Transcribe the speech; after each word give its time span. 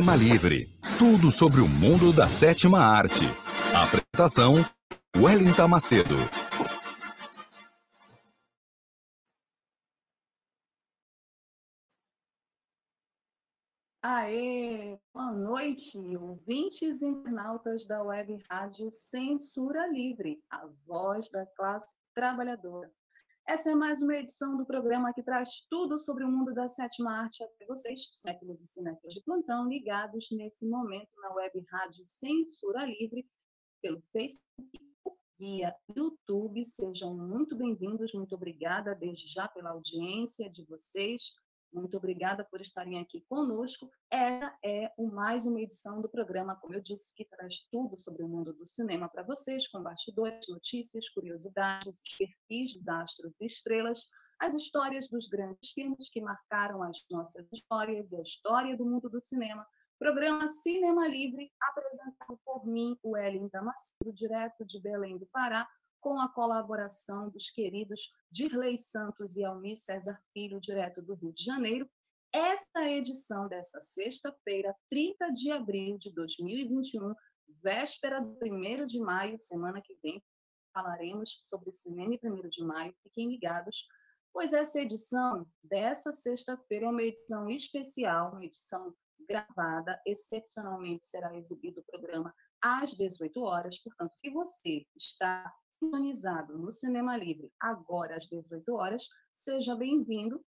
Cinema 0.00 0.16
Livre. 0.16 0.66
Tudo 0.98 1.30
sobre 1.30 1.60
o 1.60 1.68
mundo 1.68 2.10
da 2.10 2.26
sétima 2.26 2.78
arte. 2.78 3.20
Apresentação: 3.74 4.54
Wellington 5.14 5.68
Macedo. 5.68 6.14
Aê, 14.02 14.98
boa 15.12 15.32
noite, 15.32 15.98
ouvintes 16.16 17.02
internautas 17.02 17.86
da 17.86 18.02
Web 18.02 18.42
Rádio 18.50 18.90
Censura 18.94 19.86
Livre, 19.86 20.42
a 20.50 20.66
voz 20.86 21.30
da 21.30 21.44
classe 21.54 21.94
trabalhadora. 22.14 22.90
Essa 23.50 23.72
é 23.72 23.74
mais 23.74 24.00
uma 24.00 24.14
edição 24.14 24.56
do 24.56 24.64
programa 24.64 25.12
que 25.12 25.24
traz 25.24 25.66
tudo 25.68 25.98
sobre 25.98 26.22
o 26.22 26.30
mundo 26.30 26.54
da 26.54 26.68
sétima 26.68 27.22
arte 27.22 27.42
até 27.42 27.66
vocês, 27.66 28.08
séculos 28.12 28.62
e 28.62 28.66
cinéfilos 28.66 29.12
de 29.12 29.20
plantão, 29.24 29.68
ligados 29.68 30.28
nesse 30.30 30.68
momento 30.68 31.10
na 31.16 31.34
web 31.34 31.60
rádio 31.68 32.06
Censura 32.06 32.86
Livre, 32.86 33.28
pelo 33.82 34.00
Facebook, 34.12 34.80
via 35.36 35.74
YouTube. 35.96 36.64
Sejam 36.64 37.12
muito 37.16 37.56
bem-vindos, 37.56 38.14
muito 38.14 38.36
obrigada 38.36 38.94
desde 38.94 39.26
já 39.26 39.48
pela 39.48 39.70
audiência 39.70 40.48
de 40.48 40.64
vocês. 40.66 41.32
Muito 41.72 41.96
obrigada 41.96 42.44
por 42.44 42.60
estarem 42.60 42.98
aqui 42.98 43.20
conosco. 43.28 43.88
Essa 44.10 44.52
é 44.64 44.92
o 44.96 45.06
mais 45.06 45.46
uma 45.46 45.60
edição 45.60 46.00
do 46.00 46.08
programa, 46.08 46.56
como 46.56 46.74
eu 46.74 46.80
disse, 46.80 47.14
que 47.14 47.24
traz 47.24 47.60
tudo 47.70 47.96
sobre 47.96 48.24
o 48.24 48.28
mundo 48.28 48.52
do 48.52 48.66
cinema 48.66 49.08
para 49.08 49.22
vocês, 49.22 49.68
com 49.68 49.80
bastidores, 49.80 50.48
notícias, 50.48 51.08
curiosidades, 51.10 51.86
os 51.86 52.16
perfis 52.16 52.74
dos 52.74 52.88
astros 52.88 53.40
e 53.40 53.46
estrelas, 53.46 54.08
as 54.40 54.54
histórias 54.54 55.06
dos 55.08 55.28
grandes 55.28 55.70
filmes 55.70 56.08
que 56.08 56.20
marcaram 56.20 56.82
as 56.82 57.04
nossas 57.08 57.46
histórias 57.52 58.10
e 58.10 58.16
a 58.16 58.22
história 58.22 58.76
do 58.76 58.84
mundo 58.84 59.08
do 59.08 59.22
cinema. 59.22 59.64
Programa 59.96 60.48
Cinema 60.48 61.06
Livre, 61.06 61.52
apresentado 61.60 62.40
por 62.44 62.66
mim, 62.66 62.98
o 63.02 63.16
Ellen 63.16 63.48
Damasceno, 63.52 64.12
direto 64.14 64.64
de 64.64 64.80
Belém 64.80 65.18
do 65.18 65.26
Pará, 65.26 65.68
com 66.00 66.18
a 66.18 66.28
colaboração 66.28 67.28
dos 67.28 67.50
queridos 67.50 68.12
Dirley 68.30 68.78
Santos 68.78 69.36
e 69.36 69.44
Almir 69.44 69.76
César 69.76 70.18
Filho, 70.32 70.60
direto 70.60 71.02
do 71.02 71.14
Rio 71.14 71.32
de 71.32 71.44
Janeiro. 71.44 71.88
Esta 72.32 72.88
edição 72.88 73.48
dessa 73.48 73.80
sexta-feira, 73.80 74.74
30 74.88 75.30
de 75.30 75.50
abril 75.50 75.98
de 75.98 76.12
2021, 76.12 77.14
véspera 77.62 78.20
do 78.20 78.38
1 78.42 78.86
de 78.86 79.00
maio, 79.00 79.38
semana 79.38 79.82
que 79.82 79.98
vem, 80.02 80.22
falaremos 80.72 81.36
sobre 81.42 81.72
cinema 81.72 82.14
e 82.14 82.20
1 82.22 82.48
de 82.48 82.64
maio. 82.64 82.94
Fiquem 83.02 83.28
ligados, 83.28 83.86
pois 84.32 84.52
essa 84.52 84.80
edição 84.80 85.46
dessa 85.62 86.12
sexta-feira 86.12 86.86
é 86.86 86.88
uma 86.88 87.02
edição 87.02 87.50
especial, 87.50 88.32
uma 88.32 88.44
edição 88.44 88.94
gravada. 89.28 90.00
Excepcionalmente 90.06 91.04
será 91.04 91.36
exibido 91.36 91.80
o 91.80 91.84
programa 91.84 92.34
às 92.62 92.94
18 92.94 93.42
horas. 93.42 93.78
Portanto, 93.78 94.12
se 94.14 94.30
você 94.30 94.86
está 94.96 95.52
sintonizado 95.80 96.56
no 96.58 96.70
Cinema 96.70 97.16
Livre 97.16 97.50
agora 97.58 98.16
às 98.16 98.26
18 98.26 98.70
horas, 98.74 99.08
seja 99.32 99.74
bem-vindo 99.74 100.44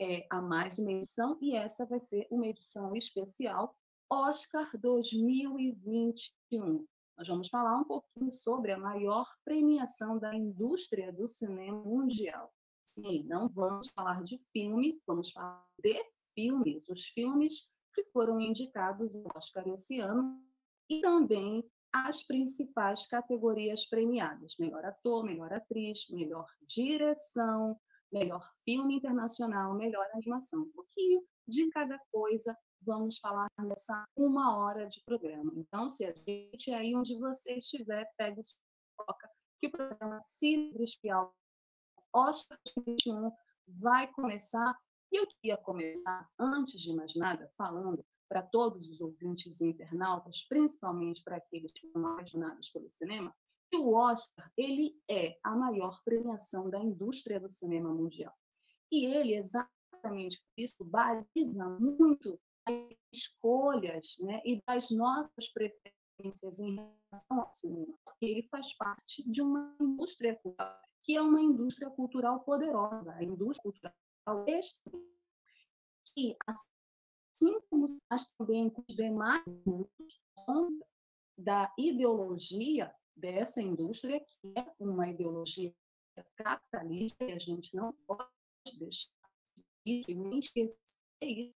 é, 0.00 0.26
a 0.28 0.42
mais 0.42 0.80
uma 0.80 0.90
edição 0.90 1.38
e 1.40 1.54
essa 1.54 1.86
vai 1.86 2.00
ser 2.00 2.26
uma 2.28 2.48
edição 2.48 2.96
especial 2.96 3.76
Oscar 4.10 4.68
2021. 4.76 6.84
Nós 7.16 7.28
vamos 7.28 7.48
falar 7.48 7.78
um 7.78 7.84
pouquinho 7.84 8.32
sobre 8.32 8.72
a 8.72 8.78
maior 8.78 9.32
premiação 9.44 10.18
da 10.18 10.34
indústria 10.34 11.12
do 11.12 11.28
cinema 11.28 11.78
mundial. 11.78 12.52
Sim, 12.82 13.22
não 13.28 13.48
vamos 13.48 13.90
falar 13.90 14.24
de 14.24 14.42
filme, 14.52 15.00
vamos 15.06 15.30
falar 15.30 15.64
de 15.78 16.04
filmes, 16.34 16.88
os 16.88 17.06
filmes 17.06 17.70
que 17.94 18.02
foram 18.12 18.40
indicados 18.40 19.14
ao 19.14 19.30
Oscar 19.36 19.68
esse 19.68 20.00
ano 20.00 20.42
e 20.90 21.00
também 21.00 21.64
as 21.94 22.24
principais 22.24 23.06
categorias 23.06 23.86
premiadas: 23.86 24.56
melhor 24.58 24.84
ator, 24.84 25.24
melhor 25.24 25.52
atriz, 25.52 26.08
melhor 26.10 26.46
direção, 26.66 27.78
melhor 28.12 28.44
filme 28.64 28.96
internacional, 28.96 29.74
melhor 29.74 30.04
animação. 30.12 30.62
Um 30.62 30.72
pouquinho 30.72 31.22
de 31.46 31.70
cada 31.70 31.98
coisa 32.10 32.56
vamos 32.82 33.18
falar 33.18 33.48
nessa 33.58 34.04
uma 34.16 34.58
hora 34.58 34.86
de 34.86 35.00
programa. 35.04 35.52
Então, 35.56 35.88
se 35.88 36.04
a 36.04 36.12
gente 36.12 36.72
aí 36.72 36.94
onde 36.94 37.16
você 37.18 37.54
estiver, 37.54 38.06
pegue 38.18 38.42
sua 38.42 38.58
foca, 38.96 39.30
que 39.60 39.68
o 39.68 39.70
programa 39.70 40.20
Cine 40.20 40.82
Espial 40.82 41.34
Oscar 42.12 42.58
21 42.86 43.30
vai 43.68 44.12
começar. 44.12 44.76
E 45.12 45.16
eu 45.16 45.26
queria 45.26 45.56
começar, 45.56 46.28
antes 46.38 46.80
de 46.80 46.92
mais 46.92 47.14
nada, 47.14 47.50
falando 47.56 48.04
para 48.28 48.42
todos 48.42 48.88
os 48.88 49.00
ouvintes 49.00 49.60
e 49.60 49.66
internautas, 49.66 50.44
principalmente 50.48 51.22
para 51.22 51.36
aqueles 51.36 51.72
que 51.72 51.88
são 51.90 52.06
apaixonados 52.06 52.68
pelo 52.70 52.88
cinema, 52.88 53.34
que 53.70 53.76
o 53.78 53.94
Oscar 53.94 54.50
ele 54.56 54.96
é 55.10 55.38
a 55.42 55.54
maior 55.54 56.00
premiação 56.04 56.70
da 56.70 56.78
indústria 56.78 57.40
do 57.40 57.48
cinema 57.48 57.92
mundial. 57.92 58.32
E 58.90 59.06
ele, 59.06 59.34
exatamente 59.34 60.38
por 60.38 60.62
isso, 60.62 60.84
baliza 60.84 61.68
muito 61.80 62.38
as 62.66 62.74
escolhas 63.12 64.16
né, 64.20 64.40
e 64.44 64.62
das 64.66 64.90
nossas 64.90 65.48
preferências 65.52 66.60
em 66.60 66.76
relação 66.76 67.40
ao 67.40 67.52
cinema, 67.52 67.98
ele 68.20 68.42
faz 68.44 68.74
parte 68.74 69.28
de 69.28 69.42
uma 69.42 69.76
indústria 69.80 70.36
cultural, 70.36 70.80
que 71.02 71.16
é 71.16 71.20
uma 71.20 71.40
indústria 71.40 71.90
cultural 71.90 72.40
poderosa, 72.40 73.12
a 73.12 73.22
indústria 73.22 73.62
cultural 73.62 73.94
que, 76.14 76.36
assim 76.46 76.73
assim 77.34 77.60
como 77.68 77.86
faz 78.08 78.26
também 78.38 78.70
com 78.70 78.82
os 78.88 78.94
demais 78.94 79.44
da 81.36 81.72
ideologia 81.76 82.94
dessa 83.16 83.60
indústria, 83.60 84.20
que 84.20 84.52
é 84.56 84.72
uma 84.78 85.08
ideologia 85.08 85.74
capitalista, 86.36 87.24
e 87.24 87.32
a 87.32 87.38
gente 87.38 87.74
não 87.74 87.92
pode 88.06 88.30
deixar 88.78 89.10
de 89.84 90.04
esquecer 90.38 90.78
isso. 91.22 91.54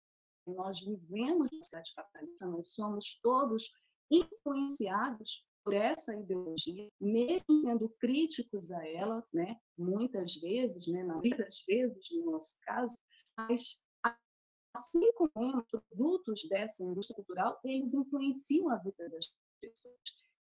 Nós 0.46 0.80
vivemos 0.80 1.50
no 1.50 1.60
sociedade 1.60 1.92
capitalista, 1.94 2.46
nós 2.46 2.68
somos 2.68 3.18
todos 3.20 3.72
influenciados 4.10 5.44
por 5.64 5.74
essa 5.74 6.14
ideologia, 6.14 6.88
mesmo 7.00 7.64
sendo 7.64 7.88
críticos 7.98 8.70
a 8.70 8.86
ela, 8.88 9.26
né, 9.32 9.60
muitas 9.76 10.36
vezes, 10.36 10.86
né, 10.86 11.02
na 11.02 11.14
maioria 11.14 11.36
das 11.38 11.64
vezes, 11.66 12.08
no 12.12 12.30
nosso 12.30 12.56
caso, 12.62 12.96
mas 13.36 13.76
assim 14.76 15.10
como 15.14 15.58
os 15.58 15.66
produtos 15.66 16.46
dessa 16.48 16.84
indústria 16.84 17.16
cultural, 17.16 17.58
eles 17.64 17.94
influenciam 17.94 18.68
a 18.70 18.76
vida 18.76 19.08
das 19.08 19.26
pessoas. 19.60 19.96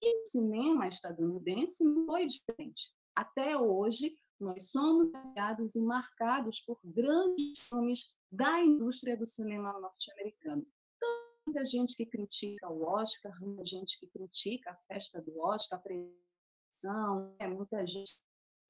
E 0.02 0.24
o 0.24 0.26
cinema 0.26 0.88
estadunidense 0.88 1.84
não 1.84 2.06
foi 2.06 2.26
diferente. 2.26 2.92
Até 3.16 3.58
hoje, 3.58 4.16
nós 4.40 4.72
somos 4.72 5.12
baseados 5.12 5.76
e 5.76 5.82
marcados 5.82 6.62
por 6.62 6.80
grandes 6.84 7.60
filmes 7.60 8.16
da 8.32 8.62
indústria 8.62 9.18
do 9.18 9.28
cinema 9.28 9.78
norte-americano. 9.80 10.66
Então, 10.96 11.10
muita 11.46 11.66
gente 11.66 11.96
que 11.96 12.06
critica 12.06 12.72
o 12.72 12.84
Oscar, 12.84 13.38
muita 13.42 13.66
gente 13.66 14.00
que 14.00 14.08
critica 14.08 14.72
a 14.72 14.78
festa 14.88 15.22
do 15.22 15.38
Oscar, 15.40 15.78
a 15.78 15.82
premiação, 15.82 17.36
é 17.38 17.48
muita 17.48 17.86
gente 17.86 18.14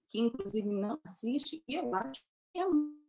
que, 0.10 0.20
inclusive, 0.20 0.68
não 0.68 1.00
assiste, 1.06 1.64
e 1.68 1.76
eu 1.76 1.94
acho 1.96 2.22
que 2.52 2.60
é 2.60 2.68
muito 2.68 3.01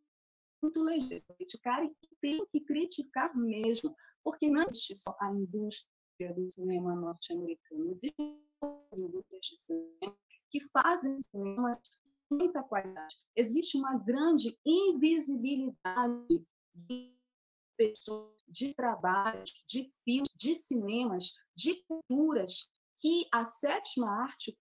legítimo 0.62 1.35
criticar 1.37 1.85
e 1.85 1.94
tem 2.20 2.44
que 2.47 2.61
criticar 2.61 3.37
mesmo, 3.37 3.94
porque 4.23 4.49
não 4.49 4.62
existe 4.62 4.97
só 4.97 5.17
a 5.20 5.31
indústria 5.32 6.32
do 6.35 6.49
cinema 6.49 6.94
norte-americano, 6.94 7.91
existem 7.91 8.41
outras 8.61 9.00
indústrias 9.00 9.47
de 9.47 9.56
cinema 9.61 10.17
que 10.50 10.61
fazem 10.69 11.19
cinema 11.19 11.81
muita 12.31 12.62
qualidade. 12.62 13.17
Existe 13.37 13.76
uma 13.76 13.99
grande 13.99 14.59
invisibilidade 14.64 16.44
de 16.75 17.12
pessoas, 17.76 18.32
de 18.49 18.75
trabalhos, 18.75 19.64
de 19.67 19.93
filmes, 20.05 20.29
de 20.37 20.56
cinemas, 20.56 21.32
de 21.55 21.82
culturas 21.85 22.70
que 22.99 23.26
a 23.32 23.44
sétima 23.44 24.09
arte 24.09 24.56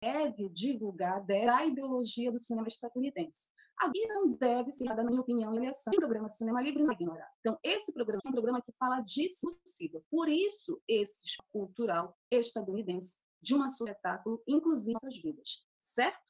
deve 0.00 0.48
divulgar 0.48 1.24
a 1.28 1.66
ideologia 1.66 2.32
do 2.32 2.38
cinema 2.38 2.68
estadunidense. 2.68 3.48
A 3.78 3.88
guia 3.88 4.08
não 4.08 4.32
deve 4.32 4.72
ser 4.72 4.84
dada, 4.84 5.02
na 5.02 5.10
minha 5.10 5.22
opinião, 5.22 5.54
eleição. 5.54 5.92
O 5.94 5.96
programa 5.96 6.28
Cinema 6.28 6.60
Livre 6.60 6.82
não 6.82 6.90
é 6.90 6.94
ignorar. 6.94 7.30
Então, 7.40 7.58
esse 7.62 7.92
programa 7.92 8.20
é 8.24 8.28
um 8.28 8.32
programa 8.32 8.62
que 8.62 8.72
fala 8.78 9.00
disso 9.00 9.48
possível. 9.62 10.04
Por 10.10 10.28
isso, 10.28 10.80
esse 10.86 11.36
cultural 11.50 12.14
estadunidense 12.30 13.16
de 13.40 13.54
um 13.54 13.64
espetáculo, 13.64 14.42
inclusive 14.46 14.92
nossas 14.92 15.16
vidas, 15.16 15.66
certo? 15.80 16.20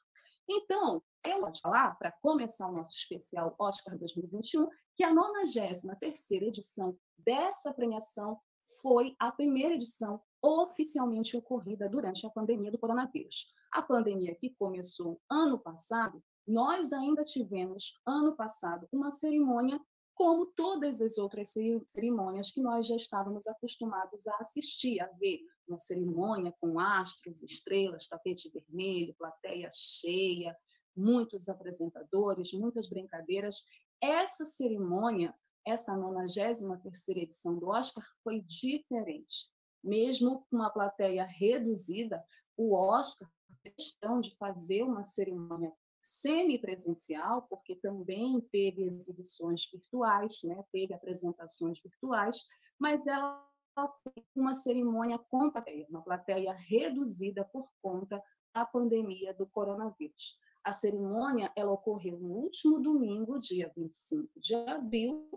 Então, 0.48 1.02
eu 1.24 1.40
vou 1.40 1.52
falar, 1.60 1.96
para 1.98 2.12
começar 2.22 2.68
o 2.68 2.72
nosso 2.72 2.94
especial 2.94 3.54
Oscar 3.58 3.98
2021, 3.98 4.68
que 4.96 5.02
a 5.02 5.12
93 5.12 6.30
edição 6.32 6.96
dessa 7.18 7.74
premiação 7.74 8.40
foi 8.80 9.14
a 9.18 9.32
primeira 9.32 9.74
edição 9.74 10.20
oficialmente 10.42 11.36
ocorrida 11.36 11.88
durante 11.88 12.26
a 12.26 12.30
pandemia 12.30 12.70
do 12.70 12.78
coronavírus. 12.78 13.52
A 13.72 13.82
pandemia 13.82 14.34
que 14.34 14.50
começou 14.58 15.20
ano 15.30 15.58
passado, 15.58 16.22
nós 16.46 16.92
ainda 16.92 17.22
tivemos 17.22 18.00
ano 18.04 18.34
passado 18.34 18.88
uma 18.92 19.10
cerimônia 19.10 19.80
como 20.14 20.46
todas 20.46 21.00
as 21.00 21.16
outras 21.16 21.54
cerimônias 21.86 22.50
que 22.50 22.60
nós 22.60 22.86
já 22.86 22.96
estávamos 22.96 23.46
acostumados 23.46 24.26
a 24.26 24.36
assistir, 24.36 25.00
a 25.00 25.06
ver, 25.12 25.40
uma 25.66 25.78
cerimônia 25.78 26.54
com 26.60 26.78
astros, 26.78 27.42
estrelas, 27.42 28.06
tapete 28.06 28.50
vermelho, 28.50 29.14
plateia 29.14 29.70
cheia, 29.72 30.54
muitos 30.94 31.48
apresentadores, 31.48 32.52
muitas 32.52 32.88
brincadeiras. 32.88 33.64
Essa 34.00 34.44
cerimônia, 34.44 35.34
essa 35.66 35.96
93ª 35.96 37.16
edição 37.16 37.58
do 37.58 37.68
Oscar 37.68 38.04
foi 38.22 38.42
diferente 38.42 39.48
mesmo 39.82 40.46
com 40.50 40.56
uma 40.56 40.70
plateia 40.70 41.24
reduzida, 41.24 42.22
o 42.56 42.74
Oscar 42.74 43.28
questão 43.62 44.20
de 44.20 44.34
fazer 44.36 44.82
uma 44.82 45.02
cerimônia 45.02 45.72
semipresencial, 46.00 47.42
porque 47.42 47.76
também 47.76 48.40
teve 48.52 48.84
exibições 48.84 49.68
virtuais, 49.70 50.40
né? 50.44 50.64
teve 50.72 50.94
apresentações 50.94 51.80
virtuais, 51.82 52.44
mas 52.78 53.06
ela 53.06 53.46
foi 53.74 54.24
uma 54.34 54.54
cerimônia 54.54 55.18
com 55.30 55.50
plateia, 55.50 55.86
uma 55.88 56.02
plateia 56.02 56.52
reduzida 56.52 57.44
por 57.44 57.68
conta 57.82 58.22
da 58.54 58.64
pandemia 58.64 59.34
do 59.34 59.46
coronavírus. 59.46 60.38
A 60.64 60.72
cerimônia 60.72 61.50
ela 61.56 61.72
ocorreu 61.72 62.18
no 62.18 62.34
último 62.34 62.80
domingo, 62.80 63.38
dia 63.38 63.72
25 63.76 64.28
de 64.40 64.54
abril, 64.54 65.30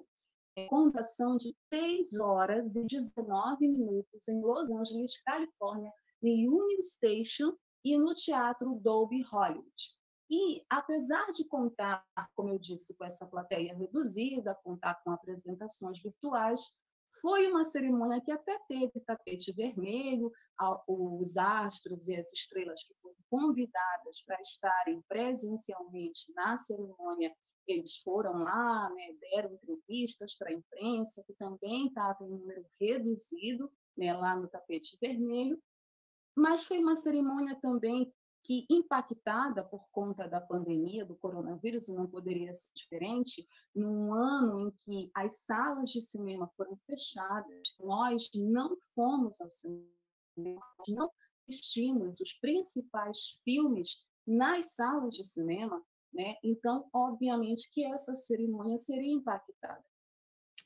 com 0.69 0.89
duração 0.89 1.37
de 1.37 1.55
3 1.69 2.19
horas 2.19 2.75
e 2.75 2.85
19 2.85 3.67
minutos 3.67 4.27
em 4.27 4.41
Los 4.41 4.69
Angeles, 4.69 5.21
Califórnia, 5.23 5.91
no 6.21 6.29
Union 6.29 6.81
Station 6.81 7.55
e 7.83 7.97
no 7.97 8.13
Teatro 8.13 8.75
Dolby 8.75 9.21
Hollywood. 9.23 9.93
E, 10.29 10.65
apesar 10.69 11.31
de 11.31 11.45
contar, 11.45 12.03
como 12.35 12.49
eu 12.49 12.59
disse, 12.59 12.95
com 12.97 13.05
essa 13.05 13.25
plateia 13.25 13.75
reduzida, 13.75 14.57
contar 14.63 14.95
com 15.03 15.11
apresentações 15.11 16.01
virtuais, 16.01 16.73
foi 17.21 17.47
uma 17.47 17.63
cerimônia 17.63 18.21
que 18.21 18.31
até 18.31 18.57
teve 18.67 18.99
tapete 19.05 19.51
vermelho, 19.51 20.31
os 20.87 21.37
astros 21.37 22.07
e 22.07 22.15
as 22.15 22.31
estrelas 22.31 22.83
que 22.83 22.93
foram 23.01 23.15
convidadas 23.29 24.23
para 24.25 24.41
estarem 24.41 25.01
presencialmente 25.07 26.31
na 26.33 26.55
cerimônia, 26.55 27.31
eles 27.67 27.97
foram 27.97 28.43
lá, 28.43 28.89
né, 28.89 29.07
deram 29.31 29.53
entrevistas 29.53 30.35
para 30.35 30.49
a 30.49 30.53
imprensa, 30.53 31.23
que 31.25 31.33
também 31.33 31.87
estava 31.87 32.23
em 32.23 32.29
número 32.29 32.65
reduzido 32.79 33.71
né, 33.95 34.13
lá 34.13 34.35
no 34.35 34.47
tapete 34.47 34.97
vermelho, 34.99 35.61
mas 36.35 36.65
foi 36.65 36.79
uma 36.79 36.95
cerimônia 36.95 37.55
também 37.61 38.11
que, 38.43 38.65
impactada 38.69 39.63
por 39.63 39.87
conta 39.89 40.27
da 40.27 40.41
pandemia 40.41 41.05
do 41.05 41.15
coronavírus, 41.15 41.87
e 41.87 41.93
não 41.93 42.05
poderia 42.05 42.51
ser 42.53 42.71
diferente, 42.75 43.47
num 43.73 44.13
ano 44.13 44.67
em 44.67 44.71
que 44.83 45.11
as 45.15 45.45
salas 45.45 45.89
de 45.91 46.01
cinema 46.01 46.51
foram 46.57 46.77
fechadas, 46.85 47.75
nós 47.79 48.29
não 48.35 48.75
fomos 48.93 49.39
ao 49.39 49.49
cinema, 49.49 49.87
não 50.87 51.09
assistimos 51.47 52.19
os 52.19 52.33
principais 52.33 53.39
filmes 53.43 54.05
nas 54.27 54.75
salas 54.75 55.15
de 55.15 55.23
cinema, 55.23 55.81
né? 56.13 56.35
Então, 56.43 56.87
obviamente 56.93 57.69
que 57.71 57.85
essa 57.85 58.13
cerimônia 58.13 58.77
seria 58.77 59.13
impactada. 59.13 59.83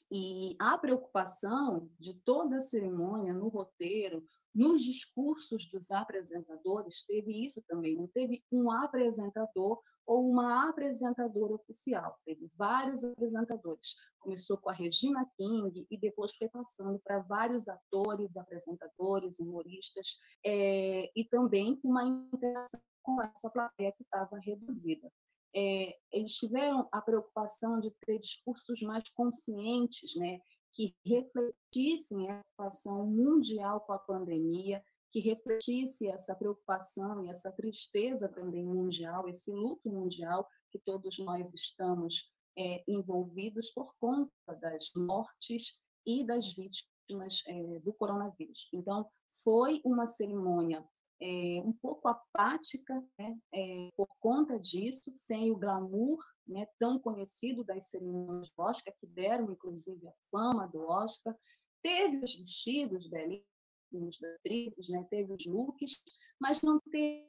E 0.10 0.56
a 0.60 0.78
preocupação 0.78 1.90
de 2.00 2.14
toda 2.22 2.58
a 2.58 2.62
cerimônia 2.62 3.34
no 3.34 3.50
roteiro, 3.50 4.24
nos 4.58 4.84
discursos 4.84 5.70
dos 5.70 5.92
apresentadores, 5.92 7.04
teve 7.04 7.46
isso 7.46 7.62
também, 7.68 7.96
não 7.96 8.08
teve 8.08 8.44
um 8.52 8.72
apresentador 8.72 9.80
ou 10.04 10.28
uma 10.28 10.68
apresentadora 10.68 11.54
oficial, 11.54 12.18
teve 12.26 12.50
vários 12.58 13.04
apresentadores. 13.04 13.96
Começou 14.20 14.58
com 14.58 14.70
a 14.70 14.74
Regina 14.74 15.30
King 15.38 15.86
e 15.92 15.98
depois 16.00 16.36
foi 16.36 16.50
passando 16.50 16.98
para 17.00 17.20
vários 17.20 17.68
atores, 17.68 18.36
apresentadores, 18.36 19.38
humoristas, 19.38 20.18
é, 20.44 21.12
e 21.16 21.24
também 21.26 21.80
uma 21.84 22.04
interação 22.04 22.82
com 23.04 23.22
essa 23.22 23.52
plateia 23.52 23.92
que 23.92 24.04
estava 24.04 24.40
reduzida. 24.40 25.08
É, 25.56 25.96
eles 26.12 26.34
tiveram 26.34 26.88
a 26.92 27.02
preocupação 27.02 27.80
de 27.80 27.92
ter 28.06 28.20
discursos 28.20 28.82
mais 28.82 29.08
conscientes, 29.10 30.16
né, 30.16 30.40
que 30.78 30.96
refletissem 31.04 32.30
a 32.30 32.40
situação 32.52 33.08
mundial 33.08 33.82
com 33.82 33.94
a 33.94 33.98
pandemia, 33.98 34.84
que 35.12 35.20
refletisse 35.20 36.08
essa 36.08 36.36
preocupação 36.36 37.26
e 37.26 37.30
essa 37.30 37.52
tristeza 37.52 38.30
também 38.30 38.64
mundial, 38.64 39.28
esse 39.28 39.52
luto 39.52 39.90
mundial 39.90 40.48
que 40.72 40.78
todos 40.78 41.18
nós 41.18 41.52
estamos 41.52 42.32
é, 42.56 42.84
envolvidos 42.88 43.72
por 43.72 43.96
conta 44.00 44.32
das 44.62 44.92
mortes 44.96 45.80
e 46.06 46.24
das 46.24 46.54
vítimas 46.54 47.42
é, 47.48 47.80
do 47.80 47.92
coronavírus. 47.92 48.70
Então, 48.72 49.10
foi 49.44 49.82
uma 49.84 50.06
cerimônia 50.06 50.88
é, 51.20 51.62
um 51.64 51.74
pouco 51.74 52.08
apática 52.08 52.94
né, 53.18 53.38
é, 53.52 53.90
por 53.96 54.08
conta 54.20 54.60
disso, 54.60 55.12
sem 55.12 55.52
o 55.52 55.58
glamour 55.58 56.24
né, 56.48 56.68
tão 56.80 57.00
conhecido 57.00 57.64
das 57.64 57.90
cerimônias 57.90 58.50
do 58.50 58.64
Oscar, 58.64 58.94
que 59.00 59.08
deram 59.08 59.52
inclusive 59.52 60.08
a 60.08 60.14
fama 60.32 60.68
do 60.68 60.82
Oscar. 60.88 61.36
Teve 61.82 62.18
os 62.18 62.36
vestidos 62.36 63.08
belíssimos 63.08 64.20
das 64.20 64.36
atrizes, 64.36 64.90
né, 64.90 65.06
teve 65.10 65.34
os 65.34 65.46
looks, 65.46 66.04
mas 66.40 66.62
não 66.62 66.80
teve 66.92 67.28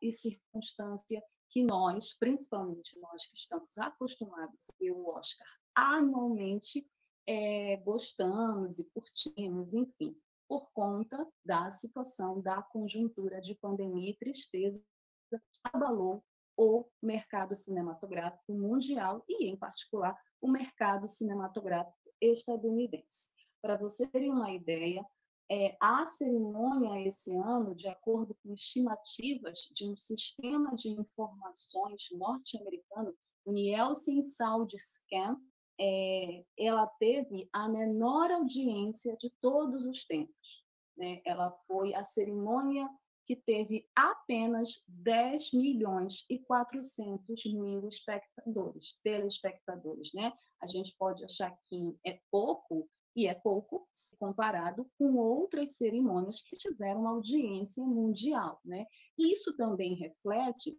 e 0.00 0.10
circunstância 0.10 1.22
que 1.50 1.62
nós, 1.62 2.14
principalmente 2.14 2.98
nós 2.98 3.26
que 3.26 3.36
estamos 3.36 3.78
acostumados 3.78 4.70
a 4.70 4.74
ver 4.80 4.90
o 4.90 5.06
Oscar 5.08 5.46
anualmente, 5.74 6.84
é, 7.26 7.76
gostamos 7.76 8.78
e 8.78 8.84
curtimos, 8.84 9.72
enfim 9.72 10.16
por 10.52 10.70
conta 10.74 11.26
da 11.42 11.70
situação 11.70 12.42
da 12.42 12.60
conjuntura 12.62 13.40
de 13.40 13.54
pandemia 13.54 14.10
e 14.10 14.16
tristeza 14.18 14.84
que 15.30 15.38
abalou 15.64 16.22
o 16.58 16.84
mercado 17.02 17.56
cinematográfico 17.56 18.52
mundial 18.52 19.24
e, 19.26 19.46
em 19.48 19.56
particular, 19.56 20.14
o 20.42 20.50
mercado 20.50 21.08
cinematográfico 21.08 21.96
estadunidense. 22.20 23.30
Para 23.62 23.78
você 23.78 24.06
terem 24.08 24.30
uma 24.30 24.52
ideia, 24.52 25.02
é, 25.50 25.74
a 25.80 26.04
cerimônia 26.04 27.08
esse 27.08 27.34
ano, 27.34 27.74
de 27.74 27.88
acordo 27.88 28.36
com 28.42 28.52
estimativas 28.52 29.60
de 29.74 29.88
um 29.88 29.96
sistema 29.96 30.74
de 30.74 30.90
informações 30.90 32.08
norte-americano, 32.12 33.16
o 33.46 33.52
Nielsen 33.52 34.22
Sound 34.22 34.76
Scan, 34.78 35.40
é, 35.84 36.44
ela 36.56 36.86
teve 37.00 37.48
a 37.52 37.68
menor 37.68 38.30
audiência 38.30 39.16
de 39.16 39.28
todos 39.40 39.84
os 39.84 40.04
tempos. 40.04 40.64
Né? 40.96 41.20
Ela 41.26 41.50
foi 41.66 41.92
a 41.92 42.04
cerimônia 42.04 42.88
que 43.26 43.34
teve 43.34 43.88
apenas 43.96 44.80
10 44.86 45.52
milhões 45.54 46.24
e 46.30 46.38
400 46.38 47.44
mil 47.52 47.88
espectadores, 47.88 48.96
telespectadores. 49.02 50.12
Né? 50.14 50.32
A 50.60 50.68
gente 50.68 50.94
pode 50.96 51.24
achar 51.24 51.52
que 51.68 51.98
é 52.06 52.20
pouco, 52.30 52.88
e 53.16 53.26
é 53.26 53.34
pouco 53.34 53.88
comparado 54.20 54.88
com 54.96 55.16
outras 55.16 55.76
cerimônias 55.76 56.42
que 56.42 56.54
tiveram 56.56 57.08
audiência 57.08 57.84
mundial. 57.84 58.60
Né? 58.64 58.86
Isso 59.18 59.56
também 59.56 59.94
reflete 59.94 60.78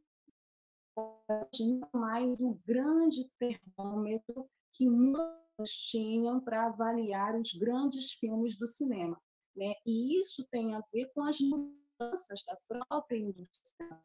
mais 1.94 2.40
um 2.40 2.54
grande 2.66 3.30
termômetro 3.40 4.50
que 4.74 4.90
muitos 4.90 5.72
tinham 5.90 6.40
para 6.40 6.68
avaliar 6.68 7.36
os 7.36 7.54
grandes 7.54 8.14
filmes 8.14 8.58
do 8.58 8.68
cinema. 8.68 9.20
Né? 9.56 9.74
E 9.86 10.20
isso 10.20 10.46
tem 10.52 10.74
a 10.76 10.84
ver 10.92 11.12
com 11.14 11.24
as 11.24 11.40
mudanças 11.40 12.44
da 12.46 12.58
própria 12.68 13.18
indústria, 13.18 14.02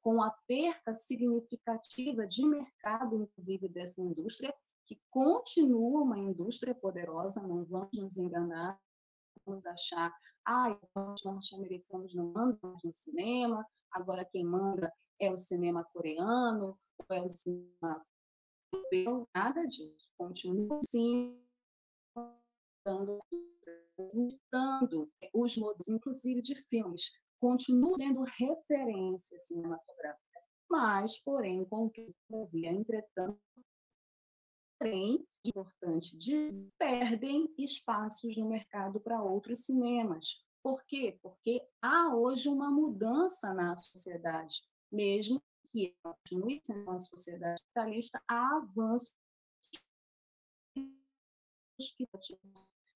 com 0.00 0.22
a 0.22 0.30
perda 0.46 0.94
significativa 0.94 2.26
de 2.26 2.46
mercado, 2.46 3.16
inclusive, 3.16 3.68
dessa 3.68 4.00
indústria, 4.00 4.54
que 4.86 5.00
continua 5.10 6.02
uma 6.02 6.18
indústria 6.18 6.74
poderosa, 6.74 7.42
não 7.42 7.64
vamos 7.64 7.90
nos 7.94 8.16
enganar, 8.16 8.78
vamos 9.44 9.66
achar, 9.66 10.14
ah, 10.46 10.78
os 11.12 11.24
norte-americanos 11.24 12.14
não 12.14 12.32
mandam 12.32 12.76
no 12.84 12.92
cinema, 12.92 13.66
agora 13.90 14.24
quem 14.24 14.44
manda 14.44 14.92
é 15.20 15.30
o 15.30 15.36
cinema 15.36 15.84
coreano, 15.84 16.78
ou 16.98 17.16
é 17.16 17.22
o 17.22 17.30
cinema 17.30 18.04
europeu, 18.72 19.28
nada 19.34 19.64
disso. 19.66 20.08
Continua 20.18 20.78
sim 20.82 21.40
imitando 24.12 25.10
os 25.32 25.56
modos, 25.56 25.88
inclusive 25.88 26.42
de 26.42 26.54
filmes, 26.54 27.12
continua 27.40 27.96
sendo 27.96 28.22
referência 28.22 29.38
cinematográfica, 29.38 30.40
mas, 30.70 31.20
porém, 31.22 31.64
contudo, 31.64 32.14
entretanto, 32.54 33.40
porém, 34.78 35.26
importante 35.44 36.16
dizer, 36.16 36.72
perdem 36.78 37.52
espaços 37.58 38.36
no 38.36 38.48
mercado 38.48 39.00
para 39.00 39.22
outros 39.22 39.64
cinemas. 39.64 40.42
Por 40.62 40.82
quê? 40.86 41.18
Porque 41.22 41.62
há 41.82 42.14
hoje 42.14 42.48
uma 42.48 42.70
mudança 42.70 43.52
na 43.52 43.76
sociedade, 43.76 44.62
mesmo 44.94 45.42
que 45.72 45.94
continue 46.02 46.60
sendo 46.64 46.82
uma 46.82 46.98
sociedade 46.98 47.60
capitalista, 47.74 48.22
há 48.28 48.56
avanços 48.56 49.12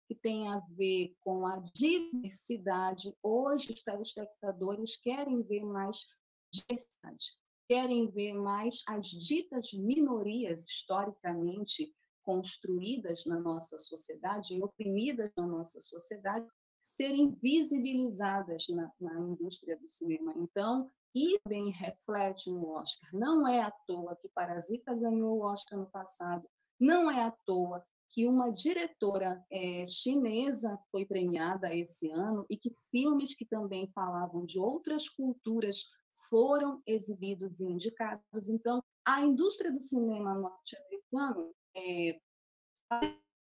que, 0.07 0.14
tem 0.23 0.49
a 0.49 0.61
ver 0.71 1.14
com 1.21 1.47
a 1.47 1.59
diversidade. 1.75 3.14
Hoje, 3.23 3.73
os 3.73 3.83
telespectadores 3.83 4.97
querem 4.97 5.43
ver 5.43 5.64
mais 5.64 6.07
diversidade, 6.52 7.37
querem 7.69 8.09
ver 8.11 8.33
mais 8.33 8.83
as 8.87 9.09
ditas 9.09 9.73
minorias 9.73 10.67
historicamente 10.67 11.95
construídas 12.23 13.25
na 13.26 13.38
nossa 13.40 13.76
sociedade 13.76 14.55
e 14.55 14.62
oprimidas 14.62 15.33
na 15.37 15.47
nossa 15.47 15.81
sociedade 15.81 16.47
serem 16.81 17.35
visibilizadas 17.43 18.67
na, 18.69 18.90
na 19.00 19.21
indústria 19.21 19.76
do 19.76 19.88
cinema. 19.88 20.33
Então, 20.37 20.90
e 21.15 21.38
também 21.41 21.71
reflete 21.71 22.50
no 22.50 22.69
Oscar. 22.71 23.11
Não 23.12 23.47
é 23.47 23.61
à 23.61 23.71
toa 23.87 24.17
que 24.17 24.29
Parasita 24.29 24.95
ganhou 24.95 25.38
o 25.38 25.45
Oscar 25.45 25.79
no 25.79 25.87
passado, 25.87 26.49
não 26.79 27.11
é 27.11 27.23
à 27.23 27.31
toa 27.45 27.85
que 28.11 28.27
uma 28.27 28.50
diretora 28.50 29.45
é, 29.50 29.85
chinesa 29.87 30.79
foi 30.91 31.05
premiada 31.05 31.75
esse 31.75 32.11
ano 32.11 32.47
e 32.49 32.57
que 32.57 32.71
filmes 32.91 33.35
que 33.35 33.45
também 33.45 33.91
falavam 33.93 34.47
de 34.47 34.59
outras 34.59 35.09
culturas 35.09 35.85
foram 36.29 36.83
exibidos 36.87 37.61
e 37.61 37.65
indicados. 37.65 38.49
Então, 38.49 38.83
a 39.05 39.21
indústria 39.21 39.71
do 39.71 39.81
cinema 39.81 40.35
norte-americano 40.35 41.55
é, 41.77 42.21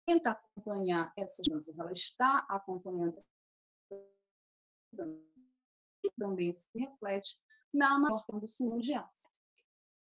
tenta 0.05 0.31
acompanhar 0.31 1.12
essas 1.17 1.45
danças, 1.47 1.79
ela 1.79 1.91
está 1.91 2.45
acompanhando 2.50 3.17
e 6.03 6.12
também 6.17 6.51
se 6.51 6.65
reflete 6.75 7.38
na 7.74 8.00
maior 8.00 8.25
indústria 8.33 8.69
mundial. 8.69 9.09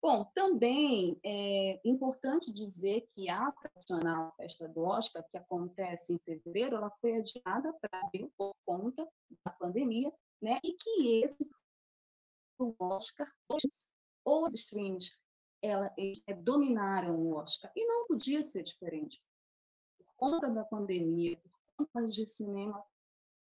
Bom, 0.02 0.30
também 0.34 1.18
é 1.24 1.80
importante 1.82 2.52
dizer 2.52 3.08
que 3.14 3.28
a 3.30 3.50
tradicional 3.52 4.34
festa 4.36 4.68
do 4.68 4.82
Oscar, 4.82 5.24
que 5.30 5.38
acontece 5.38 6.12
em 6.12 6.18
fevereiro, 6.18 6.76
ela 6.76 6.90
foi 7.00 7.16
adiada 7.16 7.72
para 7.80 8.00
abril 8.02 8.30
por 8.36 8.54
conta 8.66 9.08
da 9.44 9.52
pandemia, 9.52 10.12
né? 10.42 10.58
E 10.62 10.74
que 10.74 11.22
esse 11.22 11.48
o 12.58 12.74
Oscar, 12.78 13.32
os 13.48 14.54
streams, 14.54 15.16
ela, 15.62 15.92
eles, 15.96 16.22
é, 16.26 16.34
dominaram 16.34 17.16
o 17.16 17.34
Oscar 17.36 17.72
e 17.74 17.86
não 17.86 18.06
podia 18.06 18.42
ser 18.42 18.62
diferente 18.62 19.20
por 19.96 20.14
conta 20.16 20.50
da 20.50 20.64
pandemia, 20.64 21.40
por 21.76 21.88
conta 21.88 22.08
de 22.08 22.26
cinema 22.26 22.84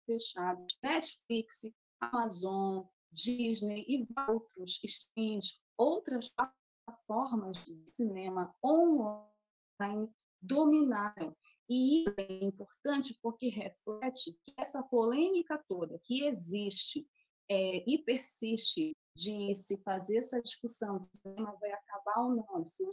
fechado, 0.05 0.65
Netflix, 0.81 1.69
Amazon, 1.99 2.85
Disney 3.15 3.85
e 3.87 4.07
outros 4.29 4.79
streams 4.83 5.59
outras 5.77 6.29
plataformas 6.29 7.57
de 7.65 7.83
cinema 7.87 8.53
online 8.63 10.09
dominaram. 10.41 11.35
E 11.67 12.01
isso 12.01 12.13
é 12.17 12.43
importante 12.43 13.17
porque 13.21 13.49
reflete 13.49 14.37
que 14.43 14.53
essa 14.57 14.83
polêmica 14.83 15.61
toda 15.67 15.99
que 16.03 16.23
existe 16.25 17.07
é, 17.49 17.89
e 17.89 17.97
persiste 17.99 18.95
de 19.15 19.55
se 19.55 19.77
fazer 19.77 20.17
essa 20.17 20.41
discussão 20.41 20.99
se 20.99 21.07
o 21.07 21.21
cinema 21.21 21.55
vai 21.59 21.71
acabar 21.71 22.23
ou 22.23 22.35
não, 22.35 22.65
se 22.65 22.83
o 22.83 22.89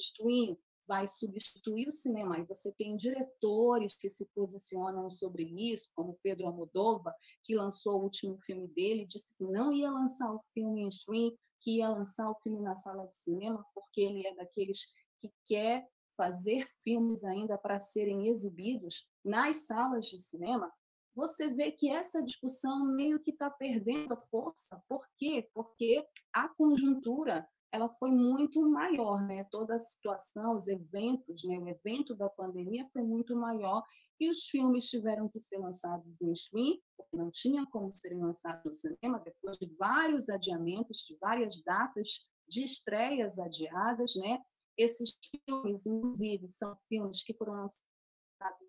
vai 0.87 1.07
substituir 1.07 1.89
o 1.89 1.93
cinema. 1.93 2.39
E 2.39 2.45
você 2.45 2.73
tem 2.73 2.97
diretores 2.97 3.97
que 3.97 4.09
se 4.09 4.27
posicionam 4.35 5.09
sobre 5.09 5.45
isso, 5.45 5.89
como 5.95 6.19
Pedro 6.23 6.47
Almodóvar, 6.47 7.15
que 7.45 7.55
lançou 7.55 8.01
o 8.01 8.05
último 8.05 8.39
filme 8.41 8.69
dele, 8.69 9.07
disse 9.07 9.35
que 9.37 9.45
não 9.45 9.73
ia 9.73 9.91
lançar 9.91 10.33
o 10.33 10.43
filme 10.53 10.83
em 10.83 10.89
stream, 10.89 11.33
que 11.61 11.79
ia 11.79 11.89
lançar 11.89 12.31
o 12.31 12.39
filme 12.43 12.61
na 12.61 12.75
sala 12.75 13.07
de 13.07 13.17
cinema, 13.17 13.65
porque 13.75 14.01
ele 14.01 14.27
é 14.27 14.35
daqueles 14.35 14.87
que 15.19 15.33
quer 15.47 15.89
fazer 16.17 16.67
filmes 16.83 17.25
ainda 17.25 17.57
para 17.57 17.79
serem 17.79 18.29
exibidos 18.29 19.09
nas 19.25 19.67
salas 19.67 20.07
de 20.07 20.19
cinema, 20.19 20.71
você 21.15 21.49
vê 21.49 21.71
que 21.71 21.91
essa 21.91 22.23
discussão 22.23 22.87
meio 22.87 23.21
que 23.21 23.31
está 23.31 23.51
perdendo 23.51 24.17
força. 24.17 24.83
Por 24.89 25.07
quê? 25.19 25.49
Porque 25.53 26.07
a 26.33 26.49
conjuntura 26.49 27.47
ela 27.73 27.88
foi 27.99 28.11
muito 28.11 28.61
maior, 28.69 29.26
né? 29.26 29.45
Toda 29.50 29.75
a 29.75 29.79
situação, 29.79 30.55
os 30.55 30.69
eventos, 30.69 31.43
né? 31.45 31.59
O 31.59 31.69
evento 31.69 32.14
da 32.14 32.29
pandemia 32.29 32.87
foi 32.93 33.02
muito 33.02 33.35
maior 33.35 33.82
e 34.21 34.28
os 34.30 34.45
filmes 34.45 34.89
tiveram 34.89 35.28
que 35.28 35.41
ser 35.41 35.58
lançados 35.58 36.21
em 36.21 36.30
stream, 36.32 36.78
porque 36.97 37.17
não 37.17 37.30
tinha 37.30 37.67
como 37.67 37.91
serem 37.91 38.21
lançados 38.21 38.63
no 38.65 38.73
cinema, 38.73 39.19
depois 39.19 39.56
de 39.56 39.67
vários 39.76 40.28
adiamentos, 40.28 40.99
de 40.99 41.17
várias 41.19 41.63
datas 41.65 42.26
de 42.47 42.63
estreias 42.63 43.39
adiadas, 43.39 44.15
né? 44.17 44.39
Esses 44.76 45.19
filmes, 45.47 45.87
inclusive, 45.87 46.49
são 46.50 46.76
filmes 46.89 47.25
que 47.25 47.35
foram 47.35 47.54
lançados 47.54 47.82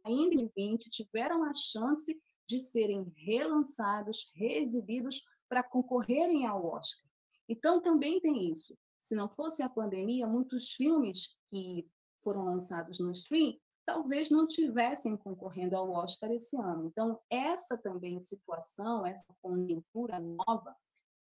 ainda 0.06 0.36
em 0.36 0.50
2020, 0.56 0.89
tiveram 0.89 1.44
a 1.44 1.54
chance 1.54 2.18
de 2.48 2.60
serem 2.60 3.12
relançados, 3.18 4.32
reexibidos 4.36 5.22
para 5.50 5.63
concorrerem 5.63 6.46
ao 6.46 6.66
Oscar. 6.66 7.10
Então, 7.50 7.82
também 7.82 8.20
tem 8.22 8.52
isso. 8.52 8.78
Se 9.04 9.16
não 9.16 9.28
fosse 9.28 9.62
a 9.62 9.68
pandemia, 9.68 10.26
muitos 10.26 10.72
filmes 10.72 11.38
que 11.50 11.86
foram 12.24 12.46
lançados 12.46 13.00
no 13.00 13.12
stream 13.12 13.60
talvez 13.86 14.30
não 14.30 14.48
tivessem 14.48 15.18
concorrendo 15.18 15.76
ao 15.76 15.92
Oscar 15.92 16.32
esse 16.32 16.56
ano. 16.56 16.88
Então, 16.88 17.20
essa 17.30 17.78
também 17.78 18.18
situação, 18.18 19.06
essa 19.06 19.36
conjuntura 19.42 20.22
nova, 20.22 20.74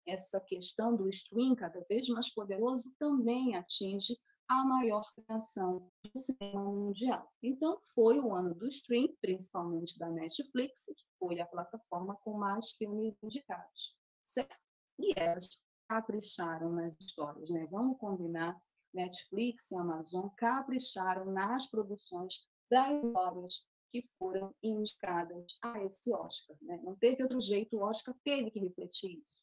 essa 0.07 0.39
questão 0.43 0.95
do 0.95 1.09
stream 1.09 1.57
cada 1.57 1.81
vez 1.89 2.07
mais 2.11 2.31
poderoso 2.35 2.95
também 2.99 3.57
atinge 3.57 4.15
a 4.47 4.63
maior 4.63 5.11
criação 5.15 5.91
do 6.05 6.21
cinema 6.21 6.71
mundial. 6.71 7.33
Então, 7.43 7.81
foi 7.95 8.21
o 8.21 8.35
ano 8.35 8.55
do 8.55 8.69
stream, 8.69 9.09
principalmente 9.23 9.99
da 9.99 10.11
Netflix, 10.11 10.85
que 10.85 11.07
foi 11.19 11.41
a 11.41 11.47
plataforma 11.47 12.15
com 12.17 12.37
mais 12.37 12.73
filmes 12.73 13.17
indicados, 13.23 13.97
certo? 14.23 14.55
E 14.99 15.19
elas 15.19 15.49
capricharam 15.89 16.73
nas 16.73 16.99
histórias, 17.01 17.51
né? 17.51 17.67
Vamos 17.71 17.99
combinar 17.99 18.61
Netflix 18.93 19.71
e 19.71 19.77
Amazon 19.77 20.29
capricharam 20.37 21.27
nas 21.27 21.67
produções 21.67 22.49
das 22.71 23.05
obras 23.15 23.67
que 23.91 24.09
foram 24.19 24.55
indicadas 24.63 25.57
a 25.63 25.83
esse 25.85 26.13
Oscar. 26.13 26.57
Né? 26.63 26.81
Não 26.83 26.97
teve 26.97 27.23
outro 27.23 27.41
jeito, 27.41 27.77
o 27.77 27.83
Oscar 27.83 28.15
teve 28.25 28.51
que 28.51 28.59
refletir 28.59 29.23
isso. 29.25 29.43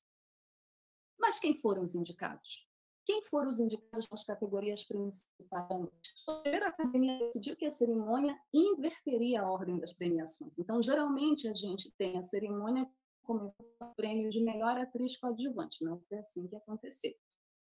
Mas 1.19 1.39
quem 1.39 1.59
foram 1.61 1.83
os 1.83 1.95
indicados? 1.95 2.67
Quem 3.05 3.23
foram 3.25 3.49
os 3.49 3.59
indicados 3.59 4.09
nas 4.09 4.23
categorias 4.23 4.83
principais 4.83 5.67
da 5.69 5.77
noite? 5.77 6.13
A 6.27 6.67
academia 6.67 7.17
decidiu 7.19 7.55
que 7.55 7.65
a 7.65 7.71
cerimônia 7.71 8.37
inverteria 8.53 9.41
a 9.41 9.49
ordem 9.49 9.79
das 9.79 9.93
premiações. 9.93 10.57
Então, 10.57 10.81
geralmente, 10.81 11.47
a 11.47 11.53
gente 11.53 11.91
tem 11.97 12.17
a 12.17 12.23
cerimônia 12.23 12.89
começando 13.23 13.67
com 13.79 13.85
o 13.85 13.95
prêmio 13.95 14.29
de 14.29 14.43
melhor 14.43 14.77
atriz 14.77 15.17
coadjuvante. 15.17 15.83
Não 15.83 15.99
foi 16.07 16.19
assim 16.19 16.47
que 16.47 16.55
aconteceu 16.55 17.13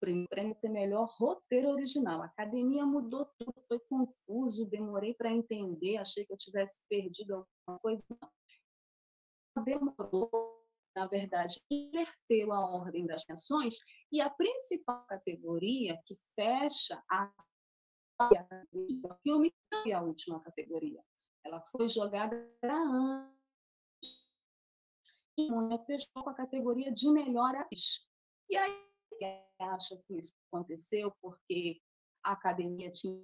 prêmio, 0.02 0.28
prêmio 0.28 0.56
ter 0.56 0.68
melhor 0.68 1.08
roteiro 1.16 1.68
original. 1.68 2.20
A 2.22 2.26
academia 2.26 2.84
mudou 2.84 3.30
tudo, 3.38 3.54
foi 3.68 3.78
confuso, 3.88 4.68
demorei 4.68 5.14
para 5.14 5.30
entender, 5.30 5.96
achei 5.96 6.26
que 6.26 6.32
eu 6.32 6.36
tivesse 6.36 6.82
perdido 6.88 7.46
alguma 7.66 7.78
coisa. 7.78 8.04
Não. 9.54 9.64
Demorou, 9.64 10.30
na 10.96 11.06
verdade, 11.06 11.62
inverteu 11.70 12.52
a 12.52 12.68
ordem 12.68 13.06
das 13.06 13.22
ações 13.30 13.78
e 14.10 14.20
a 14.20 14.28
principal 14.28 15.06
categoria 15.06 15.96
que 16.04 16.16
fecha 16.34 17.00
a 17.08 17.30
filme 19.22 19.54
foi 19.70 19.92
a 19.92 20.02
última 20.02 20.40
categoria. 20.40 21.02
Ela 21.44 21.60
foi 21.70 21.88
jogada 21.88 22.36
para 22.60 23.30
antes. 25.38 25.80
E 25.80 25.86
fechou 25.86 26.22
com 26.22 26.30
a 26.30 26.34
categoria 26.34 26.92
de 26.92 27.10
melhor 27.10 27.54
atriz. 27.56 28.06
E 28.50 28.56
aí 28.56 28.92
acha 29.60 29.96
que 30.06 30.18
isso 30.18 30.32
aconteceu 30.50 31.12
porque 31.20 31.80
a 32.24 32.32
academia 32.32 32.90
tinha 32.90 33.22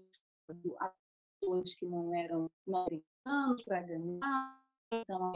atores 0.78 1.74
que 1.74 1.86
não 1.86 2.14
eram 2.14 2.50
norte-americanos 2.66 3.62
para 3.64 3.82
ganhar, 3.82 4.62
então 4.92 5.32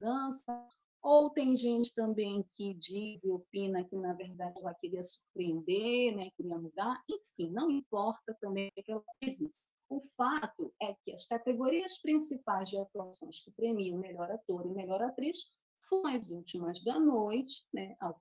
dança. 0.00 0.68
Ou 1.02 1.30
tem 1.30 1.56
gente 1.56 1.94
também 1.94 2.42
que 2.54 2.74
diz 2.74 3.22
e 3.22 3.30
opina 3.30 3.84
que, 3.84 3.94
na 3.94 4.12
verdade, 4.12 4.58
ela 4.60 4.74
queria 4.74 5.02
surpreender, 5.02 6.16
né, 6.16 6.30
queria 6.36 6.58
mudar. 6.58 7.00
Enfim, 7.08 7.50
não 7.52 7.70
importa 7.70 8.36
também 8.40 8.72
que 8.74 8.90
ela 8.90 9.04
fez 9.22 9.40
isso. 9.40 9.75
O 9.88 10.00
fato 10.16 10.74
é 10.82 10.94
que 10.94 11.12
as 11.12 11.26
categorias 11.26 11.98
principais 11.98 12.68
de 12.68 12.78
atuações 12.78 13.40
que 13.40 13.52
premiam 13.52 13.98
melhor 13.98 14.30
ator 14.30 14.66
e 14.66 14.74
melhor 14.74 15.00
atriz 15.02 15.52
foram 15.80 16.14
as 16.14 16.28
últimas 16.28 16.82
da 16.82 16.98
noite, 16.98 17.66
né, 17.72 17.96
ao 18.00 18.18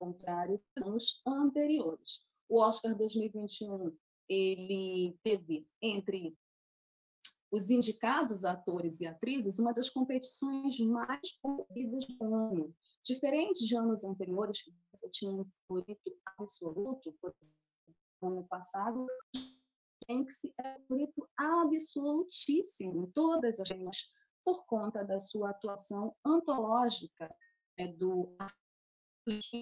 contrário 0.00 0.60
dos 0.76 0.86
anos 0.86 1.22
anteriores. 1.26 2.26
O 2.48 2.60
Oscar 2.60 2.96
2021 2.96 3.96
ele 4.28 5.16
teve 5.22 5.66
entre 5.80 6.36
os 7.50 7.70
indicados 7.70 8.44
atores 8.44 9.00
e 9.00 9.06
atrizes 9.06 9.58
uma 9.58 9.72
das 9.72 9.88
competições 9.88 10.78
mais 10.80 11.32
concorridas 11.40 12.04
do 12.06 12.34
ano. 12.34 12.74
Diferente 13.04 13.64
de 13.64 13.74
anos 13.74 14.04
anteriores, 14.04 14.62
que 14.62 14.74
você 14.92 15.08
tinha 15.08 15.32
um 15.32 15.44
favorito 15.44 16.14
absoluto, 16.38 17.14
por 17.22 17.34
exemplo, 17.40 17.62
no 18.20 18.28
ano 18.28 18.48
passado, 18.48 19.06
Banks 20.08 20.44
é 20.44 20.78
favorito 20.88 21.28
absolutíssimo 21.36 23.04
em 23.04 23.10
todas 23.10 23.60
as 23.60 23.68
temas 23.68 24.10
por 24.42 24.64
conta 24.64 25.04
da 25.04 25.18
sua 25.18 25.50
atuação 25.50 26.16
antológica 26.24 27.30
né, 27.78 27.88
do 27.88 28.34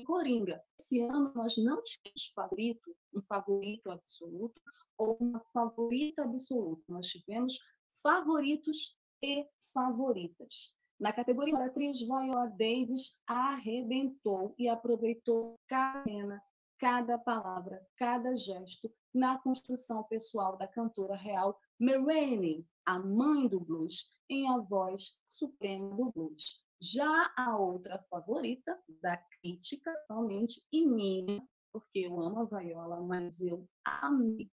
Coringa. 0.07 0.63
Esse 0.79 1.01
ano 1.01 1.33
nós 1.35 1.57
não 1.57 1.83
tivemos 1.83 2.33
favorito, 2.33 2.97
um 3.13 3.21
favorito 3.23 3.91
absoluto 3.91 4.63
ou 4.97 5.17
uma 5.21 5.41
favorita 5.53 6.23
absoluta. 6.23 6.85
Nós 6.89 7.09
tivemos 7.09 7.59
favoritos 8.01 8.97
e 9.23 9.45
favoritas. 9.75 10.73
Na 11.01 11.13
categoria 11.13 11.59
atriz, 11.59 12.01
Viola 12.01 12.47
Davis 12.47 13.19
arrebentou 13.27 14.55
e 14.57 14.69
aproveitou 14.69 15.59
cada 15.69 16.05
cena, 16.05 16.41
cada 16.79 17.19
palavra, 17.19 17.85
cada 17.97 18.37
gesto 18.37 18.93
na 19.15 19.39
construção 19.39 20.05
pessoal 20.05 20.57
da 20.57 20.69
cantora 20.69 21.17
real 21.17 21.59
Marilyn, 21.79 22.65
a 22.85 22.99
mãe 22.99 23.49
do 23.49 23.61
blues, 23.61 24.13
em 24.29 24.49
a 24.49 24.59
voz 24.59 25.19
suprema 25.29 25.95
do 25.97 26.13
blues. 26.13 26.65
Já 26.81 27.33
a 27.37 27.57
outra 27.57 27.99
favorita 28.11 28.79
da 29.01 29.17
crítica, 29.17 29.93
somente 30.07 30.63
e 30.71 30.87
minha, 30.87 31.43
porque 31.73 32.01
eu 32.01 32.21
amo 32.21 32.41
a 32.41 32.45
Viola, 32.45 33.01
mas 33.01 33.41
eu 33.41 33.67
amei, 33.85 34.51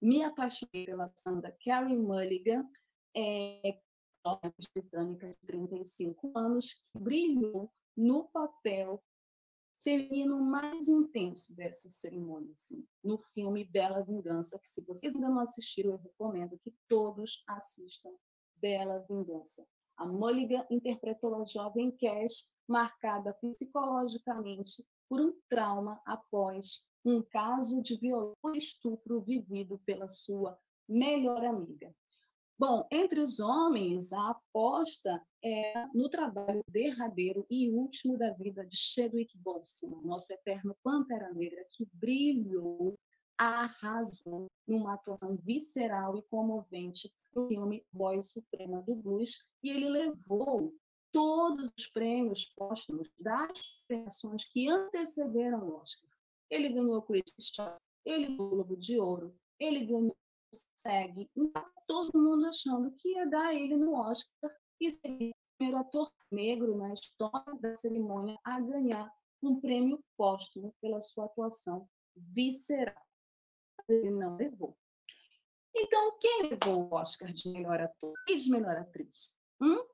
me 0.00 0.22
apaixonei 0.22 0.86
pela 0.86 1.10
Sandra 1.14 1.56
Carrie 1.64 1.96
Mulligan, 1.96 2.68
é, 3.16 3.80
britânica 4.74 5.28
de 5.28 5.36
35 5.46 6.32
anos, 6.36 6.74
que 6.74 6.98
brilhou 6.98 7.72
no 7.96 8.28
papel 8.28 9.02
feminino 9.86 10.40
mais 10.40 10.88
intenso 10.88 11.54
dessa 11.54 11.88
cerimônia, 11.88 12.52
assim, 12.54 12.84
no 13.04 13.16
filme 13.16 13.62
Bela 13.62 14.02
Vingança, 14.02 14.58
que 14.58 14.66
se 14.66 14.84
vocês 14.84 15.14
ainda 15.14 15.28
não 15.28 15.38
assistiram, 15.38 15.92
eu 15.92 15.98
recomendo 15.98 16.58
que 16.58 16.74
todos 16.88 17.44
assistam 17.46 18.10
Bela 18.56 19.06
Vingança. 19.08 19.64
A 19.96 20.04
Mulligan 20.04 20.66
interpretou 20.68 21.36
a 21.36 21.44
jovem 21.44 21.92
Cash, 21.92 22.50
marcada 22.66 23.32
psicologicamente 23.34 24.84
por 25.08 25.20
um 25.20 25.32
trauma 25.48 26.02
após 26.04 26.84
um 27.04 27.22
caso 27.22 27.80
de 27.80 27.96
violência 27.96 28.36
e 28.54 28.58
estupro 28.58 29.20
vivido 29.20 29.80
pela 29.86 30.08
sua 30.08 30.58
melhor 30.88 31.44
amiga. 31.44 31.94
Bom, 32.58 32.86
entre 32.90 33.20
os 33.20 33.38
homens, 33.38 34.14
a 34.14 34.30
aposta 34.30 35.22
é 35.44 35.86
no 35.92 36.08
trabalho 36.08 36.64
derradeiro 36.68 37.46
e 37.50 37.70
último 37.70 38.16
da 38.16 38.30
vida 38.30 38.64
de 38.64 38.74
Chadwick 38.74 39.36
Boseman, 39.36 40.00
nosso 40.02 40.32
eterno 40.32 40.74
Pantera 40.82 41.30
Negra, 41.34 41.66
que 41.72 41.86
brilhou, 41.92 42.98
arrasou 43.36 44.46
numa 44.66 44.94
atuação 44.94 45.36
visceral 45.36 46.16
e 46.16 46.22
comovente 46.30 47.12
no 47.34 47.46
filme 47.46 47.84
Voz 47.92 48.30
Suprema 48.30 48.80
do 48.80 48.94
Blues, 48.94 49.44
e 49.62 49.68
ele 49.68 49.90
levou 49.90 50.74
todos 51.12 51.70
os 51.76 51.86
prêmios 51.88 52.46
póstumos 52.56 53.10
das 53.18 53.50
premiações 53.86 54.46
que 54.46 54.66
antecederam 54.66 55.60
o 55.60 55.76
Oscar. 55.76 56.10
Ele 56.48 56.70
ganhou 56.70 56.96
o 56.96 57.02
Critics' 57.02 57.52
Choice, 57.54 57.82
ele 58.02 58.28
ganhou 58.28 58.46
o 58.46 58.50
Globo 58.50 58.76
de 58.78 58.98
Ouro, 58.98 59.34
ele 59.60 59.84
ganhou 59.84 60.16
segue. 60.74 61.30
Então, 61.36 61.64
todo 61.86 62.18
mundo 62.18 62.46
achando 62.46 62.90
que 62.92 63.10
ia 63.10 63.26
dar 63.26 63.54
ele 63.54 63.76
no 63.76 63.94
Oscar 63.94 64.50
e 64.80 64.90
seria 64.90 65.30
o 65.30 65.56
primeiro 65.56 65.78
ator 65.78 66.12
negro 66.30 66.76
na 66.76 66.92
história 66.92 67.54
da 67.60 67.74
cerimônia 67.74 68.38
a 68.44 68.60
ganhar 68.60 69.12
um 69.42 69.60
prêmio 69.60 70.02
póstumo 70.16 70.74
pela 70.80 71.00
sua 71.00 71.26
atuação 71.26 71.88
visceral. 72.16 73.06
Ele 73.88 74.10
não 74.10 74.36
levou. 74.36 74.76
Então, 75.74 76.18
quem 76.18 76.48
levou 76.48 76.88
o 76.88 76.94
Oscar 76.94 77.32
de 77.32 77.50
melhor 77.50 77.80
ator 77.80 78.14
e 78.28 78.36
de 78.36 78.50
melhor 78.50 78.76
atriz? 78.76 79.34
Hum? 79.60 79.84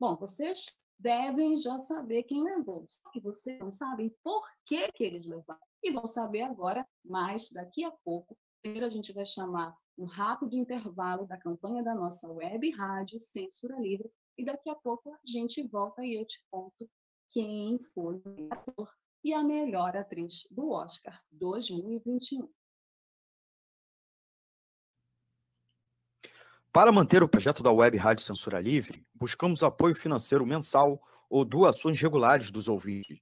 Bom, 0.00 0.16
vocês 0.16 0.78
devem 0.98 1.56
já 1.56 1.78
saber 1.78 2.22
quem 2.24 2.42
levou, 2.42 2.84
só 2.88 3.10
que 3.10 3.20
vocês 3.20 3.58
não 3.58 3.70
sabem 3.70 4.14
por 4.22 4.46
que, 4.64 4.90
que 4.92 5.04
eles 5.04 5.26
levaram. 5.26 5.60
E 5.82 5.90
vão 5.90 6.06
saber 6.06 6.42
agora, 6.42 6.86
mais 7.04 7.50
daqui 7.50 7.84
a 7.84 7.90
pouco. 7.90 8.36
Primeiro 8.62 8.86
a 8.86 8.90
gente 8.90 9.12
vai 9.12 9.26
chamar 9.26 9.76
um 9.98 10.04
rápido 10.04 10.54
intervalo 10.54 11.26
da 11.26 11.38
campanha 11.38 11.82
da 11.82 11.94
nossa 11.94 12.30
web 12.30 12.70
rádio 12.70 13.20
Censura 13.20 13.78
Livre 13.78 14.10
e 14.36 14.44
daqui 14.44 14.68
a 14.68 14.74
pouco 14.74 15.12
a 15.14 15.18
gente 15.24 15.66
volta 15.66 16.04
e 16.04 16.14
eu 16.14 16.26
te 16.26 16.42
conto 16.50 16.88
quem 17.30 17.78
foi 17.78 18.16
o 18.24 18.48
ator 18.50 18.92
e 19.24 19.32
a 19.32 19.42
melhor 19.42 19.96
atriz 19.96 20.46
do 20.50 20.70
Oscar 20.70 21.20
2021. 21.32 22.48
Para 26.70 26.92
manter 26.92 27.22
o 27.22 27.28
projeto 27.28 27.62
da 27.62 27.72
Web 27.72 27.96
Rádio 27.96 28.22
Censura 28.22 28.60
Livre, 28.60 29.06
buscamos 29.14 29.62
apoio 29.62 29.94
financeiro 29.94 30.44
mensal 30.44 31.02
ou 31.30 31.42
doações 31.42 31.98
regulares 31.98 32.50
dos 32.50 32.68
ouvintes, 32.68 33.18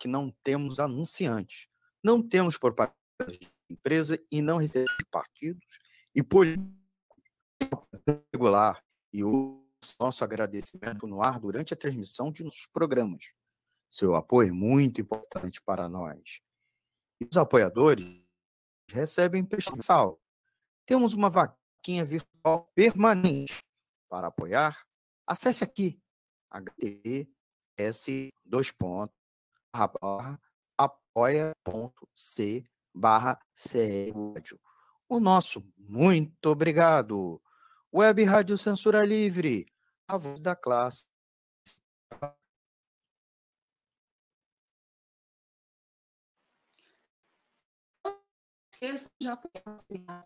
que 0.00 0.08
não 0.08 0.30
temos 0.42 0.80
anunciantes, 0.80 1.68
não 2.02 2.26
temos 2.26 2.56
propaganda 2.56 2.96
de 3.28 3.38
empresa 3.68 4.18
e 4.30 4.40
não 4.40 4.56
recebemos 4.56 4.96
partidos 5.10 5.78
e 6.14 6.22
político 6.22 6.76
regular 8.32 8.82
e 9.12 9.22
o 9.24 9.66
nosso 9.98 10.24
agradecimento 10.24 11.06
no 11.06 11.22
ar 11.22 11.40
durante 11.40 11.72
a 11.72 11.76
transmissão 11.76 12.30
de 12.30 12.44
nossos 12.44 12.66
programas. 12.66 13.32
Seu 13.88 14.14
apoio 14.14 14.48
é 14.48 14.52
muito 14.52 15.00
importante 15.00 15.60
para 15.60 15.88
nós. 15.88 16.40
E 17.20 17.24
os 17.24 17.36
apoiadores 17.36 18.04
recebem 18.88 19.44
prestação. 19.44 20.18
Temos 20.86 21.12
uma 21.12 21.30
vaquinha 21.30 22.04
virtual 22.04 22.70
permanente. 22.74 23.58
Para 24.08 24.28
apoiar, 24.28 24.84
acesse 25.26 25.62
aqui 25.64 26.00
hts 26.50 28.30
dois 28.44 28.70
pontos, 28.72 29.16
apoia.c 30.76 32.64
barra 32.92 33.40
o 35.10 35.18
nosso 35.18 35.62
muito 35.76 36.46
obrigado. 36.46 37.42
Web 37.92 38.22
Rádio 38.22 38.56
Censura 38.56 39.04
Livre, 39.04 39.66
a 40.06 40.16
voz 40.16 40.38
da 40.38 40.54
classe. 40.54 41.10
Já 49.20 49.38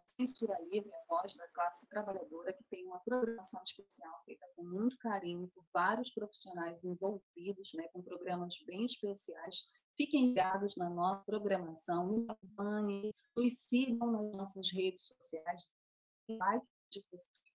Censura 0.06 0.56
Livre, 0.70 0.92
a 0.92 1.04
voz 1.08 1.34
da 1.34 1.48
classe 1.48 1.88
trabalhadora, 1.88 2.52
que 2.52 2.62
tem 2.64 2.86
uma 2.86 3.00
programação 3.00 3.60
especial 3.64 4.22
feita 4.24 4.46
com 4.54 4.62
muito 4.62 4.96
carinho 4.98 5.48
por 5.48 5.64
vários 5.72 6.10
profissionais 6.10 6.84
envolvidos, 6.84 7.72
né, 7.74 7.88
com 7.88 8.00
programas 8.00 8.62
bem 8.64 8.84
especiais 8.84 9.64
Fiquem 9.96 10.28
ligados 10.28 10.76
na 10.76 10.90
nossa 10.90 11.22
programação, 11.24 12.06
nos 12.06 12.28
acompanhem, 12.28 13.14
nos 13.36 13.58
sigam 13.58 14.10
nas 14.10 14.32
nossas 14.32 14.72
redes 14.72 15.06
sociais. 15.06 15.62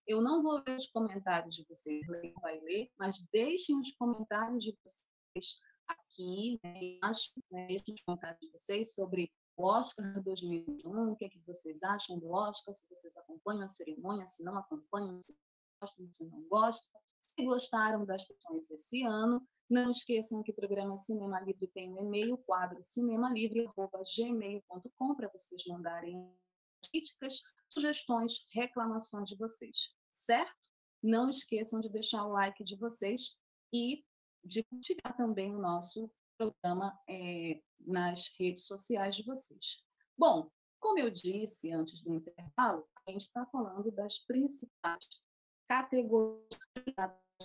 Eu 0.06 0.20
não 0.20 0.42
vou 0.42 0.62
ler 0.66 0.76
os 0.76 0.86
comentários 0.88 1.54
de 1.54 1.64
vocês, 1.68 2.00
eu 2.08 2.32
vai 2.40 2.58
ler, 2.60 2.90
mas 2.98 3.22
deixem 3.32 3.78
os 3.78 3.92
comentários 3.92 4.64
de 4.64 4.76
vocês 4.82 5.60
aqui, 5.86 6.58
né, 6.64 6.98
acho, 7.02 7.32
né, 7.50 7.66
deixem 7.66 7.94
os 7.94 8.02
comentários 8.02 8.40
de 8.40 8.50
vocês 8.50 8.94
sobre 8.94 9.30
o 9.56 9.66
Oscar 9.66 10.22
2021, 10.22 11.12
o 11.12 11.16
que, 11.16 11.26
é 11.26 11.28
que 11.28 11.40
vocês 11.46 11.82
acham 11.82 12.18
do 12.18 12.30
Oscar, 12.30 12.74
se 12.74 12.84
vocês 12.88 13.16
acompanham 13.16 13.64
a 13.64 13.68
cerimônia, 13.68 14.26
se 14.26 14.42
não 14.42 14.56
acompanham, 14.56 15.20
se 15.22 15.36
gostam, 15.80 16.12
se 16.12 16.24
não 16.24 16.42
gostam, 16.48 17.00
se 17.20 17.44
gostaram 17.44 18.04
das 18.04 18.24
questões 18.24 18.70
esse 18.70 19.02
ano, 19.04 19.46
não 19.70 19.90
esqueçam 19.90 20.42
que 20.42 20.50
o 20.50 20.54
programa 20.54 20.96
Cinema 20.96 21.38
Livre 21.40 21.68
tem 21.68 21.92
um 21.92 22.00
e-mail, 22.00 22.36
quadro 22.38 22.82
cinemalivre.gmail.com, 22.82 25.14
para 25.14 25.28
vocês 25.28 25.62
mandarem 25.66 26.28
críticas, 26.90 27.40
sugestões, 27.68 28.44
reclamações 28.52 29.28
de 29.28 29.36
vocês, 29.36 29.94
certo? 30.10 30.52
Não 31.00 31.30
esqueçam 31.30 31.78
de 31.80 31.88
deixar 31.88 32.26
o 32.26 32.32
like 32.32 32.64
de 32.64 32.76
vocês 32.76 33.36
e 33.72 34.04
de 34.44 34.64
compartilhar 34.64 35.16
também 35.16 35.54
o 35.54 35.60
nosso 35.60 36.10
programa 36.36 36.98
é, 37.08 37.62
nas 37.78 38.28
redes 38.38 38.66
sociais 38.66 39.14
de 39.14 39.22
vocês. 39.22 39.84
Bom, 40.18 40.50
como 40.80 40.98
eu 40.98 41.10
disse 41.10 41.70
antes 41.70 42.02
do 42.02 42.14
intervalo, 42.14 42.84
a 43.06 43.12
gente 43.12 43.22
está 43.22 43.46
falando 43.46 43.92
das 43.92 44.18
principais 44.18 45.22
categorias 45.68 46.50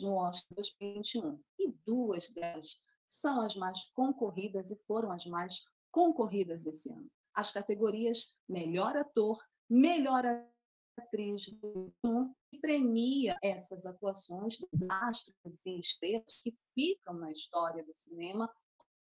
no 0.02 0.16
Oscar 0.16 0.56
2021. 0.56 1.40
E 1.60 1.72
duas 1.86 2.30
delas 2.32 2.82
são 3.08 3.42
as 3.42 3.56
mais 3.56 3.86
concorridas 3.94 4.72
e 4.72 4.80
foram 4.88 5.12
as 5.12 5.26
mais 5.26 5.64
concorridas 5.92 6.66
esse 6.66 6.92
ano. 6.92 7.10
As 7.34 7.52
categorias 7.52 8.34
Melhor 8.48 8.96
Ator, 8.98 9.38
Melhor 9.70 10.24
Atriz 10.98 11.48
do 11.60 11.94
e 12.52 12.60
premia 12.60 13.38
essas 13.44 13.86
atuações 13.86 14.58
dos 14.58 14.90
astros 14.90 15.66
e 15.66 15.80
estrelas 15.80 16.42
que 16.42 16.56
ficam 16.74 17.14
na 17.16 17.32
história 17.32 17.84
do 17.84 17.94
cinema 17.94 18.50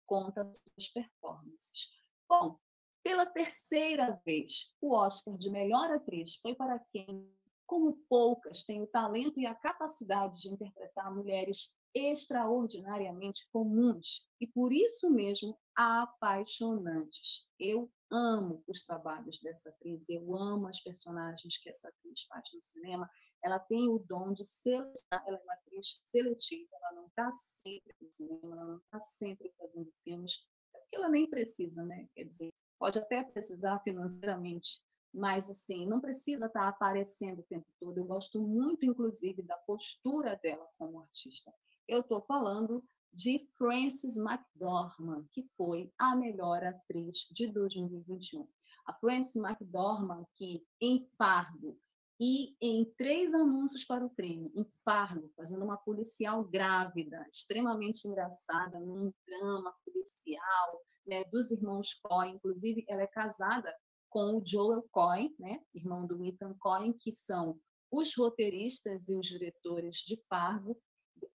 conta 0.05 0.49
suas 0.53 0.89
performances. 0.89 1.89
Bom, 2.27 2.57
pela 3.03 3.25
terceira 3.25 4.21
vez, 4.25 4.73
o 4.79 4.93
Oscar 4.93 5.37
de 5.37 5.49
Melhor 5.49 5.91
Atriz 5.91 6.35
foi 6.37 6.55
para 6.55 6.79
quem 6.91 7.29
como 7.71 7.97
poucas 8.09 8.65
têm 8.65 8.81
o 8.81 8.87
talento 8.87 9.39
e 9.39 9.45
a 9.45 9.55
capacidade 9.55 10.41
de 10.41 10.49
interpretar 10.49 11.09
mulheres 11.15 11.73
extraordinariamente 11.95 13.47
comuns 13.49 14.27
e, 14.41 14.47
por 14.47 14.73
isso 14.73 15.09
mesmo, 15.09 15.57
apaixonantes. 15.73 17.47
Eu 17.57 17.89
amo 18.11 18.61
os 18.67 18.83
trabalhos 18.83 19.39
dessa 19.39 19.69
atriz, 19.69 20.09
eu 20.09 20.35
amo 20.35 20.67
as 20.67 20.81
personagens 20.81 21.57
que 21.59 21.69
essa 21.69 21.87
atriz 21.87 22.23
faz 22.23 22.43
no 22.53 22.61
cinema. 22.61 23.09
Ela 23.41 23.57
tem 23.57 23.87
o 23.87 23.99
dom 23.99 24.33
de 24.33 24.43
selecionar, 24.43 25.23
ela 25.25 25.37
é 25.37 25.41
uma 25.41 25.53
atriz 25.53 26.01
seletiva, 26.03 26.75
ela 26.75 26.99
não 26.99 27.07
está 27.07 27.31
sempre 27.31 27.95
no 28.01 28.11
cinema, 28.11 28.53
ela 28.53 28.65
não 28.65 28.77
está 28.79 28.99
sempre 28.99 29.49
fazendo 29.57 29.89
filmes, 30.03 30.45
porque 30.73 30.97
ela 30.97 31.07
nem 31.07 31.25
precisa, 31.25 31.85
né? 31.85 32.05
Quer 32.13 32.25
dizer, 32.25 32.49
pode 32.77 32.99
até 32.99 33.23
precisar 33.23 33.79
financeiramente, 33.79 34.81
mas 35.13 35.49
assim, 35.49 35.85
não 35.85 35.99
precisa 35.99 36.45
estar 36.45 36.61
tá 36.61 36.67
aparecendo 36.69 37.39
o 37.39 37.43
tempo 37.43 37.67
todo. 37.79 37.97
Eu 37.97 38.05
gosto 38.05 38.41
muito, 38.41 38.85
inclusive, 38.85 39.41
da 39.41 39.57
postura 39.57 40.39
dela 40.41 40.67
como 40.77 41.01
artista. 41.01 41.53
Eu 41.87 42.01
estou 42.01 42.21
falando 42.21 42.83
de 43.13 43.45
Frances 43.57 44.15
McDormand, 44.15 45.25
que 45.31 45.43
foi 45.57 45.91
a 45.97 46.15
melhor 46.15 46.63
atriz 46.63 47.27
de 47.31 47.47
2021. 47.47 48.47
A 48.85 48.93
Frances 48.93 49.35
McDormand, 49.35 50.25
que 50.35 50.65
em 50.79 51.05
Fargo 51.17 51.77
e 52.19 52.55
em 52.61 52.85
três 52.97 53.33
anúncios 53.33 53.83
para 53.83 54.05
o 54.05 54.09
crime, 54.09 54.51
em 54.55 54.63
Fargo, 54.85 55.29
fazendo 55.35 55.65
uma 55.65 55.77
policial 55.77 56.43
grávida, 56.43 57.27
extremamente 57.33 58.07
engraçada, 58.07 58.79
num 58.79 59.11
drama 59.25 59.73
policial, 59.83 60.81
né, 61.05 61.23
dos 61.25 61.51
irmãos 61.51 61.95
Coen, 61.95 62.35
inclusive 62.35 62.85
ela 62.87 63.01
é 63.01 63.07
casada 63.07 63.75
com 64.11 64.37
o 64.37 64.45
Joel 64.45 64.85
Coen, 64.91 65.33
né, 65.39 65.59
irmão 65.73 66.05
do 66.05 66.23
Ethan 66.23 66.53
Coen, 66.59 66.93
que 66.93 67.11
são 67.11 67.57
os 67.89 68.15
roteiristas 68.15 69.09
e 69.09 69.15
os 69.15 69.25
diretores 69.25 69.97
de 69.97 70.21
Fargo, 70.29 70.77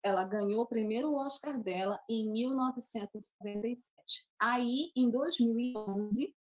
ela 0.03 0.25
ganhou 0.25 0.63
o 0.63 0.67
primeiro 0.67 1.15
Oscar 1.15 1.61
dela 1.61 1.99
em 2.09 2.31
1997. 2.31 3.93
Aí, 4.39 4.93
em 4.95 5.11
2011, 5.11 6.35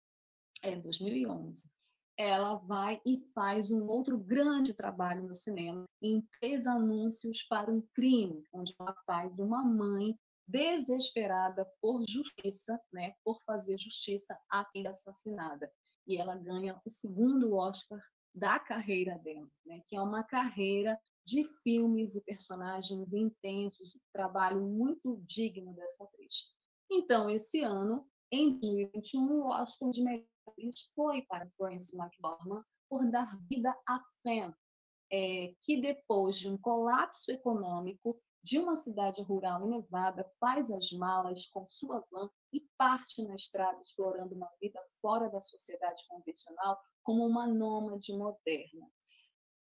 é 0.62 0.77
2011, 0.77 1.71
ela 2.16 2.55
vai 2.57 3.01
e 3.05 3.21
faz 3.35 3.71
um 3.71 3.87
outro 3.88 4.18
grande 4.18 4.75
trabalho 4.75 5.27
no 5.27 5.35
cinema 5.35 5.85
em 6.01 6.27
três 6.40 6.66
anúncios 6.66 7.42
para 7.45 7.71
um 7.71 7.83
crime, 7.95 8.45
onde 8.53 8.75
ela 8.79 8.95
faz 9.07 9.38
uma 9.38 9.62
mãe 9.62 10.18
desesperada 10.47 11.66
por 11.81 12.05
justiça, 12.07 12.81
né, 12.92 13.14
por 13.25 13.40
fazer 13.45 13.79
justiça 13.79 14.38
à 14.51 14.64
filha 14.66 14.90
assassinada. 14.90 15.73
E 16.12 16.18
ela 16.18 16.37
ganha 16.37 16.79
o 16.85 16.90
segundo 16.90 17.55
Oscar 17.55 17.98
da 18.35 18.59
carreira 18.59 19.16
dela, 19.20 19.48
né, 19.64 19.81
que 19.88 19.96
é 19.96 20.01
uma 20.01 20.22
carreira 20.22 21.01
de 21.25 21.42
filmes 21.62 22.14
e 22.14 22.20
personagens 22.20 23.14
intensos, 23.14 23.98
trabalho 24.12 24.61
muito 24.61 25.22
digno 25.25 25.72
dessa 25.72 26.05
atriz. 26.05 26.53
Então, 26.90 27.31
esse 27.31 27.62
ano, 27.62 28.07
em 28.31 28.59
2021, 28.61 29.22
o 29.22 29.48
Oscar 29.48 29.90
de 29.90 30.03
melhor 30.03 30.27
atriz 30.46 30.90
foi 30.94 31.22
para 31.22 31.48
Florence 31.57 31.96
McDormand 31.96 32.62
por 32.90 33.11
dar 33.11 33.35
vida 33.48 33.75
à 33.88 33.98
Femme, 34.22 34.55
é, 35.11 35.55
que 35.62 35.81
depois 35.81 36.37
de 36.37 36.51
um 36.51 36.59
colapso 36.59 37.31
econômico 37.31 38.20
de 38.42 38.59
uma 38.59 38.76
cidade 38.76 39.22
rural 39.22 39.64
em 39.64 39.70
Nevada, 39.70 40.28
faz 40.40 40.70
as 40.70 40.90
malas 40.92 41.46
com 41.46 41.68
sua 41.68 42.05
van 42.11 42.28
e 42.52 42.61
parte 42.76 43.22
na 43.22 43.35
estrada 43.35 43.81
explorando 43.81 44.35
uma 44.35 44.50
vida 44.61 44.81
fora 45.00 45.28
da 45.31 45.40
sociedade 45.40 46.05
convencional 46.09 46.81
como 47.02 47.26
uma 47.26 47.46
nômade 47.46 48.12
moderna. 48.16 48.90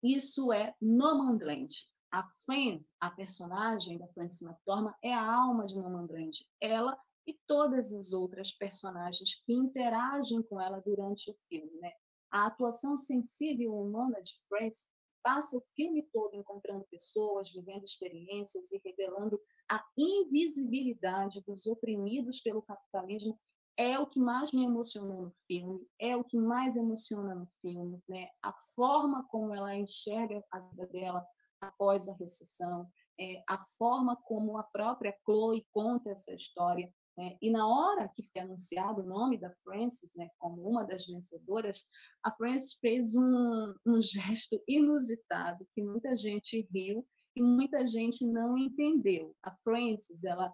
Isso 0.02 0.52
é 0.52 0.76
Nomadland. 0.82 1.74
A 2.12 2.24
Fen, 2.46 2.86
a 3.00 3.10
personagem 3.10 3.98
da 3.98 4.08
Frances 4.10 4.42
McDormand, 4.42 4.94
é 5.02 5.14
a 5.14 5.34
alma 5.34 5.66
de 5.66 5.76
Nomadland. 5.76 6.46
Ela 6.62 6.98
e 7.26 7.34
todas 7.48 7.92
as 7.94 8.14
outras 8.14 8.52
personagens 8.52 9.42
que 9.46 9.54
interagem 9.54 10.42
com 10.44 10.60
ela 10.60 10.80
durante 10.82 11.32
o 11.32 11.38
filme. 11.48 11.72
Né? 11.80 11.92
A 12.32 12.46
atuação 12.46 12.98
sensível 12.98 13.64
e 13.64 13.68
humana 13.68 14.22
de 14.22 14.34
Frances 14.48 14.88
passa 15.24 15.58
o 15.58 15.64
filme 15.76 16.04
todo 16.12 16.36
encontrando 16.36 16.86
pessoas, 16.92 17.52
vivendo 17.52 17.86
experiências 17.86 18.72
e 18.72 18.82
revelando 18.84 19.40
a 19.70 19.84
invisibilidade 19.98 21.42
dos 21.48 21.66
oprimidos 21.66 22.42
pelo 22.42 22.62
capitalismo 22.62 23.40
é 23.78 23.98
o 23.98 24.06
que 24.06 24.20
mais 24.20 24.52
me 24.52 24.64
emocionou 24.64 25.24
no 25.24 25.36
filme, 25.48 25.88
é 26.00 26.16
o 26.16 26.24
que 26.24 26.38
mais 26.38 26.76
emociona 26.76 27.34
no 27.34 27.48
filme, 27.62 28.00
né? 28.08 28.30
A 28.42 28.54
forma 28.76 29.28
como 29.30 29.54
ela 29.54 29.76
enxerga 29.76 30.44
a 30.52 30.60
vida 30.60 30.86
dela 30.88 31.26
após 31.60 32.08
a 32.08 32.14
recessão, 32.14 32.88
é, 33.20 33.44
a 33.48 33.58
forma 33.78 34.16
como 34.16 34.58
a 34.58 34.64
própria 34.64 35.16
Chloe 35.26 35.66
conta 35.72 36.12
essa 36.12 36.34
história, 36.34 36.94
né? 37.18 37.38
E 37.42 37.52
na 37.52 37.68
hora 37.68 38.10
que 38.10 38.24
foi 38.24 38.42
anunciado 38.42 39.02
o 39.02 39.06
nome 39.06 39.38
da 39.38 39.52
Frances, 39.64 40.16
né, 40.16 40.30
como 40.40 40.68
uma 40.68 40.84
das 40.84 41.06
vencedoras, 41.06 41.88
a 42.24 42.32
Frances 42.32 42.74
fez 42.76 43.16
um, 43.16 43.74
um 43.86 44.02
gesto 44.02 44.62
inusitado 44.68 45.68
que 45.74 45.84
muita 45.84 46.16
gente 46.16 46.68
riu 46.72 47.06
e 47.36 47.42
muita 47.42 47.86
gente 47.86 48.26
não 48.26 48.58
entendeu. 48.58 49.36
A 49.44 49.52
Frances, 49.64 50.24
ela 50.24 50.54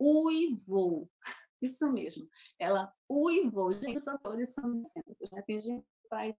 uivou 0.00 1.08
isso 1.60 1.90
mesmo. 1.90 2.28
Ela 2.58 2.92
uivou. 3.10 3.72
Gente, 3.72 3.96
os 3.96 4.08
atores 4.08 4.52
são 4.52 4.80
excêntricos, 4.80 5.30
né? 5.30 5.42
Tem 5.42 5.60
gente 5.60 5.82
que 5.82 6.08
faz. 6.08 6.34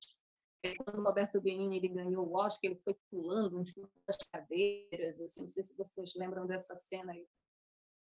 É, 0.63 0.75
quando 0.75 0.99
o 0.99 1.03
Roberto 1.03 1.39
Benigni 1.39 1.77
ele 1.77 1.88
ganhou 1.89 2.27
o 2.27 2.36
Oscar, 2.36 2.71
ele 2.71 2.82
foi 2.84 2.95
pulando 3.12 3.62
em 3.62 3.65
cima 3.65 3.89
das 4.08 4.17
cadeiras. 4.32 5.19
Assim, 5.21 5.41
não 5.41 5.47
sei 5.47 5.63
se 5.63 5.75
vocês 5.75 6.13
lembram 6.15 6.45
dessa 6.47 6.75
cena 6.75 7.12
aí. 7.12 7.27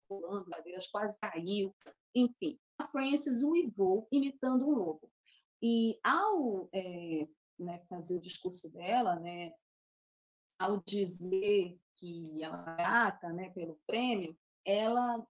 Pulando 0.07 0.49
cadeiras, 0.49 0.87
quase 0.87 1.19
caiu. 1.19 1.75
Enfim, 2.13 2.59
a 2.77 2.87
Frances 2.87 3.43
uivou 3.43 4.07
imitando 4.11 4.67
um 4.67 4.71
lobo. 4.71 5.09
E 5.61 5.99
ao 6.03 6.69
é, 6.73 7.27
né, 7.57 7.79
fazer 7.89 8.17
o 8.17 8.21
discurso 8.21 8.69
dela, 8.69 9.15
né, 9.19 9.53
ao 10.59 10.81
dizer 10.85 11.77
que 11.97 12.43
ela 12.43 12.61
é 12.61 12.75
grata 12.77 13.33
né, 13.33 13.49
pelo 13.49 13.79
prêmio, 13.87 14.37
ela 14.65 15.25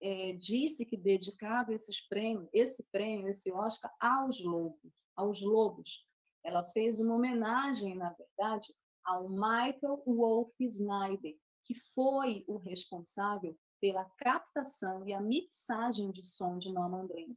é, 0.00 0.32
disse 0.32 0.84
que 0.84 0.96
dedicava 0.96 1.72
esses 1.72 2.00
prêmios, 2.06 2.48
esse 2.52 2.84
prêmio, 2.90 3.28
esse 3.28 3.52
Oscar, 3.52 3.92
aos 4.00 4.42
lobos, 4.42 4.92
aos 5.16 5.42
lobos. 5.42 6.06
Ela 6.44 6.64
fez 6.72 6.98
uma 7.00 7.14
homenagem, 7.14 7.96
na 7.96 8.10
verdade, 8.10 8.72
ao 9.04 9.28
Michael 9.28 10.02
Wolf 10.06 10.52
Snyder, 10.60 11.36
que 11.64 11.74
foi 11.74 12.44
o 12.46 12.56
responsável 12.56 13.56
pela 13.80 14.04
captação 14.16 15.06
e 15.06 15.12
a 15.12 15.20
mixagem 15.20 16.10
de 16.10 16.24
som 16.24 16.58
de 16.58 16.72
Nomadland. 16.72 17.34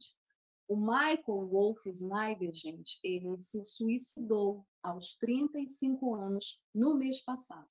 O 0.68 0.76
Michael 0.76 1.48
Wolf 1.48 1.84
Snyder, 1.86 2.52
gente, 2.52 2.98
ele 3.02 3.38
se 3.38 3.64
suicidou 3.64 4.64
aos 4.82 5.14
35 5.16 6.14
anos 6.14 6.62
no 6.74 6.94
mês 6.94 7.20
passado. 7.20 7.68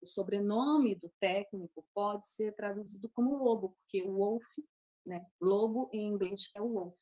O 0.00 0.06
sobrenome 0.06 0.94
do 0.96 1.10
técnico 1.18 1.84
pode 1.94 2.26
ser 2.26 2.54
traduzido 2.54 3.08
como 3.10 3.42
lobo, 3.42 3.70
porque 3.70 4.02
o 4.02 4.14
wolf, 4.14 4.44
né, 5.04 5.26
lobo 5.40 5.88
em 5.92 6.08
inglês 6.08 6.50
é 6.54 6.60
o 6.60 6.68
wolf. 6.68 6.94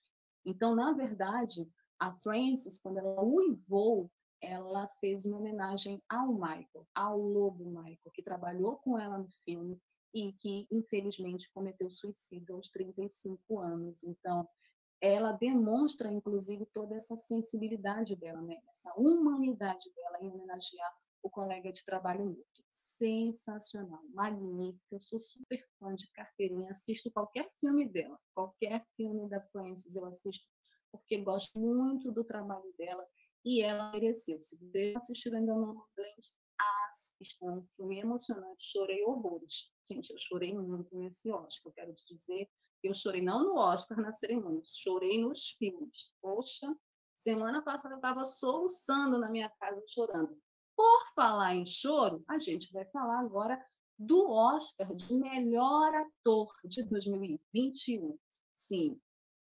Então, 0.45 0.75
na 0.75 0.93
verdade, 0.93 1.69
a 1.99 2.13
Frances, 2.13 2.79
quando 2.79 2.99
ela 2.99 3.23
uivou, 3.23 4.11
ela 4.41 4.89
fez 5.01 5.25
uma 5.25 5.39
homenagem 5.39 6.03
ao 6.09 6.33
Michael, 6.33 6.87
ao 6.95 7.19
lobo 7.19 7.65
Michael, 7.65 8.13
que 8.13 8.23
trabalhou 8.23 8.77
com 8.79 8.99
ela 8.99 9.19
no 9.19 9.29
filme 9.45 9.81
e 10.15 10.33
que, 10.35 10.67
infelizmente, 10.71 11.51
cometeu 11.53 11.91
suicídio 11.91 12.57
aos 12.57 12.69
35 12.69 13.59
anos. 13.61 14.05
Então, 14.05 14.49
ela 15.01 15.33
demonstra, 15.33 16.11
inclusive, 16.11 16.67
toda 16.67 16.95
essa 16.95 17.17
sensibilidade 17.17 18.15
dela, 18.15 18.41
né? 18.41 18.57
essa 18.69 18.93
humanidade 18.97 19.91
dela 19.95 20.19
em 20.21 20.31
homenagear 20.31 20.93
o 21.23 21.31
colega 21.31 21.73
de 21.73 21.85
trabalho 21.85 22.25
mútuo 22.25 22.65
sensacional, 22.71 24.03
magnífica. 24.13 24.95
Eu 24.97 25.01
sou 25.01 25.19
super 25.19 25.65
fã 25.79 25.95
de 25.95 26.11
carteirinha, 26.13 26.71
assisto 26.71 27.11
qualquer 27.11 27.51
filme 27.61 27.89
dela, 27.89 28.19
qualquer 28.35 28.85
filme 28.97 29.29
da 29.29 29.41
Frances 29.41 29.95
eu 29.95 30.05
assisto, 30.05 30.45
porque 30.91 31.19
gosto 31.19 31.59
muito 31.59 32.11
do 32.11 32.25
trabalho 32.25 32.73
dela 32.77 33.07
e 33.45 33.63
ela 33.63 33.93
mereceu. 33.93 34.41
Se 34.41 34.57
você 34.57 34.95
assistiu 34.97 35.35
ainda 35.37 35.55
no 35.55 35.87
Blend, 35.95 36.33
É 37.41 37.51
um 37.51 37.63
filme 37.77 38.01
emocionante, 38.01 38.65
chorei 38.65 39.03
horrores. 39.05 39.71
Gente, 39.89 40.11
eu 40.11 40.19
chorei 40.19 40.57
muito 40.57 40.97
nesse 40.97 41.31
Oscar. 41.31 41.71
Eu 41.71 41.73
quero 41.73 41.95
te 41.95 42.17
dizer 42.17 42.49
eu 42.83 42.95
chorei 42.95 43.23
não 43.23 43.45
no 43.45 43.57
Oscar, 43.57 44.01
na 44.01 44.11
cerimônia, 44.11 44.61
chorei 44.65 45.21
nos 45.21 45.51
filmes. 45.51 46.13
Poxa, 46.21 46.75
semana 47.17 47.63
passada 47.63 47.95
eu 47.95 47.99
estava 47.99 48.25
soluçando 48.25 49.19
na 49.19 49.31
minha 49.31 49.49
casa, 49.51 49.81
chorando. 49.87 50.37
Por 50.75 51.07
falar 51.15 51.55
em 51.55 51.65
choro, 51.65 52.25
a 52.29 52.39
gente 52.39 52.73
vai 52.73 52.85
falar 52.87 53.21
agora 53.21 53.65
do 53.97 54.29
Oscar 54.31 54.93
de 54.97 55.15
melhor 55.15 55.95
ator 55.95 56.53
de 56.65 56.83
2021. 56.83 58.19
Sim, 58.53 59.01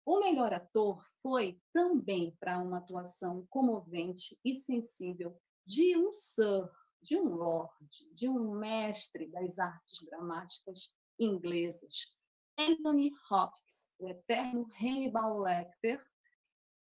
o 0.06 0.20
melhor 0.22 0.54
ator 0.54 1.06
foi 1.22 1.60
também 1.74 2.34
para 2.40 2.60
uma 2.60 2.78
atuação 2.78 3.46
comovente 3.50 4.40
e 4.46 4.56
sensível 4.56 5.38
de 5.66 5.98
um 5.98 6.14
Sir, 6.14 6.70
de 7.06 7.16
um 7.16 7.36
lorde, 7.36 8.10
de 8.14 8.28
um 8.28 8.56
mestre 8.56 9.28
das 9.28 9.60
artes 9.60 10.04
dramáticas 10.10 10.92
inglesas, 11.20 12.12
Anthony 12.58 13.12
Hopkins, 13.30 13.92
o 14.00 14.08
eterno 14.08 14.68
Hannibal 14.82 15.40
Lecter, 15.40 16.04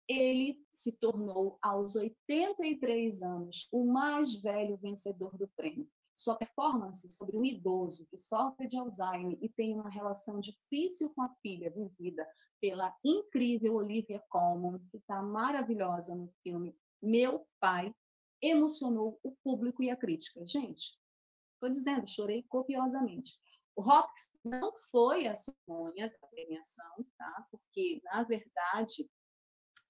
ele 0.08 0.64
se 0.70 0.92
tornou, 0.92 1.58
aos 1.62 1.96
83 1.96 3.22
anos, 3.24 3.68
o 3.72 3.86
mais 3.86 4.36
velho 4.36 4.78
vencedor 4.78 5.36
do 5.38 5.48
prêmio. 5.48 5.90
Sua 6.14 6.36
performance 6.36 7.10
sobre 7.10 7.36
um 7.36 7.44
idoso 7.44 8.06
que 8.06 8.18
sofre 8.18 8.68
de 8.68 8.78
Alzheimer 8.78 9.38
e 9.42 9.50
tem 9.50 9.74
uma 9.74 9.90
relação 9.90 10.40
difícil 10.40 11.10
com 11.16 11.24
a 11.24 11.34
filha, 11.42 11.72
vivida 11.72 12.28
pela 12.60 12.96
incrível 13.04 13.76
Olivia 13.76 14.22
Colman, 14.30 14.78
que 14.92 14.98
está 14.98 15.24
maravilhosa 15.24 16.14
no 16.14 16.32
filme 16.44 16.76
Meu 17.02 17.48
Pai, 17.60 17.96
emocionou 18.42 19.20
o 19.24 19.36
público 19.44 19.84
e 19.84 19.90
a 19.90 19.96
crítica. 19.96 20.46
Gente, 20.46 20.98
estou 21.54 21.70
dizendo, 21.70 22.10
chorei 22.10 22.44
copiosamente. 22.44 23.40
O 23.76 23.82
Hopkins 23.82 24.30
não 24.44 24.74
foi 24.92 25.28
a 25.28 25.36
cerimônia 25.36 26.10
da 26.10 26.28
premiação, 26.28 27.06
tá? 27.18 27.48
porque, 27.50 28.02
na 28.04 28.24
verdade, 28.24 29.10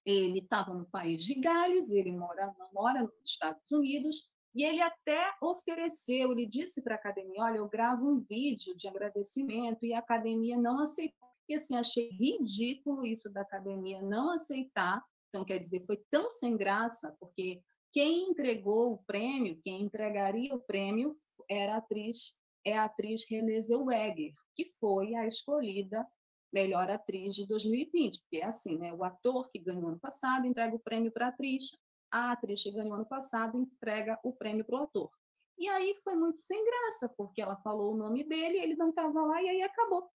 ele 0.04 0.38
estava 0.38 0.74
no 0.74 0.86
país 0.86 1.22
de 1.22 1.34
Gales, 1.34 1.90
ele 1.90 2.12
mora, 2.12 2.54
mora 2.72 3.02
nos 3.02 3.12
Estados 3.24 3.70
Unidos, 3.70 4.28
e 4.54 4.64
ele 4.64 4.82
até 4.82 5.32
ofereceu, 5.40 6.32
ele 6.32 6.46
disse 6.46 6.82
para 6.82 6.94
a 6.94 6.98
academia: 6.98 7.42
Olha, 7.42 7.56
eu 7.56 7.68
gravo 7.68 8.06
um 8.06 8.20
vídeo 8.20 8.76
de 8.76 8.86
agradecimento, 8.86 9.84
e 9.84 9.94
a 9.94 10.00
academia 10.00 10.58
não 10.58 10.80
aceitou. 10.80 11.28
E 11.48 11.54
assim, 11.54 11.76
achei 11.76 12.10
ridículo 12.10 13.06
isso 13.06 13.32
da 13.32 13.40
academia 13.40 14.02
não 14.02 14.30
aceitar. 14.30 15.02
Então, 15.28 15.44
quer 15.44 15.58
dizer, 15.58 15.84
foi 15.86 16.02
tão 16.10 16.28
sem 16.28 16.56
graça, 16.56 17.16
porque 17.18 17.62
quem 17.92 18.30
entregou 18.30 18.94
o 18.94 18.98
prêmio, 19.04 19.60
quem 19.62 19.82
entregaria 19.82 20.54
o 20.54 20.60
prêmio, 20.60 21.16
era 21.48 21.74
a 21.74 21.78
atriz, 21.78 22.36
é 22.64 22.76
a 22.76 22.84
atriz 22.84 23.26
Renée 23.28 23.60
Zellweger, 23.60 24.32
que 24.54 24.72
foi 24.80 25.14
a 25.14 25.26
escolhida 25.26 26.06
melhor 26.52 26.90
atriz 26.90 27.34
de 27.34 27.46
2020, 27.46 28.20
porque 28.20 28.38
é 28.38 28.44
assim, 28.44 28.78
né? 28.78 28.92
O 28.92 29.02
ator 29.02 29.50
que 29.50 29.58
ganhou 29.58 29.88
ano 29.88 29.98
passado 29.98 30.46
entrega 30.46 30.74
o 30.74 30.78
prêmio 30.78 31.10
para 31.10 31.26
a 31.26 31.28
atriz, 31.30 31.64
a 32.10 32.32
atriz 32.32 32.62
que 32.62 32.70
ganhou 32.70 32.94
ano 32.94 33.06
passado 33.06 33.58
entrega 33.58 34.18
o 34.22 34.32
prêmio 34.32 34.64
para 34.64 34.80
o 34.80 34.82
ator. 34.82 35.10
E 35.58 35.68
aí 35.68 35.98
foi 36.02 36.14
muito 36.14 36.40
sem 36.40 36.62
graça, 36.64 37.08
porque 37.16 37.40
ela 37.40 37.56
falou 37.56 37.94
o 37.94 37.96
nome 37.96 38.24
dele, 38.24 38.58
ele 38.58 38.74
não 38.74 38.90
estava 38.90 39.22
lá 39.22 39.42
e 39.42 39.48
aí 39.48 39.62
acabou. 39.62 40.08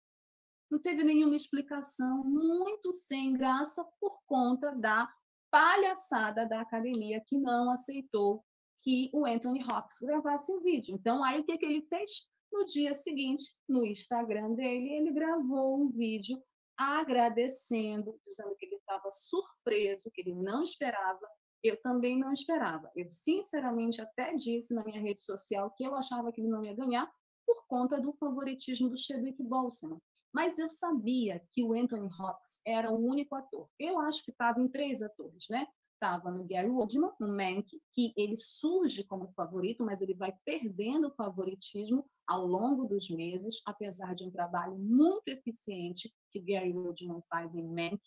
Não 0.70 0.80
teve 0.80 1.04
nenhuma 1.04 1.36
explicação, 1.36 2.24
muito 2.24 2.92
sem 2.94 3.34
graça 3.34 3.86
por 4.00 4.20
conta 4.26 4.72
da 4.72 5.10
palhaçada 5.56 6.46
da 6.46 6.60
academia 6.60 7.24
que 7.26 7.38
não 7.38 7.72
aceitou 7.72 8.44
que 8.82 9.10
o 9.14 9.26
Anthony 9.26 9.64
Hopkins 9.64 10.02
gravasse 10.02 10.52
o 10.52 10.60
vídeo. 10.60 10.94
Então, 10.94 11.24
aí 11.24 11.40
o 11.40 11.46
que, 11.46 11.58
que 11.58 11.66
ele 11.66 11.82
fez? 11.84 12.28
No 12.52 12.66
dia 12.66 12.94
seguinte, 12.94 13.56
no 13.66 13.86
Instagram 13.86 14.52
dele, 14.52 14.90
ele 14.90 15.14
gravou 15.14 15.82
um 15.82 15.90
vídeo 15.90 16.44
agradecendo, 16.78 18.20
dizendo 18.28 18.54
que 18.58 18.66
ele 18.66 18.76
estava 18.76 19.10
surpreso, 19.10 20.12
que 20.12 20.24
ele 20.24 20.36
não 20.36 20.62
esperava. 20.62 21.26
Eu 21.64 21.82
também 21.82 22.20
não 22.20 22.34
esperava. 22.34 22.92
Eu, 22.94 23.10
sinceramente, 23.10 24.02
até 24.02 24.34
disse 24.34 24.74
na 24.76 24.84
minha 24.84 25.00
rede 25.00 25.22
social 25.22 25.72
que 25.72 25.86
eu 25.86 25.96
achava 25.96 26.34
que 26.34 26.42
ele 26.42 26.50
não 26.50 26.66
ia 26.66 26.76
ganhar 26.76 27.10
por 27.46 27.66
conta 27.66 27.98
do 27.98 28.12
favoritismo 28.12 28.90
do 28.90 28.98
Chadwick 28.98 29.42
Boseman. 29.42 30.02
Mas 30.36 30.60
eu 30.60 30.70
sabia 30.70 31.42
que 31.50 31.64
o 31.64 31.72
Anthony 31.72 32.10
Hopkins 32.20 32.60
era 32.68 32.92
o 32.92 33.00
único 33.00 33.36
ator. 33.36 33.70
Eu 33.80 33.98
acho 34.02 34.22
que 34.22 34.32
estava 34.32 34.60
em 34.60 34.68
três 34.68 35.02
atores, 35.02 35.46
né? 35.50 35.66
Estava 35.94 36.30
no 36.30 36.44
Gary 36.44 36.70
Oldman, 36.70 37.14
no 37.22 37.30
Mank, 37.30 37.82
que 37.94 38.14
ele 38.18 38.36
surge 38.36 39.06
como 39.06 39.32
favorito, 39.32 39.82
mas 39.86 40.02
ele 40.02 40.14
vai 40.14 40.38
perdendo 40.44 41.08
o 41.08 41.16
favoritismo 41.16 42.06
ao 42.28 42.46
longo 42.46 42.86
dos 42.86 43.10
meses, 43.10 43.62
apesar 43.66 44.14
de 44.14 44.26
um 44.26 44.30
trabalho 44.30 44.78
muito 44.78 45.30
eficiente 45.30 46.14
que 46.34 46.42
Gary 46.42 46.76
Oldman 46.76 47.22
faz 47.30 47.56
em 47.56 47.66
Mank, 47.66 48.02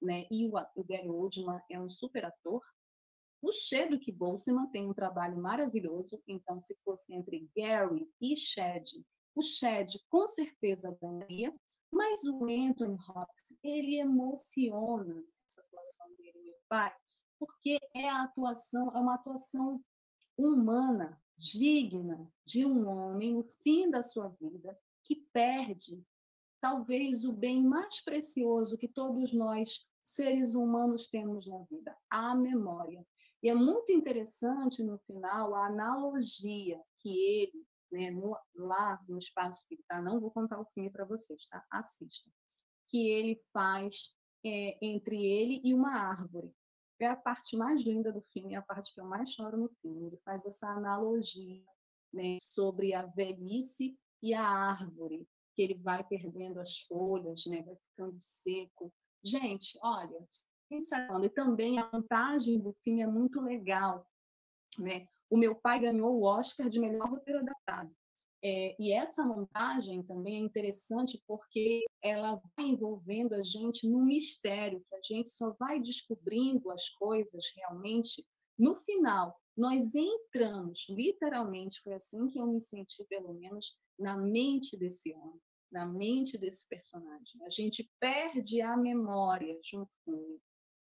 né? 0.00 0.24
E 0.30 0.46
o, 0.46 0.52
o 0.76 0.84
Gary 0.84 1.08
Oldman 1.08 1.60
é 1.68 1.80
um 1.80 1.88
super 1.88 2.24
ator. 2.24 2.62
O 3.42 3.50
Chadwick 3.50 4.12
Boseman 4.12 4.70
tem 4.70 4.88
um 4.88 4.94
trabalho 4.94 5.36
maravilhoso, 5.36 6.22
então 6.28 6.60
se 6.60 6.78
fosse 6.84 7.12
entre 7.12 7.50
Gary 7.56 8.08
e 8.20 8.36
Chad, 8.36 8.88
o 9.34 9.42
Chad 9.42 9.90
com 10.08 10.28
certeza 10.28 10.96
ganharia, 11.02 11.52
mas 11.92 12.24
o 12.24 12.44
Anthony 12.44 12.96
Hopkins, 13.08 13.58
ele 13.62 13.98
emociona 13.98 15.22
essa 15.46 15.60
atuação 15.60 16.06
dele, 16.16 16.42
meu 16.42 16.56
pai, 16.68 16.94
porque 17.38 17.78
é 17.94 18.08
a 18.08 18.22
atuação, 18.22 18.90
é 18.96 18.98
uma 18.98 19.14
atuação 19.14 19.84
humana, 20.36 21.20
digna 21.36 22.26
de 22.46 22.64
um 22.64 22.88
homem 22.88 23.34
no 23.34 23.44
fim 23.62 23.90
da 23.90 24.02
sua 24.02 24.28
vida 24.40 24.78
que 25.02 25.16
perde 25.32 26.02
talvez 26.60 27.24
o 27.24 27.32
bem 27.32 27.62
mais 27.62 28.00
precioso 28.02 28.78
que 28.78 28.88
todos 28.88 29.32
nós 29.32 29.84
seres 30.02 30.54
humanos 30.54 31.08
temos 31.08 31.46
na 31.46 31.58
vida, 31.64 31.96
a 32.08 32.34
memória. 32.34 33.04
E 33.42 33.48
é 33.48 33.54
muito 33.54 33.92
interessante 33.92 34.82
no 34.82 34.98
final 34.98 35.54
a 35.54 35.66
analogia 35.66 36.80
que 37.00 37.18
ele 37.18 37.66
né, 37.92 38.10
no, 38.10 38.36
lá 38.54 38.98
no 39.08 39.18
espaço 39.18 39.64
está, 39.70 40.00
não 40.00 40.20
vou 40.20 40.30
contar 40.30 40.58
o 40.58 40.66
filme 40.66 40.90
para 40.90 41.04
vocês, 41.04 41.46
tá? 41.46 41.64
Assistam. 41.70 42.30
Que 42.88 43.08
ele 43.08 43.40
faz 43.52 44.16
é, 44.44 44.78
entre 44.84 45.24
ele 45.24 45.60
e 45.62 45.74
uma 45.74 45.92
árvore. 45.92 46.52
É 46.98 47.06
a 47.06 47.16
parte 47.16 47.56
mais 47.56 47.82
linda 47.82 48.12
do 48.12 48.22
filme, 48.32 48.54
é 48.54 48.56
a 48.56 48.62
parte 48.62 48.94
que 48.94 49.00
eu 49.00 49.04
mais 49.04 49.30
choro 49.30 49.56
no 49.56 49.68
filme. 49.80 50.06
Ele 50.06 50.20
faz 50.24 50.46
essa 50.46 50.68
analogia 50.68 51.64
né, 52.12 52.36
sobre 52.40 52.94
a 52.94 53.06
velhice 53.06 53.98
e 54.22 54.32
a 54.34 54.46
árvore, 54.46 55.26
que 55.54 55.62
ele 55.62 55.74
vai 55.74 56.04
perdendo 56.04 56.60
as 56.60 56.78
folhas, 56.80 57.44
né, 57.46 57.62
vai 57.62 57.76
ficando 57.76 58.16
seco. 58.20 58.92
Gente, 59.24 59.78
olha, 59.82 60.18
sinceramente, 60.68 61.26
e 61.26 61.34
também 61.34 61.78
a 61.78 61.90
montagem 61.92 62.60
do 62.60 62.72
filme 62.84 63.02
é 63.02 63.06
muito 63.06 63.40
legal, 63.40 64.06
né? 64.78 65.06
O 65.32 65.36
meu 65.38 65.54
pai 65.54 65.80
ganhou 65.80 66.14
o 66.14 66.24
Oscar 66.24 66.68
de 66.68 66.78
melhor 66.78 67.08
roteiro 67.08 67.40
adaptado. 67.40 67.90
É, 68.44 68.76
e 68.78 68.92
essa 68.92 69.24
montagem 69.24 70.02
também 70.02 70.36
é 70.36 70.40
interessante 70.40 71.22
porque 71.26 71.86
ela 72.02 72.38
vai 72.54 72.66
envolvendo 72.66 73.32
a 73.32 73.42
gente 73.42 73.88
num 73.88 74.04
mistério, 74.04 74.84
que 74.86 74.94
a 74.94 75.00
gente 75.02 75.30
só 75.30 75.56
vai 75.58 75.80
descobrindo 75.80 76.70
as 76.70 76.90
coisas 76.90 77.46
realmente 77.56 78.22
no 78.58 78.74
final. 78.74 79.34
Nós 79.56 79.94
entramos, 79.94 80.86
literalmente, 80.90 81.80
foi 81.80 81.94
assim 81.94 82.26
que 82.26 82.38
eu 82.38 82.46
me 82.46 82.60
senti, 82.60 83.02
pelo 83.04 83.32
menos, 83.32 83.74
na 83.98 84.18
mente 84.18 84.76
desse 84.76 85.14
homem, 85.14 85.40
na 85.70 85.86
mente 85.86 86.36
desse 86.36 86.68
personagem. 86.68 87.42
A 87.46 87.48
gente 87.48 87.90
perde 87.98 88.60
a 88.60 88.76
memória 88.76 89.58
junto 89.64 89.90
com 90.04 90.14
ele. 90.14 90.42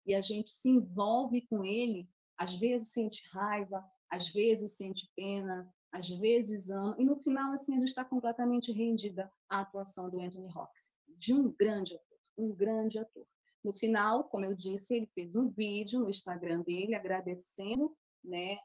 E 0.07 0.15
a 0.15 0.21
gente 0.21 0.49
se 0.49 0.67
envolve 0.67 1.45
com 1.45 1.63
ele, 1.63 2.09
às 2.35 2.55
vezes 2.55 2.91
sente 2.91 3.21
raiva, 3.29 3.87
às 4.11 4.27
vezes 4.27 4.73
sente 4.73 5.09
pena, 5.15 5.67
às 5.91 6.09
vezes 6.09 6.69
ama, 6.69 6.95
e 6.99 7.03
no 7.03 7.15
final, 7.17 7.53
assim, 7.53 7.73
a 7.73 7.79
gente 7.79 7.87
está 7.87 8.03
completamente 8.03 8.71
rendida 8.71 9.31
à 9.49 9.61
atuação 9.61 10.09
do 10.09 10.19
Anthony 10.19 10.47
Hopkins, 10.47 10.91
de 11.07 11.33
um 11.33 11.51
grande 11.51 11.95
ator, 11.95 12.17
um 12.37 12.53
grande 12.53 12.99
ator. 12.99 13.25
No 13.63 13.73
final, 13.73 14.25
como 14.25 14.45
eu 14.45 14.55
disse, 14.55 14.95
ele 14.95 15.07
fez 15.13 15.35
um 15.35 15.49
vídeo 15.49 15.99
no 15.99 16.09
Instagram 16.09 16.61
dele 16.61 16.95
agradecendo 16.95 17.95
né, 18.23 18.57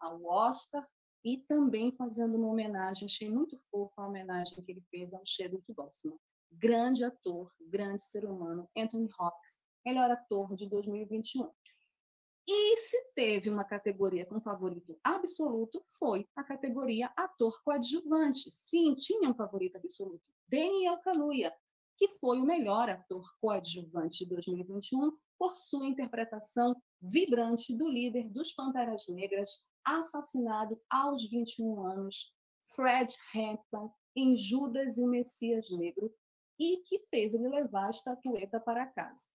ao 0.00 0.24
Oscar 0.24 0.86
e 1.24 1.38
também 1.38 1.92
fazendo 1.92 2.36
uma 2.36 2.48
homenagem, 2.48 3.06
achei 3.06 3.30
muito 3.30 3.60
fofa 3.70 4.02
a 4.02 4.08
homenagem 4.08 4.62
que 4.64 4.72
ele 4.72 4.82
fez 4.90 5.12
ao 5.12 5.22
Chadwick 5.24 5.72
Boseman. 5.72 6.18
Grande 6.52 7.04
ator, 7.04 7.52
grande 7.60 8.02
ser 8.02 8.24
humano, 8.24 8.68
Anthony 8.76 9.08
Hopkins, 9.18 9.60
melhor 9.84 10.10
ator 10.10 10.56
de 10.56 10.68
2021. 10.68 11.48
E 12.46 12.76
se 12.78 13.12
teve 13.14 13.48
uma 13.48 13.64
categoria 13.64 14.26
com 14.26 14.40
favorito 14.40 14.98
absoluto, 15.04 15.82
foi 15.98 16.26
a 16.34 16.42
categoria 16.42 17.12
ator 17.16 17.62
coadjuvante. 17.62 18.50
Sim, 18.52 18.94
tinha 18.94 19.28
um 19.28 19.34
favorito 19.34 19.76
absoluto, 19.76 20.22
Daniel 20.48 20.98
Kaluuya, 20.98 21.52
que 21.96 22.08
foi 22.18 22.40
o 22.40 22.46
melhor 22.46 22.88
ator 22.88 23.24
coadjuvante 23.40 24.24
de 24.24 24.30
2021 24.30 25.12
por 25.38 25.56
sua 25.56 25.86
interpretação 25.86 26.74
vibrante 27.00 27.76
do 27.76 27.88
líder 27.88 28.28
dos 28.30 28.52
Panteras 28.52 29.06
Negras, 29.08 29.64
assassinado 29.84 30.80
aos 30.88 31.28
21 31.28 31.86
anos, 31.86 32.34
Fred 32.74 33.14
Hampton, 33.34 33.92
em 34.16 34.36
Judas 34.36 34.98
e 34.98 35.04
o 35.04 35.08
Messias 35.08 35.70
Negro, 35.70 36.12
e 36.58 36.78
que 36.78 36.98
fez 37.10 37.34
ele 37.34 37.48
levar 37.48 37.86
a 37.86 37.90
estatueta 37.90 38.60
para 38.60 38.86
casa. 38.86 39.28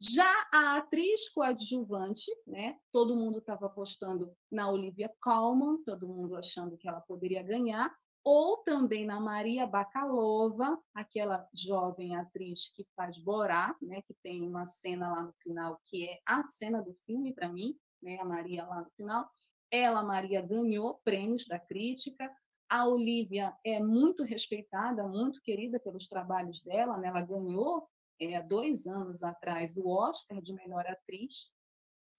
Já 0.00 0.30
a 0.52 0.76
atriz 0.76 1.28
coadjuvante, 1.30 2.30
né? 2.46 2.76
Todo 2.92 3.16
mundo 3.16 3.38
estava 3.38 3.66
apostando 3.66 4.32
na 4.50 4.70
Olivia 4.70 5.12
Colman, 5.20 5.82
todo 5.84 6.06
mundo 6.06 6.36
achando 6.36 6.76
que 6.76 6.88
ela 6.88 7.00
poderia 7.00 7.42
ganhar, 7.42 7.92
ou 8.22 8.58
também 8.58 9.06
na 9.06 9.18
Maria 9.18 9.66
Bakalova, 9.66 10.78
aquela 10.94 11.48
jovem 11.52 12.14
atriz 12.14 12.70
que 12.74 12.86
faz 12.94 13.18
Borá, 13.18 13.74
né? 13.82 14.02
Que 14.02 14.14
tem 14.22 14.46
uma 14.46 14.64
cena 14.64 15.10
lá 15.10 15.22
no 15.22 15.32
final 15.42 15.80
que 15.86 16.08
é 16.08 16.18
a 16.26 16.42
cena 16.42 16.80
do 16.82 16.94
filme 17.04 17.32
para 17.32 17.48
mim, 17.48 17.76
né? 18.02 18.18
A 18.20 18.24
Maria 18.24 18.64
lá 18.66 18.82
no 18.82 18.90
final. 18.90 19.28
Ela, 19.70 20.02
Maria, 20.02 20.40
ganhou 20.40 21.00
prêmios 21.04 21.44
da 21.46 21.58
crítica. 21.58 22.30
A 22.68 22.86
Olivia 22.86 23.54
é 23.64 23.80
muito 23.80 24.22
respeitada, 24.22 25.06
muito 25.06 25.40
querida 25.42 25.80
pelos 25.80 26.06
trabalhos 26.06 26.62
dela. 26.62 26.96
Né? 26.98 27.08
Ela 27.08 27.22
ganhou, 27.22 27.88
é, 28.20 28.42
dois 28.42 28.86
anos 28.86 29.22
atrás, 29.22 29.76
o 29.76 29.88
Oscar 29.88 30.40
de 30.40 30.52
melhor 30.52 30.86
atriz. 30.86 31.52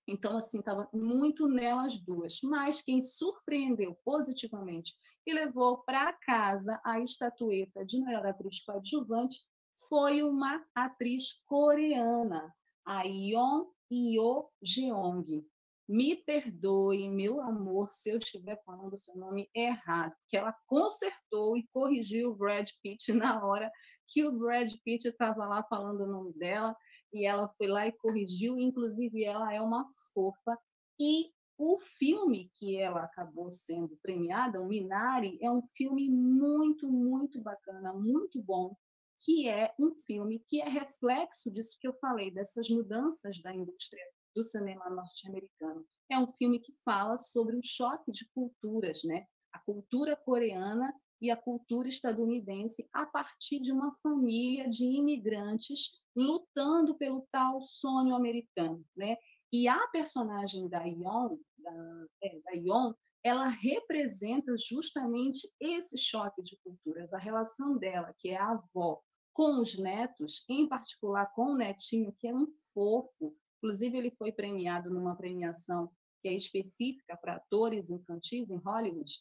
Então, 0.08 0.38
assim, 0.38 0.60
estava 0.60 0.90
muito 0.94 1.48
nelas 1.48 2.00
duas. 2.00 2.40
Mas 2.44 2.82
quem 2.82 3.02
surpreendeu 3.02 3.96
positivamente 4.04 4.94
e 5.26 5.34
levou 5.34 5.80
para 5.84 6.14
casa 6.14 6.82
a 6.84 7.00
estatueta 7.00 7.86
de 7.86 8.02
melhor 8.02 8.26
atriz 8.26 8.62
coadjuvante 8.64 9.40
foi 9.88 10.24
uma 10.24 10.66
atriz 10.74 11.42
coreana, 11.46 12.54
a 12.86 13.04
Yeon 13.04 13.68
Io 13.92 14.50
Jeong. 14.62 15.46
Me 15.92 16.16
perdoe, 16.18 17.10
meu 17.10 17.42
amor, 17.42 17.90
se 17.90 18.12
eu 18.12 18.20
estiver 18.20 18.62
falando 18.64 18.94
o 18.94 18.98
seu 18.98 19.16
nome 19.16 19.50
errado, 19.56 20.14
que 20.28 20.38
ela 20.38 20.56
consertou 20.68 21.58
e 21.58 21.68
corrigiu 21.74 22.30
o 22.30 22.36
Brad 22.36 22.70
Pitt 22.84 23.12
na 23.14 23.44
hora 23.44 23.72
que 24.08 24.24
o 24.24 24.32
Brad 24.32 24.72
Pitt 24.86 25.08
estava 25.08 25.48
lá 25.48 25.64
falando 25.64 26.02
o 26.02 26.08
nome 26.08 26.32
dela, 26.34 26.78
e 27.12 27.26
ela 27.26 27.50
foi 27.58 27.66
lá 27.66 27.88
e 27.88 27.92
corrigiu, 27.92 28.60
inclusive 28.60 29.24
ela 29.24 29.52
é 29.52 29.60
uma 29.60 29.84
fofa. 30.14 30.56
E 31.00 31.32
o 31.58 31.80
filme 31.80 32.52
que 32.60 32.78
ela 32.78 33.06
acabou 33.06 33.50
sendo 33.50 33.98
premiada, 34.04 34.62
o 34.62 34.68
Minari, 34.68 35.40
é 35.42 35.50
um 35.50 35.64
filme 35.76 36.08
muito, 36.08 36.88
muito 36.88 37.42
bacana, 37.42 37.94
muito 37.94 38.40
bom, 38.44 38.76
que 39.22 39.50
é 39.50 39.74
um 39.80 39.92
filme 39.96 40.38
que 40.48 40.62
é 40.62 40.70
reflexo 40.70 41.52
disso 41.52 41.76
que 41.82 41.88
eu 41.88 41.96
falei, 41.96 42.30
dessas 42.30 42.70
mudanças 42.70 43.42
da 43.42 43.52
indústria 43.56 44.06
do 44.36 44.44
cinema 44.44 44.90
norte-americano. 44.90 45.86
É 46.10 46.18
um 46.18 46.28
filme 46.28 46.60
que 46.60 46.74
fala 46.84 47.18
sobre 47.18 47.56
um 47.56 47.62
choque 47.62 48.12
de 48.12 48.28
culturas, 48.34 49.04
né? 49.04 49.26
A 49.54 49.60
cultura 49.60 50.16
coreana 50.16 50.94
e 51.22 51.30
a 51.30 51.36
cultura 51.36 51.88
estadunidense 51.90 52.88
a 52.94 53.06
partir 53.06 53.60
de 53.60 53.72
uma 53.72 53.94
família 54.02 54.70
de 54.70 54.86
imigrantes 54.86 56.00
lutando 56.16 56.96
pelo 56.96 57.28
tal 57.32 57.60
sonho 57.62 58.16
americano, 58.16 58.84
né? 58.96 59.18
E 59.52 59.68
a 59.68 59.88
personagem 59.88 60.70
da 60.70 60.84
Yeon, 60.84 61.38
da, 61.58 62.06
é, 62.24 62.40
da 62.40 62.52
Yeon, 62.52 62.94
ela 63.24 63.48
representa 63.48 64.56
justamente 64.58 65.52
esse 65.60 65.98
choque 65.98 66.42
de 66.42 66.58
culturas, 66.64 67.14
a 67.14 67.18
relação 67.18 67.78
dela, 67.78 68.14
que 68.18 68.30
é 68.30 68.38
a 68.38 68.52
avó, 68.52 69.02
com 69.34 69.62
os 69.62 69.78
netos, 69.78 70.46
em 70.50 70.68
particular 70.68 71.26
com 71.34 71.52
o 71.52 71.56
netinho, 71.56 72.14
que 72.20 72.28
é 72.28 72.34
um 72.34 72.48
fofo. 72.74 73.36
Inclusive, 73.62 73.98
ele 73.98 74.12
foi 74.12 74.32
premiado 74.32 74.90
numa 74.90 75.16
premiação 75.16 75.92
que 76.22 76.28
é 76.28 76.34
específica 76.34 77.18
para 77.18 77.36
atores 77.36 77.90
infantis 77.90 78.50
em 78.50 78.58
Hollywood. 78.58 79.12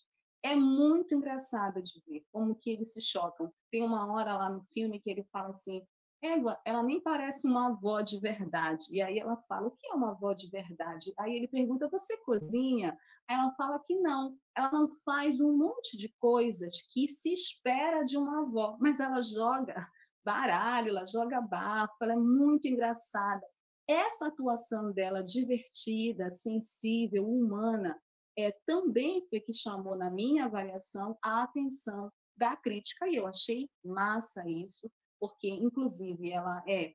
É 0.43 0.55
muito 0.55 1.15
engraçado 1.15 1.83
de 1.83 2.01
ver 2.07 2.25
como 2.33 2.55
que 2.55 2.71
eles 2.71 2.93
se 2.93 3.01
chocam. 3.01 3.53
Tem 3.71 3.83
uma 3.83 4.13
hora 4.13 4.37
lá 4.37 4.49
no 4.49 4.65
filme 4.73 5.01
que 5.01 5.11
ele 5.11 5.25
fala 5.33 5.51
assim: 5.51 5.83
Égua, 6.23 6.59
ela 6.65 6.83
nem 6.83 7.01
parece 7.01 7.47
uma 7.47 7.69
avó 7.69 8.01
de 8.01 8.19
verdade. 8.21 8.87
E 8.91 9.01
aí 9.03 9.19
ela 9.19 9.37
fala: 9.49 9.69
o 9.69 9.71
que 9.73 9.87
é 9.89 9.95
uma 9.95 10.11
avó 10.11 10.33
de 10.33 10.49
verdade? 10.51 11.13
Aí 11.19 11.35
ele 11.35 11.49
pergunta: 11.49 11.89
você 11.89 12.17
cozinha? 12.19 12.97
Aí 13.29 13.37
ela 13.37 13.53
fala 13.55 13.81
que 13.85 13.95
não. 13.97 14.37
Ela 14.57 14.71
não 14.71 14.89
faz 15.05 15.41
um 15.41 15.57
monte 15.57 15.97
de 15.97 16.09
coisas 16.19 16.83
que 16.93 17.09
se 17.09 17.33
espera 17.33 18.05
de 18.05 18.17
uma 18.17 18.43
avó, 18.43 18.77
mas 18.81 19.01
ela 19.01 19.21
joga 19.21 19.89
baralho, 20.25 20.91
ela 20.91 21.07
joga 21.07 21.41
bafo, 21.41 21.95
ela 22.03 22.15
é 22.15 22.17
muito 22.17 22.67
engraçada. 22.67 23.47
Essa 23.89 24.27
atuação 24.27 24.93
dela 24.93 25.23
divertida, 25.23 26.31
sensível, 26.31 27.27
humana, 27.27 27.99
é, 28.37 28.53
também 28.67 29.27
foi 29.31 29.41
que 29.41 29.53
chamou, 29.53 29.97
na 29.97 30.11
minha 30.11 30.45
avaliação, 30.45 31.19
a 31.25 31.43
atenção 31.43 32.13
da 32.37 32.55
crítica, 32.55 33.09
e 33.09 33.17
eu 33.17 33.27
achei 33.27 33.69
massa 33.83 34.49
isso, 34.49 34.91
porque, 35.19 35.49
inclusive, 35.49 36.31
ela 36.31 36.63
é 36.69 36.93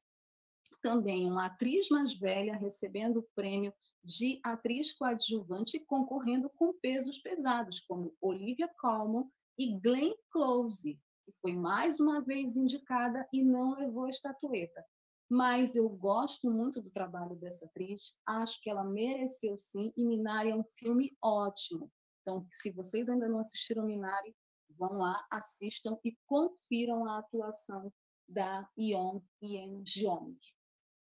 também 0.83 1.25
uma 1.25 1.47
atriz 1.47 1.89
mais 1.89 2.13
velha 2.13 2.55
recebendo 2.55 3.21
o 3.21 3.27
prêmio 3.35 3.73
de 4.03 4.39
atriz 4.43 4.93
coadjuvante 4.93 5.79
concorrendo 5.79 6.49
com 6.51 6.73
pesos 6.79 7.19
pesados, 7.19 7.79
como 7.79 8.15
Olivia 8.21 8.69
Colman 8.79 9.27
e 9.57 9.79
Glenn 9.79 10.13
Close, 10.29 10.99
que 11.25 11.33
foi 11.41 11.53
mais 11.53 11.99
uma 11.99 12.21
vez 12.21 12.55
indicada 12.55 13.27
e 13.33 13.43
não 13.43 13.75
levou 13.75 14.05
a 14.05 14.09
estatueta. 14.09 14.85
Mas 15.29 15.75
eu 15.75 15.89
gosto 15.89 16.51
muito 16.51 16.81
do 16.81 16.91
trabalho 16.91 17.35
dessa 17.35 17.65
atriz, 17.65 18.13
acho 18.25 18.61
que 18.61 18.69
ela 18.69 18.83
mereceu 18.83 19.57
sim, 19.57 19.91
e 19.95 20.05
Minari 20.05 20.49
é 20.49 20.55
um 20.55 20.63
filme 20.63 21.15
ótimo. 21.21 21.91
Então, 22.21 22.45
se 22.51 22.71
vocês 22.71 23.09
ainda 23.09 23.27
não 23.27 23.39
assistiram 23.39 23.85
Minari, 23.85 24.35
vão 24.77 24.97
lá, 24.97 25.25
assistam 25.31 25.97
e 26.03 26.17
confiram 26.25 27.05
a 27.05 27.19
atuação 27.19 27.91
da 28.27 28.67
Yeon 28.77 29.21
Yen 29.41 29.83
Jeong. 29.85 30.37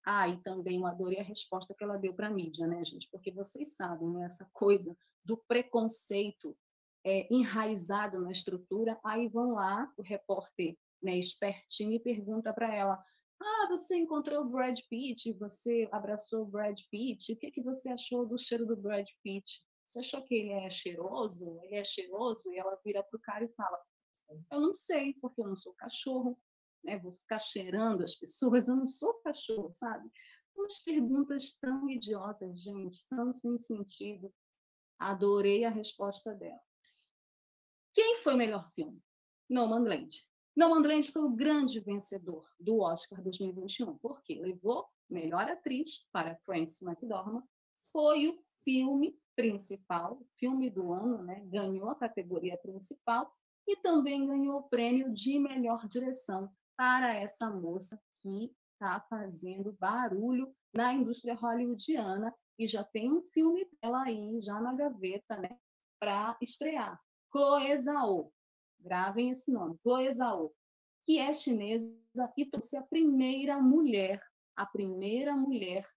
Ah, 0.05 0.29
e 0.29 0.37
também 0.43 0.81
eu 0.81 0.87
adorei 0.87 1.19
a 1.19 1.25
resposta 1.25 1.75
que 1.75 1.83
ela 1.83 1.97
deu 1.97 2.13
para 2.13 2.27
a 2.27 2.31
mídia, 2.31 2.67
né, 2.67 2.85
gente? 2.85 3.09
Porque 3.11 3.31
vocês 3.31 3.75
sabem, 3.75 4.11
né, 4.11 4.27
essa 4.27 4.49
coisa 4.53 4.95
do 5.25 5.37
preconceito 5.49 6.57
é, 7.03 7.27
enraizado 7.33 8.21
na 8.21 8.31
estrutura, 8.31 8.99
aí 9.03 9.29
vão 9.29 9.53
lá, 9.53 9.91
o 9.97 10.03
repórter 10.03 10.77
né, 11.03 11.17
espertinho 11.17 11.93
e 11.93 12.01
pergunta 12.01 12.53
para 12.53 12.75
ela, 12.75 13.03
ah, 13.45 13.69
você 13.69 13.97
encontrou 13.97 14.43
o 14.43 14.49
Brad 14.49 14.79
Pitt, 14.89 15.33
você 15.35 15.89
abraçou 15.93 16.43
o 16.43 16.47
Brad 16.47 16.79
Pitt, 16.91 17.33
o 17.33 17.37
que, 17.37 17.51
que 17.51 17.63
você 17.63 17.91
achou 17.91 18.27
do 18.27 18.39
cheiro 18.39 18.67
do 18.67 18.77
Brad 18.77 19.07
Pitt? 19.23 19.63
Você 19.87 19.99
achou 20.01 20.23
que 20.23 20.35
ele 20.35 20.53
é 20.53 20.71
cheiroso? 20.71 21.61
Ele 21.63 21.77
é 21.77 21.85
cheiroso? 21.85 22.51
E 22.51 22.59
ela 22.59 22.79
vira 22.85 23.03
para 23.03 23.17
o 23.17 23.21
cara 23.21 23.45
e 23.45 23.55
fala, 23.55 23.79
eu 24.51 24.61
não 24.61 24.75
sei, 24.75 25.15
porque 25.21 25.41
eu 25.41 25.49
não 25.49 25.57
sou 25.57 25.75
cachorro, 25.75 26.41
né? 26.83 26.99
vou 26.99 27.13
ficar 27.13 27.39
cheirando 27.39 28.03
as 28.03 28.15
pessoas, 28.15 28.69
eu 28.69 28.77
não 28.77 28.87
sou 28.87 29.15
cachorro, 29.21 29.73
sabe? 29.73 30.11
Umas 30.57 30.79
perguntas 30.79 31.53
tão 31.61 31.89
idiotas, 31.91 32.63
gente, 32.63 33.07
tão 33.09 33.33
sem 33.33 33.59
sentido. 33.59 34.33
Adorei 34.99 35.65
a 35.65 35.71
resposta 35.71 36.35
dela. 36.35 36.61
Quem 37.93 38.17
foi 38.19 38.35
o 38.35 38.39
melhor 38.39 38.69
filme? 38.73 39.03
Nomadland. 40.57 40.57
Nomadland 40.57 41.13
foi 41.13 41.23
o 41.23 41.31
grande 41.31 41.81
vencedor 41.81 42.49
do 42.61 42.81
Oscar 42.81 43.21
2021, 43.23 43.99
porque 43.99 44.41
levou 44.41 44.87
melhor 45.11 45.49
atriz 45.49 46.07
para 46.13 46.37
Frances 46.37 46.81
McDormand, 46.81 47.43
foi 47.93 48.29
o 48.29 48.37
filme 48.63 49.17
principal, 49.37 50.21
filme 50.39 50.71
do 50.71 50.93
ano, 50.93 51.23
né? 51.23 51.43
ganhou 51.47 51.91
a 51.91 51.97
categoria 51.97 52.57
principal 52.57 53.31
e 53.67 53.77
também 53.77 54.27
ganhou 54.27 54.59
o 54.59 54.69
prêmio 54.69 55.13
de 55.13 55.39
melhor 55.39 55.87
direção 55.89 56.51
para 56.77 57.15
essa 57.15 57.51
moça 57.51 58.01
que 58.23 58.55
está 58.73 59.01
fazendo 59.09 59.77
barulho 59.79 60.55
na 60.73 60.93
indústria 60.93 61.35
hollywoodiana 61.35 62.35
e 62.59 62.67
já 62.67 62.85
tem 62.85 63.13
um 63.13 63.23
filme 63.23 63.69
dela 63.83 64.05
aí 64.05 64.41
já 64.41 64.61
na 64.61 64.73
gaveta, 64.73 65.37
né, 65.37 65.57
para 65.99 66.37
estrear. 66.41 67.01
Chloe 67.33 67.77
Zhao, 67.77 68.33
gravem 68.85 69.31
esse 69.31 69.51
nome, 69.51 69.79
Chloe 69.83 70.13
Zhao, 70.13 70.55
que 71.05 71.19
é 71.19 71.33
chinesa 71.33 71.99
e 72.37 72.45
trouxe 72.45 72.77
a 72.77 72.83
primeira 72.83 73.61
mulher, 73.61 74.23
a 74.55 74.67
primeira 74.67 75.35
mulher 75.35 75.89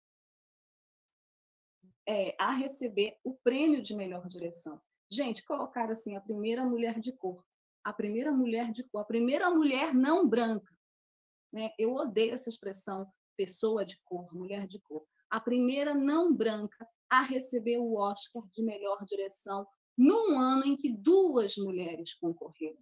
é, 2.07 2.35
a 2.39 2.53
receber 2.53 3.17
o 3.23 3.35
prêmio 3.43 3.81
de 3.81 3.93
melhor 3.93 4.25
direção. 4.27 4.81
Gente, 5.11 5.43
colocaram 5.45 5.91
assim, 5.91 6.15
a 6.15 6.21
primeira 6.21 6.65
mulher 6.65 6.99
de 6.99 7.11
cor, 7.11 7.43
a 7.83 7.91
primeira 7.91 8.31
mulher 8.31 8.71
de 8.71 8.83
cor, 8.85 9.01
a 9.01 9.05
primeira 9.05 9.51
mulher 9.51 9.93
não 9.93 10.27
branca. 10.27 10.73
Né? 11.51 11.71
Eu 11.77 11.93
odeio 11.93 12.33
essa 12.33 12.49
expressão 12.49 13.11
pessoa 13.35 13.85
de 13.85 14.01
cor, 14.03 14.33
mulher 14.33 14.65
de 14.65 14.79
cor. 14.79 15.05
A 15.29 15.39
primeira 15.39 15.93
não 15.93 16.33
branca 16.33 16.87
a 17.09 17.21
receber 17.21 17.77
o 17.77 17.95
Oscar 17.95 18.43
de 18.53 18.63
melhor 18.63 19.03
direção 19.05 19.67
num 19.97 20.39
ano 20.39 20.65
em 20.65 20.77
que 20.77 20.89
duas 20.89 21.55
mulheres 21.57 22.13
concorreram. 22.13 22.77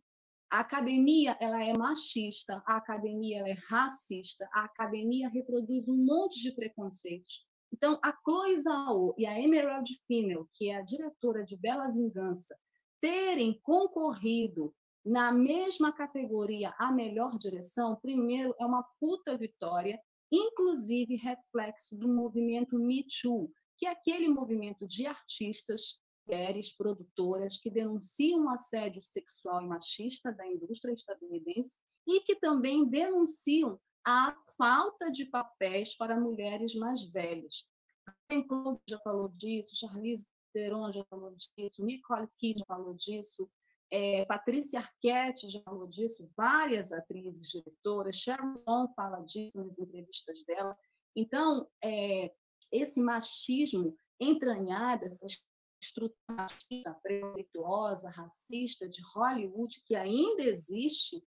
A 0.51 0.59
academia 0.59 1.37
ela 1.39 1.63
é 1.63 1.73
machista, 1.73 2.61
a 2.65 2.77
academia 2.77 3.39
ela 3.39 3.49
é 3.49 3.55
racista, 3.67 4.47
a 4.53 4.65
academia 4.65 5.29
reproduz 5.29 5.87
um 5.87 5.97
monte 5.97 6.41
de 6.41 6.53
preconceitos. 6.53 7.45
Então, 7.73 7.99
a 8.03 8.13
Chloe 8.23 8.57
Zhao 8.57 9.15
e 9.17 9.25
a 9.25 9.39
Emerald 9.39 9.89
Fennell, 10.07 10.47
que 10.53 10.69
é 10.69 10.75
a 10.77 10.81
diretora 10.81 11.43
de 11.43 11.57
Bela 11.57 11.89
Vingança, 11.89 12.55
terem 13.01 13.59
concorrido 13.61 14.73
na 15.05 15.31
mesma 15.31 15.91
categoria 15.91 16.73
a 16.79 16.91
melhor 16.91 17.37
direção, 17.37 17.95
primeiro, 18.01 18.55
é 18.59 18.65
uma 18.65 18.83
puta 18.99 19.37
vitória, 19.37 19.99
inclusive 20.31 21.15
reflexo 21.17 21.95
do 21.95 22.07
movimento 22.07 22.79
Me 22.79 23.05
Too, 23.21 23.51
que 23.77 23.85
é 23.85 23.89
aquele 23.89 24.29
movimento 24.29 24.87
de 24.87 25.05
artistas 25.05 25.99
mulheres 26.27 26.75
produtoras 26.75 27.57
que 27.57 27.69
denunciam 27.69 28.49
assédio 28.49 29.01
sexual 29.01 29.61
e 29.61 29.67
machista 29.67 30.31
da 30.31 30.45
indústria 30.47 30.93
estadunidense 30.93 31.77
e 32.07 32.21
que 32.21 32.35
também 32.35 32.87
denunciam 32.87 33.79
a 34.05 34.35
falta 34.57 35.09
de 35.09 35.25
papéis 35.25 35.95
para 35.95 36.19
mulheres 36.19 36.75
mais 36.75 37.03
velhas. 37.03 37.67
A 38.07 38.13
já 38.87 38.99
falou 38.99 39.29
disso, 39.29 39.75
Charlize 39.75 40.27
Theron 40.53 40.91
já 40.91 41.03
falou 41.05 41.35
disso, 41.35 41.83
Nicole 41.83 42.27
Kidman 42.37 42.65
falou 42.67 42.93
disso, 42.93 43.49
é, 43.91 44.25
Patrícia 44.25 44.79
Arquette 44.79 45.49
já 45.49 45.61
falou 45.61 45.87
disso, 45.87 46.29
várias 46.35 46.91
atrizes, 46.91 47.49
diretoras, 47.49 48.17
Sharon 48.17 48.53
Stone 48.55 48.93
fala 48.95 49.21
disso 49.21 49.57
nas 49.57 49.77
entrevistas 49.77 50.43
dela. 50.45 50.77
Então, 51.15 51.67
é, 51.83 52.31
esse 52.71 52.99
machismo 52.99 53.95
entranhado, 54.19 55.05
essa 55.05 55.27
estrutura 55.81 56.45
preconceituosa, 57.01 58.09
racista 58.09 58.87
de 58.87 59.01
Hollywood, 59.13 59.81
que 59.85 59.95
ainda 59.95 60.43
existe, 60.43 61.23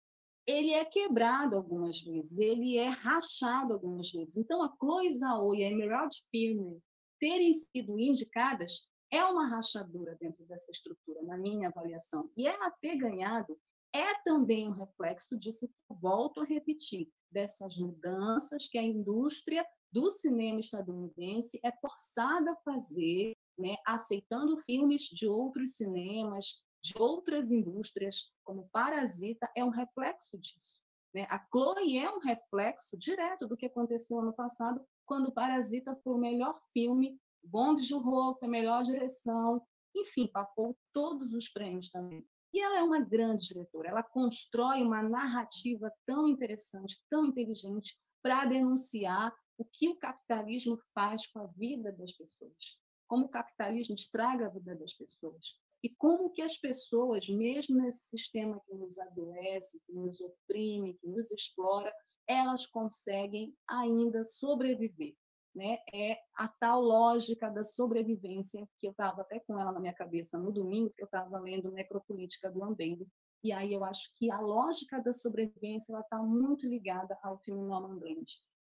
ele 0.46 0.72
é 0.72 0.86
quebrado 0.86 1.56
algumas 1.56 2.00
vezes, 2.02 2.38
ele 2.38 2.78
é 2.78 2.88
rachado 2.88 3.74
algumas 3.74 4.12
vezes. 4.12 4.38
Então, 4.38 4.64
a 4.64 4.74
Chloe 4.80 5.12
Zhao 5.12 5.54
e 5.54 5.64
a 5.64 5.70
Emerald 5.70 6.16
Fennell 6.32 6.82
terem 7.20 7.54
sido 7.54 8.00
indicadas 8.00 8.88
é 9.12 9.24
uma 9.26 9.48
rachadura 9.48 10.18
dentro 10.20 10.46
dessa 10.46 10.72
estrutura, 10.72 11.22
na 11.24 11.38
minha 11.38 11.70
avaliação. 11.70 12.30
E 12.36 12.48
ela 12.48 12.72
ter 12.82 12.98
ganhado 12.98 13.58
é 13.94 14.22
também 14.24 14.68
um 14.68 14.74
reflexo 14.74 15.38
disso 15.38 15.68
que 15.68 15.96
volto 16.02 16.42
a 16.42 16.46
repetir, 16.46 17.10
dessas 17.32 17.78
mudanças 17.78 18.68
que 18.68 18.78
a 18.78 18.84
indústria 18.84 19.66
do 19.92 20.12
cinema 20.12 20.60
estadunidense 20.60 21.60
é 21.64 21.72
forçada 21.80 22.52
a 22.52 22.56
fazer, 22.58 23.36
né, 23.58 23.76
aceitando 23.86 24.58
filmes 24.58 25.04
de 25.04 25.28
outros 25.28 25.76
cinemas, 25.76 26.62
de 26.84 26.94
outras 26.98 27.52
indústrias, 27.52 28.32
como 28.44 28.70
Parasita, 28.72 29.50
é 29.56 29.64
um 29.64 29.70
reflexo 29.70 30.38
disso. 30.38 30.82
Né? 31.14 31.26
A 31.30 31.44
Chloe 31.50 31.98
é 31.98 32.10
um 32.10 32.20
reflexo 32.20 32.98
direto 32.98 33.48
do 33.48 33.58
que 33.58 33.66
aconteceu 33.66 34.20
ano 34.20 34.34
passado, 34.34 34.86
quando 35.06 35.32
Parasita 35.32 35.96
foi 36.04 36.14
o 36.14 36.20
melhor 36.20 36.60
filme, 36.74 37.20
Bong 37.44 37.82
Joon-ho 37.82 38.36
foi 38.38 38.48
a 38.48 38.52
melhor 38.52 38.84
direção, 38.84 39.62
enfim, 39.96 40.28
papou 40.28 40.78
todos 40.94 41.34
os 41.34 41.50
prêmios 41.50 41.90
também. 41.90 42.26
E 42.54 42.62
ela 42.62 42.78
é 42.78 42.84
uma 42.84 43.00
grande 43.00 43.48
diretora, 43.48 43.90
ela 43.90 44.04
constrói 44.04 44.82
uma 44.82 45.02
narrativa 45.02 45.92
tão 46.06 46.28
interessante, 46.28 47.02
tão 47.10 47.26
inteligente, 47.26 47.98
para 48.22 48.46
denunciar 48.46 49.34
o 49.58 49.66
que 49.66 49.90
o 49.90 49.96
capitalismo 49.96 50.78
faz 50.94 51.26
com 51.28 51.40
a 51.40 51.48
vida 51.48 51.92
das 51.92 52.12
pessoas, 52.12 52.78
como 53.08 53.26
o 53.26 53.30
capitalismo 53.30 53.96
estraga 53.96 54.48
a 54.48 54.50
vida 54.50 54.76
das 54.76 54.94
pessoas 54.94 55.58
e 55.84 55.90
como 55.90 56.32
que 56.32 56.42
as 56.42 56.58
pessoas, 56.58 57.28
mesmo 57.30 57.82
nesse 57.82 58.10
sistema 58.10 58.60
que 58.66 58.74
nos 58.74 58.98
adoece, 58.98 59.82
que 59.86 59.94
nos 59.94 60.20
oprime, 60.20 60.96
que 60.96 61.08
nos 61.08 61.32
explora, 61.32 61.94
elas 62.28 62.66
conseguem 62.66 63.56
ainda 63.68 64.24
sobreviver. 64.26 65.16
Né? 65.56 65.78
É 65.94 66.18
a 66.36 66.48
tal 66.48 66.82
lógica 66.82 67.50
da 67.50 67.64
sobrevivência 67.64 68.68
que 68.80 68.88
eu 68.88 68.92
estava 68.92 69.22
até 69.22 69.40
com 69.40 69.60
ela 69.60 69.72
na 69.72 69.80
minha 69.80 69.94
cabeça 69.94 70.38
no 70.38 70.52
domingo, 70.52 70.94
que 70.96 71.02
eu 71.02 71.06
estava 71.06 71.40
lendo 71.40 71.72
Necropolítica 71.72 72.52
do 72.52 72.64
Ambendo, 72.64 73.08
e 73.44 73.52
aí 73.52 73.72
eu 73.72 73.84
acho 73.84 74.12
que 74.18 74.32
a 74.32 74.40
lógica 74.40 75.02
da 75.02 75.14
sobrevivência 75.14 75.98
está 75.98 76.18
muito 76.18 76.68
ligada 76.68 77.18
ao 77.24 77.40
filme 77.40 77.66
Nomadland. 77.66 78.26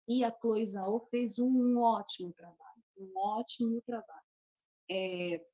E 0.09 0.25
a 0.25 0.33
Chloe 0.41 0.65
Zhao 0.67 1.07
fez 1.11 1.39
um 1.39 1.79
ótimo 1.79 2.33
trabalho, 2.33 2.72
um 2.97 3.13
ótimo 3.17 3.81
trabalho. 3.83 4.27
É, 4.91 5.45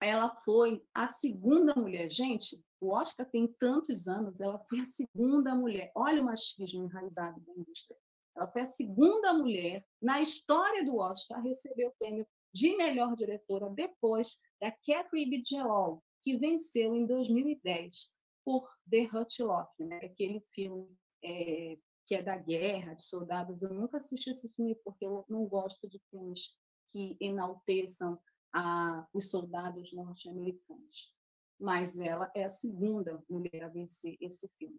ela 0.00 0.34
foi 0.36 0.84
a 0.92 1.06
segunda 1.06 1.74
mulher. 1.74 2.10
Gente, 2.10 2.62
o 2.80 2.90
Oscar 2.90 3.28
tem 3.30 3.48
tantos 3.58 4.06
anos, 4.06 4.40
ela 4.40 4.58
foi 4.68 4.80
a 4.80 4.84
segunda 4.84 5.54
mulher. 5.54 5.90
Olha 5.94 6.20
o 6.20 6.24
machismo 6.26 6.84
enraizado 6.84 7.40
da 7.40 7.52
indústria. 7.52 7.96
Ela 8.36 8.48
foi 8.48 8.62
a 8.62 8.66
segunda 8.66 9.32
mulher 9.32 9.86
na 10.02 10.20
história 10.20 10.84
do 10.84 10.96
Oscar 10.96 11.38
a 11.38 11.42
receber 11.42 11.86
o 11.86 11.94
prêmio 11.98 12.26
de 12.52 12.76
melhor 12.76 13.14
diretora 13.14 13.70
depois 13.70 14.40
da 14.60 14.70
Catherine 14.70 15.30
Bigelow, 15.30 16.02
que 16.22 16.36
venceu 16.36 16.94
em 16.94 17.06
2010 17.06 18.12
por 18.44 18.68
The 18.90 19.08
Hurt 19.12 19.38
Lock, 19.40 19.84
né? 19.84 19.96
aquele 19.96 20.40
filme 20.52 20.88
é, 21.22 21.78
que 22.06 22.14
é 22.14 22.22
da 22.22 22.36
guerra, 22.36 22.94
de 22.94 23.04
soldados. 23.04 23.62
Eu 23.62 23.72
nunca 23.72 23.96
assisti 23.96 24.30
esse 24.30 24.52
filme 24.54 24.74
porque 24.84 25.06
eu 25.06 25.24
não 25.28 25.46
gosto 25.46 25.88
de 25.88 25.98
filmes 26.10 26.54
que 26.94 27.16
enalteçam 27.20 28.16
a, 28.52 29.04
os 29.12 29.28
soldados 29.28 29.92
norte-americanos. 29.92 31.12
Mas 31.58 31.98
ela 31.98 32.30
é 32.36 32.44
a 32.44 32.48
segunda 32.48 33.20
mulher 33.28 33.64
a 33.64 33.68
vencer 33.68 34.16
esse 34.20 34.48
filme, 34.56 34.78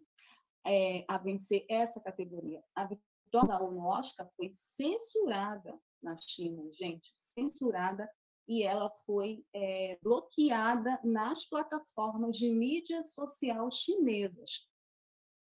é, 0.64 1.04
a 1.06 1.18
vencer 1.18 1.66
essa 1.68 2.00
categoria. 2.00 2.64
A 2.74 2.86
Vitória 2.86 3.70
no 3.70 3.84
Oscar 3.84 4.26
foi 4.34 4.48
censurada 4.50 5.78
na 6.02 6.16
China, 6.16 6.72
gente, 6.72 7.12
censurada, 7.14 8.10
e 8.48 8.62
ela 8.62 8.88
foi 9.04 9.44
é, 9.52 9.98
bloqueada 10.02 10.98
nas 11.04 11.44
plataformas 11.44 12.38
de 12.38 12.48
mídia 12.48 13.04
social 13.04 13.70
chinesas. 13.70 14.66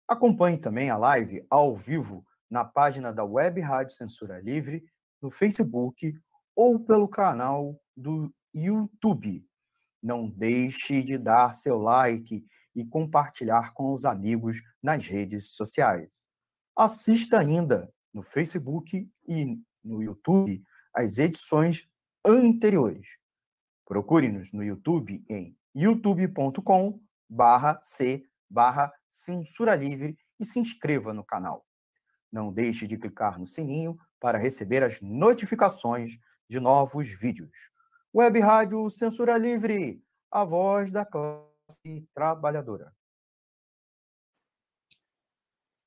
Acompanhe 0.06 0.56
também 0.56 0.88
a 0.88 0.96
live 0.96 1.44
ao 1.50 1.76
vivo 1.76 2.24
na 2.48 2.64
página 2.64 3.12
da 3.12 3.24
Web 3.24 3.60
Rádio 3.60 3.94
Censura 3.96 4.40
Livre, 4.40 4.84
no 5.20 5.30
Facebook 5.30 6.14
ou 6.54 6.78
pelo 6.78 7.08
canal 7.08 7.80
do 7.96 8.32
YouTube. 8.54 9.44
Não 10.00 10.28
deixe 10.28 11.02
de 11.02 11.18
dar 11.18 11.52
seu 11.54 11.78
like 11.78 12.46
e 12.74 12.84
compartilhar 12.84 13.72
com 13.74 13.92
os 13.92 14.04
amigos 14.04 14.62
nas 14.82 15.06
redes 15.06 15.52
sociais. 15.52 16.10
Assista 16.76 17.38
ainda 17.38 17.92
no 18.12 18.22
Facebook 18.22 19.08
e 19.26 19.58
no 19.84 20.02
YouTube 20.02 20.62
as 20.94 21.18
edições 21.18 21.88
anteriores. 22.24 23.18
Procure-nos 23.84 24.52
no 24.52 24.62
YouTube 24.62 25.24
em 25.28 25.56
youtube.com 25.74 27.00
c 27.82 28.24
censura 29.08 29.74
livre 29.74 30.16
e 30.38 30.44
se 30.44 30.58
inscreva 30.58 31.12
no 31.12 31.24
canal. 31.24 31.66
Não 32.32 32.52
deixe 32.52 32.86
de 32.86 32.96
clicar 32.96 33.38
no 33.38 33.46
sininho 33.46 33.96
para 34.20 34.38
receber 34.38 34.82
as 34.82 35.00
notificações 35.00 36.18
de 36.48 36.60
novos 36.60 37.08
vídeos. 37.10 37.70
Web 38.14 38.40
Rádio 38.40 38.88
Censura 38.90 39.36
Livre, 39.36 40.02
a 40.30 40.44
voz 40.44 40.92
da 40.92 41.04
classe 41.04 41.49
trabalhadora. 42.14 42.94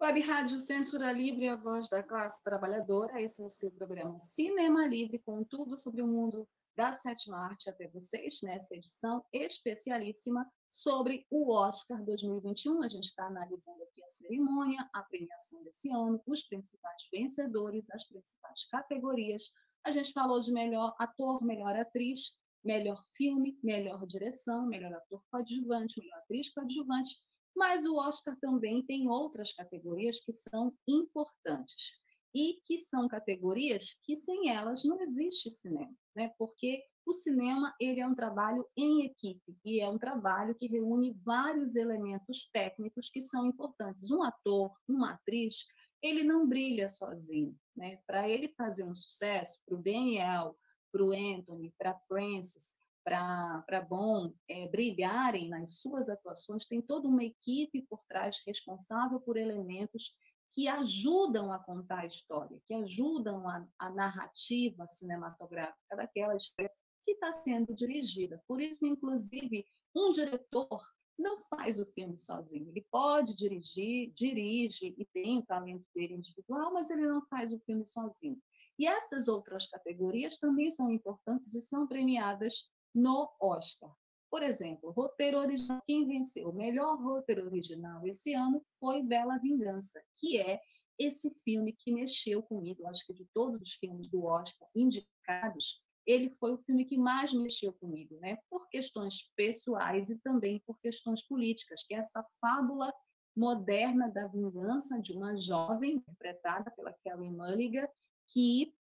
Web 0.01 0.19
Rádio 0.19 0.59
Censura 0.59 1.11
Livre, 1.13 1.47
a 1.47 1.55
voz 1.55 1.87
da 1.87 2.03
classe 2.03 2.43
trabalhadora. 2.43 3.21
Esse 3.21 3.41
é 3.41 3.45
o 3.45 3.49
seu 3.49 3.71
programa 3.71 4.19
Cinema 4.19 4.85
Livre, 4.85 5.17
com 5.19 5.43
tudo 5.45 5.77
sobre 5.77 6.01
o 6.01 6.07
mundo 6.07 6.45
da 6.75 6.91
sétima 6.91 7.37
arte 7.37 7.69
até 7.69 7.87
vocês, 7.87 8.41
nessa 8.41 8.75
edição 8.75 9.23
especialíssima 9.31 10.45
sobre 10.69 11.25
o 11.29 11.53
Oscar 11.53 12.03
2021. 12.03 12.83
A 12.83 12.89
gente 12.89 13.05
está 13.05 13.27
analisando 13.27 13.81
aqui 13.83 14.03
a 14.03 14.07
cerimônia, 14.07 14.89
a 14.93 15.03
premiação 15.03 15.63
desse 15.63 15.89
ano, 15.91 16.21
os 16.25 16.43
principais 16.43 17.07
vencedores, 17.11 17.89
as 17.91 18.03
principais 18.05 18.65
categorias. 18.69 19.53
A 19.85 19.91
gente 19.91 20.11
falou 20.11 20.39
de 20.39 20.51
melhor 20.51 20.95
ator, 20.99 21.43
melhor 21.43 21.75
atriz, 21.75 22.35
melhor 22.63 23.03
filme, 23.15 23.57
melhor 23.63 24.05
direção, 24.05 24.65
melhor 24.65 24.93
ator 24.93 25.21
coadjuvante, 25.29 25.99
melhor 25.99 26.17
atriz 26.19 26.49
coadjuvante 26.53 27.15
mas 27.55 27.85
o 27.85 27.95
Oscar 27.95 28.37
também 28.39 28.83
tem 28.83 29.07
outras 29.07 29.53
categorias 29.53 30.19
que 30.19 30.33
são 30.33 30.73
importantes 30.87 32.01
e 32.35 32.59
que 32.65 32.79
são 32.79 33.07
categorias 33.07 33.93
que 34.03 34.15
sem 34.15 34.49
elas 34.49 34.83
não 34.83 34.99
existe 35.01 35.51
cinema, 35.51 35.93
né? 36.15 36.33
Porque 36.37 36.83
o 37.05 37.13
cinema 37.13 37.75
ele 37.79 37.99
é 37.99 38.07
um 38.07 38.15
trabalho 38.15 38.67
em 38.75 39.05
equipe 39.05 39.55
e 39.63 39.79
é 39.79 39.87
um 39.87 39.99
trabalho 39.99 40.55
que 40.55 40.67
reúne 40.67 41.13
vários 41.23 41.75
elementos 41.75 42.49
técnicos 42.51 43.09
que 43.09 43.21
são 43.21 43.45
importantes. 43.45 44.09
Um 44.09 44.23
ator, 44.23 44.71
uma 44.87 45.11
atriz, 45.11 45.67
ele 46.01 46.23
não 46.23 46.47
brilha 46.47 46.87
sozinho, 46.87 47.55
né? 47.75 47.99
Para 48.07 48.27
ele 48.27 48.47
fazer 48.57 48.83
um 48.83 48.95
sucesso, 48.95 49.59
para 49.65 49.75
o 49.75 49.81
Daniel, 49.81 50.57
para 50.93 51.03
o 51.03 51.11
Anthony, 51.11 51.73
para 51.75 51.99
Francis, 52.07 52.77
para 53.03 53.81
bom 53.89 54.31
é, 54.47 54.67
brilharem 54.67 55.49
nas 55.49 55.81
suas 55.81 56.07
atuações, 56.07 56.65
tem 56.65 56.81
toda 56.81 57.07
uma 57.07 57.23
equipe 57.23 57.81
por 57.89 57.99
trás 58.07 58.41
responsável 58.45 59.19
por 59.19 59.35
elementos 59.35 60.15
que 60.53 60.67
ajudam 60.67 61.51
a 61.51 61.57
contar 61.57 62.01
a 62.01 62.05
história, 62.05 62.61
que 62.67 62.75
ajudam 62.75 63.49
a, 63.49 63.67
a 63.79 63.89
narrativa 63.89 64.87
cinematográfica 64.87 65.95
daquela 65.95 66.35
história 66.35 66.71
que 67.03 67.13
está 67.13 67.33
sendo 67.33 67.73
dirigida. 67.73 68.41
Por 68.47 68.61
isso, 68.61 68.85
inclusive, 68.85 69.65
um 69.95 70.11
diretor 70.11 70.81
não 71.17 71.43
faz 71.49 71.79
o 71.79 71.85
filme 71.93 72.17
sozinho. 72.17 72.69
Ele 72.69 72.85
pode 72.89 73.35
dirigir, 73.35 74.11
dirige 74.13 74.95
e 74.97 75.05
tem 75.05 75.39
o 75.39 75.45
talento 75.45 75.85
dele 75.93 76.13
individual, 76.13 76.71
mas 76.71 76.89
ele 76.89 77.07
não 77.07 77.25
faz 77.27 77.51
o 77.51 77.59
filme 77.59 77.85
sozinho. 77.85 78.39
E 78.79 78.87
essas 78.87 79.27
outras 79.27 79.67
categorias 79.67 80.37
também 80.37 80.69
são 80.71 80.91
importantes 80.91 81.53
e 81.53 81.61
são 81.61 81.87
premiadas 81.87 82.71
no 82.93 83.31
Oscar. 83.39 83.93
Por 84.29 84.41
exemplo, 84.41 84.91
roteiro 84.91 85.37
original, 85.37 85.81
quem 85.85 86.07
venceu 86.07 86.49
o 86.49 86.55
melhor 86.55 86.99
roteiro 86.99 87.45
original 87.45 88.05
esse 88.07 88.33
ano 88.33 88.65
foi 88.79 89.03
Bela 89.03 89.37
Vingança, 89.37 90.03
que 90.17 90.39
é 90.39 90.59
esse 90.97 91.29
filme 91.43 91.73
que 91.73 91.93
mexeu 91.93 92.41
comigo. 92.41 92.87
Acho 92.87 93.05
que 93.05 93.13
de 93.13 93.25
todos 93.33 93.61
os 93.61 93.73
filmes 93.73 94.07
do 94.07 94.23
Oscar 94.25 94.67
indicados, 94.75 95.83
ele 96.05 96.29
foi 96.31 96.53
o 96.53 96.57
filme 96.57 96.85
que 96.85 96.97
mais 96.97 97.31
mexeu 97.31 97.73
comigo, 97.73 98.17
né? 98.19 98.37
Por 98.49 98.67
questões 98.69 99.31
pessoais 99.35 100.09
e 100.09 100.19
também 100.19 100.61
por 100.65 100.79
questões 100.79 101.21
políticas, 101.21 101.83
que 101.83 101.93
é 101.93 101.99
essa 101.99 102.25
fábula 102.41 102.91
moderna 103.35 104.09
da 104.09 104.27
vingança 104.27 104.99
de 104.99 105.13
uma 105.13 105.35
jovem 105.35 105.95
interpretada 105.95 106.71
pela 106.71 106.93
Kelly 107.03 107.29
Mulligan 107.29 107.87
que 108.27 108.73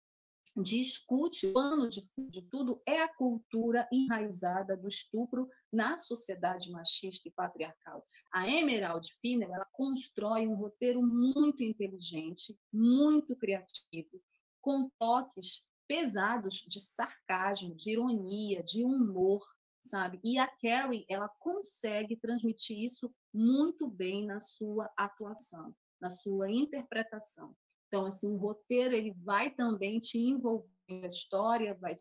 discute, 0.56 1.48
o 1.48 1.54
pano 1.54 1.90
de, 1.90 2.06
de 2.18 2.42
tudo 2.44 2.82
é 2.86 3.02
a 3.02 3.14
cultura 3.14 3.88
enraizada 3.92 4.76
do 4.76 4.88
estupro 4.88 5.48
na 5.72 5.96
sociedade 5.98 6.70
machista 6.72 7.30
e 7.30 7.32
patriarcal. 7.32 8.06
A 8.34 8.50
Emerald 8.50 9.08
Finer 9.22 9.50
ela 9.50 9.68
constrói 9.72 10.48
um 10.48 10.56
roteiro 10.56 11.02
muito 11.02 11.64
inteligente, 11.64 12.58
muito 12.72 13.36
criativo, 13.36 14.22
com 14.62 14.90
toques 15.00 15.66
pesados 15.88 16.56
de 16.68 16.80
sarcasmo, 16.80 17.76
de 17.76 17.92
ironia, 17.92 18.64
de 18.64 18.84
humor, 18.84 19.46
sabe? 19.84 20.20
E 20.24 20.38
a 20.38 20.48
Carrie, 20.48 21.06
ela 21.10 21.30
consegue 21.40 22.16
transmitir 22.18 22.84
isso 22.84 23.14
muito 23.34 23.90
bem 23.90 24.26
na 24.26 24.40
sua 24.40 24.90
atuação, 24.96 25.74
na 26.00 26.10
sua 26.10 26.50
interpretação. 26.50 27.56
Então, 27.92 28.06
assim, 28.06 28.32
o 28.32 28.38
roteiro 28.38 28.96
ele 28.96 29.12
vai 29.22 29.54
também 29.54 30.00
te 30.00 30.18
envolver 30.18 30.70
na 30.90 31.10
história, 31.10 31.74
vai 31.76 31.96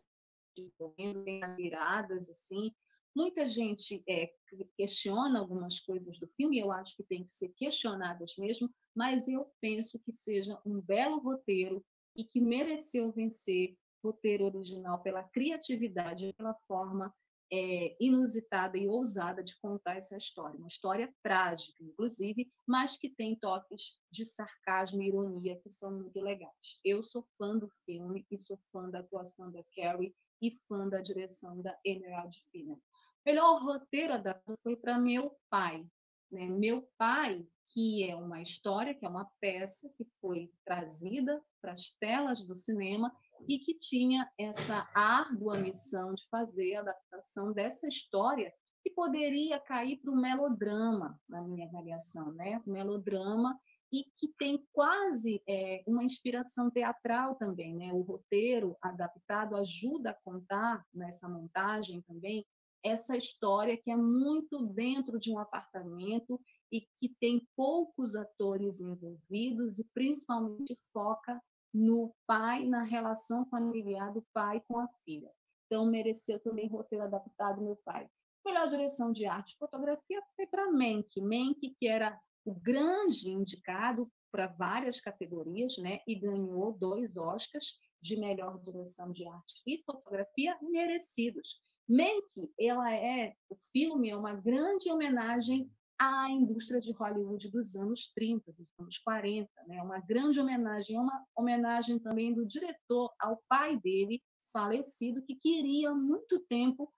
te 0.55 0.61
envolvendo, 0.61 1.25
tem 1.25 1.41
viradas, 1.57 2.29
assim. 2.29 2.71
Muita 3.13 3.45
gente 3.45 4.01
é, 4.07 4.31
questiona 4.77 5.37
algumas 5.37 5.81
coisas 5.81 6.17
do 6.17 6.27
filme, 6.37 6.57
eu 6.57 6.71
acho 6.71 6.95
que 6.95 7.03
tem 7.03 7.25
que 7.25 7.31
ser 7.31 7.49
questionadas 7.49 8.37
mesmo, 8.37 8.73
mas 8.95 9.27
eu 9.27 9.51
penso 9.59 9.99
que 9.99 10.13
seja 10.13 10.57
um 10.65 10.79
belo 10.79 11.19
roteiro 11.19 11.83
e 12.15 12.23
que 12.23 12.39
mereceu 12.39 13.11
vencer 13.11 13.77
roteiro 14.01 14.45
original 14.45 15.01
pela 15.03 15.23
criatividade, 15.23 16.31
pela 16.37 16.53
forma 16.65 17.13
é, 17.51 17.95
inusitada 17.99 18.77
e 18.77 18.87
ousada 18.87 19.43
de 19.43 19.59
contar 19.59 19.97
essa 19.97 20.15
história. 20.15 20.57
Uma 20.57 20.69
história 20.69 21.13
trágica, 21.21 21.83
inclusive, 21.83 22.49
mas 22.65 22.97
que 22.97 23.09
tem 23.09 23.35
toques 23.35 23.99
de 24.09 24.25
sarcasmo 24.25 25.01
e 25.01 25.07
ironia 25.09 25.59
que 25.61 25.69
são 25.69 25.91
muito 25.91 26.19
legais. 26.21 26.79
Eu 26.83 27.03
sou 27.03 27.27
fã 27.37 27.57
do 27.57 27.69
filme 27.85 28.25
e 28.31 28.37
sou 28.37 28.57
fã 28.71 28.89
da 28.89 28.99
atuação 28.99 29.51
da 29.51 29.61
Carrie 29.75 30.15
e 30.41 30.57
fã 30.67 30.87
da 30.87 31.01
direção 31.01 31.61
da 31.61 31.77
Emerald 31.83 32.37
Finer. 32.51 32.77
Melhor 33.25 33.61
roteiro 33.61 34.13
adaptado 34.13 34.57
foi 34.63 34.75
para 34.75 34.97
meu 34.97 35.37
pai. 35.49 35.85
Né? 36.31 36.47
Meu 36.47 36.89
pai, 36.97 37.45
que 37.69 38.09
é 38.09 38.15
uma 38.15 38.41
história, 38.41 38.95
que 38.95 39.05
é 39.05 39.09
uma 39.09 39.29
peça 39.39 39.89
que 39.97 40.05
foi 40.19 40.51
trazida 40.65 41.41
para 41.61 41.73
as 41.73 41.89
telas 41.99 42.41
do 42.41 42.55
cinema 42.55 43.13
e 43.47 43.59
que 43.59 43.77
tinha 43.77 44.29
essa 44.37 44.89
árdua 44.93 45.57
missão 45.57 46.13
de 46.13 46.27
fazer 46.29 46.75
a 46.75 46.81
adaptação 46.81 47.51
dessa 47.51 47.87
história 47.87 48.53
que 48.83 48.89
poderia 48.89 49.59
cair 49.59 49.97
para 49.97 50.11
o 50.11 50.19
melodrama, 50.19 51.19
na 51.29 51.41
minha 51.41 51.67
avaliação, 51.67 52.31
né? 52.33 52.61
O 52.65 52.71
melodrama 52.71 53.59
e 53.91 54.05
que 54.15 54.29
tem 54.39 54.65
quase 54.71 55.43
é, 55.47 55.83
uma 55.85 56.03
inspiração 56.03 56.71
teatral 56.71 57.35
também, 57.35 57.75
né? 57.75 57.91
O 57.93 58.01
roteiro 58.01 58.75
adaptado 58.81 59.55
ajuda 59.55 60.11
a 60.11 60.19
contar 60.23 60.85
nessa 60.93 61.27
montagem 61.27 62.01
também 62.01 62.45
essa 62.83 63.15
história 63.15 63.77
que 63.77 63.91
é 63.91 63.95
muito 63.95 64.65
dentro 64.67 65.19
de 65.19 65.31
um 65.31 65.37
apartamento 65.37 66.41
e 66.71 66.81
que 66.81 67.09
tem 67.19 67.47
poucos 67.55 68.15
atores 68.15 68.79
envolvidos 68.79 69.77
e 69.77 69.87
principalmente 69.93 70.75
foca 70.91 71.39
no 71.73 72.13
pai, 72.27 72.65
na 72.65 72.83
relação 72.83 73.45
familiar 73.45 74.13
do 74.13 74.25
pai 74.33 74.61
com 74.67 74.79
a 74.79 74.87
filha. 75.05 75.31
Então, 75.65 75.85
mereceu 75.85 76.39
também 76.39 76.67
roteiro 76.67 77.05
adaptado 77.05 77.61
meu 77.61 77.77
pai. 77.85 78.07
Melhor 78.45 78.67
direção 78.67 79.11
de 79.11 79.25
arte 79.25 79.53
e 79.53 79.57
fotografia 79.57 80.21
foi 80.35 80.47
para 80.47 80.71
Menck. 80.71 81.21
Menck, 81.21 81.75
que 81.79 81.87
era 81.87 82.19
o 82.43 82.53
grande 82.53 83.29
indicado 83.29 84.11
para 84.31 84.47
várias 84.47 84.99
categorias, 84.99 85.77
né? 85.77 85.99
E 86.07 86.15
ganhou 86.15 86.73
dois 86.73 87.17
Oscars 87.17 87.77
de 88.01 88.17
melhor 88.17 88.59
direção 88.59 89.11
de 89.11 89.27
arte 89.27 89.53
e 89.67 89.83
fotografia 89.85 90.57
merecidos. 90.61 91.61
Menck, 91.87 92.49
ela 92.59 92.93
é 92.93 93.33
o 93.49 93.55
filme 93.71 94.09
é 94.09 94.15
uma 94.15 94.33
grande 94.33 94.89
homenagem 94.91 95.69
à 96.01 96.31
indústria 96.31 96.81
de 96.81 96.91
Hollywood 96.93 97.51
dos 97.51 97.75
anos 97.75 98.07
30, 98.07 98.51
dos 98.53 98.73
anos 98.79 98.97
40. 98.97 99.47
Né? 99.67 99.79
Uma 99.83 99.99
grande 99.99 100.39
homenagem, 100.39 100.97
uma 100.97 101.23
homenagem 101.35 101.99
também 101.99 102.33
do 102.33 102.43
diretor 102.43 103.13
ao 103.19 103.39
pai 103.47 103.79
dele, 103.79 104.19
falecido, 104.51 105.21
que 105.21 105.35
queria 105.35 105.93
muito 105.93 106.39
tempo, 106.49 106.91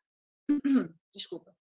desculpa, 1.13 1.53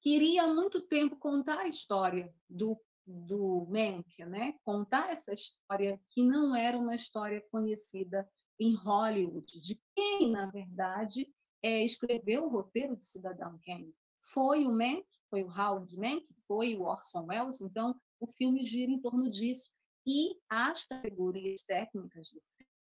queria 0.00 0.46
muito 0.46 0.80
tempo 0.82 1.16
contar 1.16 1.62
a 1.62 1.68
história 1.68 2.32
do 2.48 2.80
do 3.04 3.66
Menck, 3.68 4.24
né? 4.24 4.54
Contar 4.62 5.10
essa 5.10 5.34
história 5.34 6.00
que 6.10 6.22
não 6.22 6.54
era 6.54 6.78
uma 6.78 6.94
história 6.94 7.44
conhecida 7.50 8.28
em 8.56 8.76
Hollywood, 8.76 9.60
de 9.60 9.80
quem, 9.96 10.30
na 10.30 10.46
verdade, 10.46 11.26
é, 11.60 11.84
escreveu 11.84 12.44
o 12.44 12.48
roteiro 12.48 12.94
de 12.94 13.02
Cidadão 13.02 13.58
Kane. 13.64 13.92
Foi 14.20 14.64
o 14.66 14.72
Mank, 14.72 15.06
foi 15.28 15.42
o 15.42 15.48
Howard 15.48 15.96
Mank, 15.96 16.26
foi 16.46 16.76
o 16.76 16.82
Orson 16.82 17.26
Welles, 17.26 17.60
então 17.60 17.98
o 18.18 18.26
filme 18.26 18.62
gira 18.62 18.90
em 18.90 19.00
torno 19.00 19.30
disso. 19.30 19.70
E 20.06 20.36
as 20.48 20.86
categorias 20.86 21.62
técnicas 21.62 22.30
do 22.30 22.40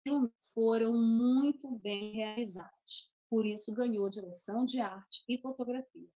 filme 0.02 0.30
foram 0.54 0.92
muito 0.92 1.70
bem 1.78 2.12
realizadas. 2.12 3.10
Por 3.28 3.46
isso 3.46 3.72
ganhou 3.72 4.08
direção 4.08 4.64
de 4.64 4.80
arte 4.80 5.24
e 5.28 5.38
fotografia. 5.38 6.08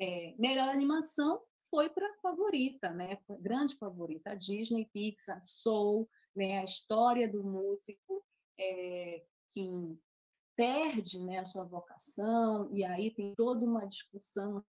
É, 0.00 0.34
melhor 0.38 0.68
animação 0.68 1.42
foi 1.70 1.88
para 1.88 2.06
a 2.06 2.20
favorita, 2.20 2.90
né? 2.90 3.18
grande 3.40 3.76
favorita, 3.76 4.30
a 4.30 4.34
Disney, 4.34 4.88
Pixar, 4.92 5.40
Soul, 5.42 6.08
né? 6.34 6.58
a 6.58 6.64
história 6.64 7.28
do 7.28 7.42
músico 7.42 8.24
é, 8.58 9.24
que 9.50 9.98
perde 10.56 11.20
né, 11.20 11.38
a 11.38 11.44
sua 11.44 11.64
vocação, 11.64 12.74
e 12.74 12.84
aí 12.84 13.14
tem 13.14 13.34
toda 13.36 13.64
uma 13.64 13.86
discussão 13.86 14.64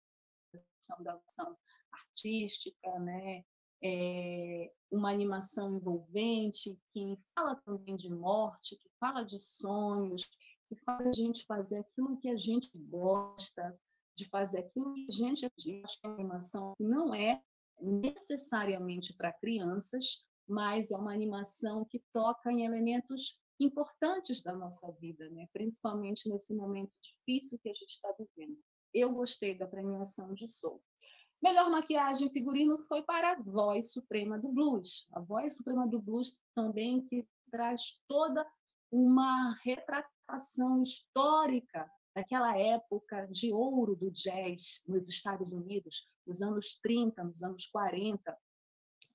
da 1.00 1.14
vocação 1.14 1.56
artística, 1.92 2.98
né? 2.98 3.44
é 3.82 4.72
uma 4.90 5.10
animação 5.10 5.76
envolvente 5.76 6.78
que 6.92 7.18
fala 7.34 7.56
também 7.56 7.96
de 7.96 8.08
morte, 8.08 8.76
que 8.76 8.88
fala 8.98 9.22
de 9.22 9.38
sonhos, 9.38 10.24
que 10.68 10.76
faz 10.84 11.06
a 11.06 11.12
gente 11.12 11.44
fazer 11.44 11.78
aquilo 11.78 12.18
que 12.18 12.28
a 12.28 12.36
gente 12.36 12.70
gosta, 12.74 13.78
de 14.16 14.28
fazer 14.28 14.60
aquilo 14.60 14.94
que 14.94 15.06
a 15.10 15.12
gente 15.12 15.44
acha 15.44 16.00
que 16.00 16.06
é 16.06 16.08
uma 16.08 16.14
animação 16.14 16.74
que 16.76 16.84
não 16.84 17.14
é 17.14 17.42
necessariamente 17.80 19.14
para 19.14 19.32
crianças, 19.32 20.24
mas 20.48 20.90
é 20.90 20.96
uma 20.96 21.12
animação 21.12 21.84
que 21.84 22.02
toca 22.12 22.50
em 22.50 22.64
elementos 22.64 23.38
importantes 23.58 24.40
da 24.42 24.52
nossa 24.52 24.90
vida, 24.92 25.28
né? 25.30 25.46
principalmente 25.52 26.28
nesse 26.28 26.54
momento 26.54 26.92
difícil 27.02 27.58
que 27.58 27.70
a 27.70 27.74
gente 27.74 27.90
está 27.90 28.12
vivendo. 28.18 28.58
Eu 28.92 29.12
gostei 29.12 29.56
da 29.56 29.66
premiação 29.66 30.34
de 30.34 30.48
Soul. 30.48 30.82
Melhor 31.42 31.70
maquiagem 31.70 32.30
figurino 32.30 32.78
foi 32.78 33.02
para 33.02 33.32
a 33.32 33.42
voz 33.42 33.92
suprema 33.92 34.38
do 34.38 34.48
blues. 34.48 35.06
A 35.12 35.20
voz 35.20 35.56
suprema 35.56 35.86
do 35.86 36.00
blues 36.00 36.36
também 36.54 37.06
que 37.06 37.26
traz 37.50 38.00
toda 38.08 38.46
uma 38.90 39.52
retratação 39.62 40.82
histórica 40.82 41.90
daquela 42.14 42.58
época 42.58 43.26
de 43.26 43.52
ouro 43.52 43.94
do 43.94 44.10
jazz 44.10 44.82
nos 44.88 45.08
Estados 45.08 45.52
Unidos, 45.52 46.08
nos 46.26 46.40
anos 46.40 46.78
30, 46.80 47.22
nos 47.22 47.42
anos 47.42 47.66
40. 47.66 48.36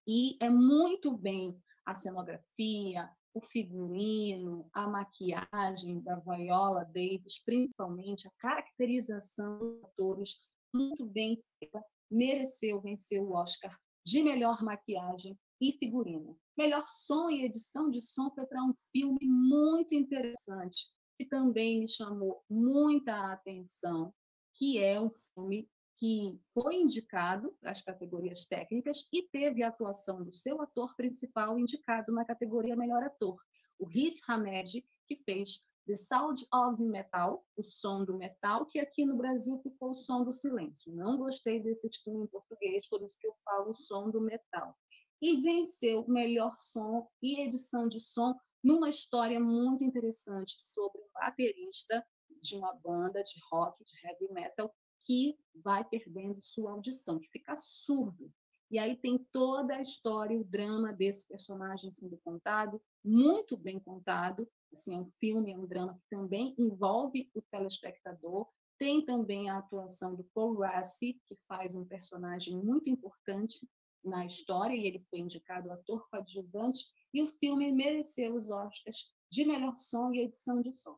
E 0.08 0.38
é 0.39 0.50
muito 0.50 1.18
bem 1.18 1.60
a 1.84 1.96
cenografia, 1.96 3.10
o 3.34 3.42
figurino, 3.42 4.70
a 4.74 4.88
maquiagem 4.88 6.02
da 6.02 6.16
Viola 6.20 6.84
Davis, 6.86 7.42
principalmente 7.44 8.28
a 8.28 8.32
caracterização 8.40 9.60
dos 9.60 9.84
atores, 9.84 10.40
muito 10.74 11.06
bem 11.06 11.42
feita, 11.60 11.84
mereceu 12.10 12.82
vencer 12.82 13.22
o 13.22 13.32
Oscar 13.32 13.78
de 14.06 14.24
melhor 14.24 14.64
maquiagem 14.64 15.38
e 15.62 15.74
figurino. 15.74 16.38
Melhor 16.58 16.86
som 16.88 17.30
e 17.30 17.46
edição 17.46 17.90
de 17.90 18.02
som 18.02 18.32
foi 18.32 18.46
para 18.46 18.64
um 18.64 18.74
filme 18.92 19.28
muito 19.28 19.94
interessante, 19.94 20.88
que 21.18 21.26
também 21.26 21.80
me 21.80 21.88
chamou 21.88 22.44
muita 22.50 23.32
atenção, 23.32 24.14
que 24.56 24.80
é 24.80 25.00
um 25.00 25.10
filme 25.10 25.70
que 26.02 26.41
foi 26.52 26.78
indicado 26.78 27.56
as 27.64 27.84
categorias 27.84 28.43
técnicas 28.47 29.08
e 29.14 29.22
teve 29.22 29.62
a 29.62 29.68
atuação 29.68 30.24
do 30.24 30.34
seu 30.34 30.60
ator 30.60 30.95
principal 30.95 31.60
indicado 31.60 32.12
na 32.12 32.26
categoria 32.26 32.76
melhor 32.76 33.04
ator, 33.04 33.39
o 33.78 33.86
Riz 33.86 34.20
Hamed, 34.28 34.84
que 35.08 35.16
fez 35.18 35.64
The 35.86 35.95
Sound 35.95 36.47
of 36.52 36.78
the 36.78 36.89
Metal, 36.89 37.45
o 37.56 37.62
som 37.62 38.04
do 38.04 38.18
metal, 38.18 38.66
que 38.66 38.80
aqui 38.80 39.06
no 39.06 39.16
Brasil 39.16 39.60
ficou 39.62 39.91
o 39.91 39.95
som 39.95 40.24
do 40.24 40.34
silêncio. 40.34 40.91
Não 40.91 41.18
gostei 41.18 41.60
desse 41.60 41.88
título 41.88 42.24
em 42.24 42.28
português, 42.28 42.89
por 42.89 43.04
isso 43.04 43.20
que 43.20 43.28
eu 43.28 43.36
falo 43.45 43.70
o 43.70 43.76
som 43.76 44.10
do 44.10 44.22
metal. 44.22 44.76
E 45.22 45.39
venceu 45.39 46.04
melhor 46.08 46.56
som 46.58 47.08
e 47.22 47.41
edição 47.41 47.88
de 47.88 47.99
som 47.99 48.36
numa 48.64 48.89
história 48.89 49.39
muito 49.39 49.84
interessante 49.84 50.60
sobre 50.60 50.99
um 50.99 51.10
baterista 51.14 52.04
de 52.41 52.56
uma 52.56 52.74
banda 52.74 53.24
de 53.24 53.39
rock, 53.52 53.84
de 53.84 54.08
heavy 54.08 54.34
metal, 54.34 54.74
que 55.04 55.38
vai 55.56 55.84
perdendo 55.84 56.41
sua 56.41 56.72
audição, 56.72 57.20
que 57.20 57.30
fica 57.30 57.56
surdo. 57.56 58.32
E 58.70 58.80
aí 58.80 58.95
tem 58.95 59.18
toda 59.34 59.76
a 59.76 59.82
história, 59.82 60.39
o 60.39 60.45
drama 60.45 60.93
desse 60.93 61.28
personagem 61.28 61.91
sendo 61.91 62.18
contado, 62.24 62.82
muito 63.04 63.58
bem 63.58 63.80
contado. 63.80 64.47
Assim, 64.72 64.95
é 64.95 64.97
um 64.97 65.12
filme, 65.20 65.52
é 65.52 65.58
um 65.58 65.66
drama 65.66 65.95
que 65.95 66.10
também 66.10 66.56
envolve 66.58 67.30
o 67.36 67.41
telespectador. 67.41 68.47
Tem 68.80 69.06
também 69.06 69.49
a 69.49 69.58
atuação 69.58 70.16
do 70.16 70.24
Paul 70.34 70.60
Rassi, 70.60 71.22
que 71.28 71.38
faz 71.47 71.76
um 71.76 71.84
personagem 71.84 72.56
muito 72.56 72.89
importante 72.89 73.68
na 74.04 74.26
história, 74.26 74.76
e 74.76 74.86
ele 74.86 75.06
foi 75.10 75.20
indicado 75.20 75.72
ator 75.72 76.08
coadjuvante, 76.10 76.86
e 77.14 77.22
o 77.22 77.28
filme 77.28 77.72
mereceu 77.72 78.36
os 78.36 78.49
Oscars 78.49 79.14
de 79.30 79.45
melhor 79.45 79.76
som 79.78 80.14
e 80.14 80.22
edição 80.22 80.62
de 80.62 80.74
som 80.74 80.97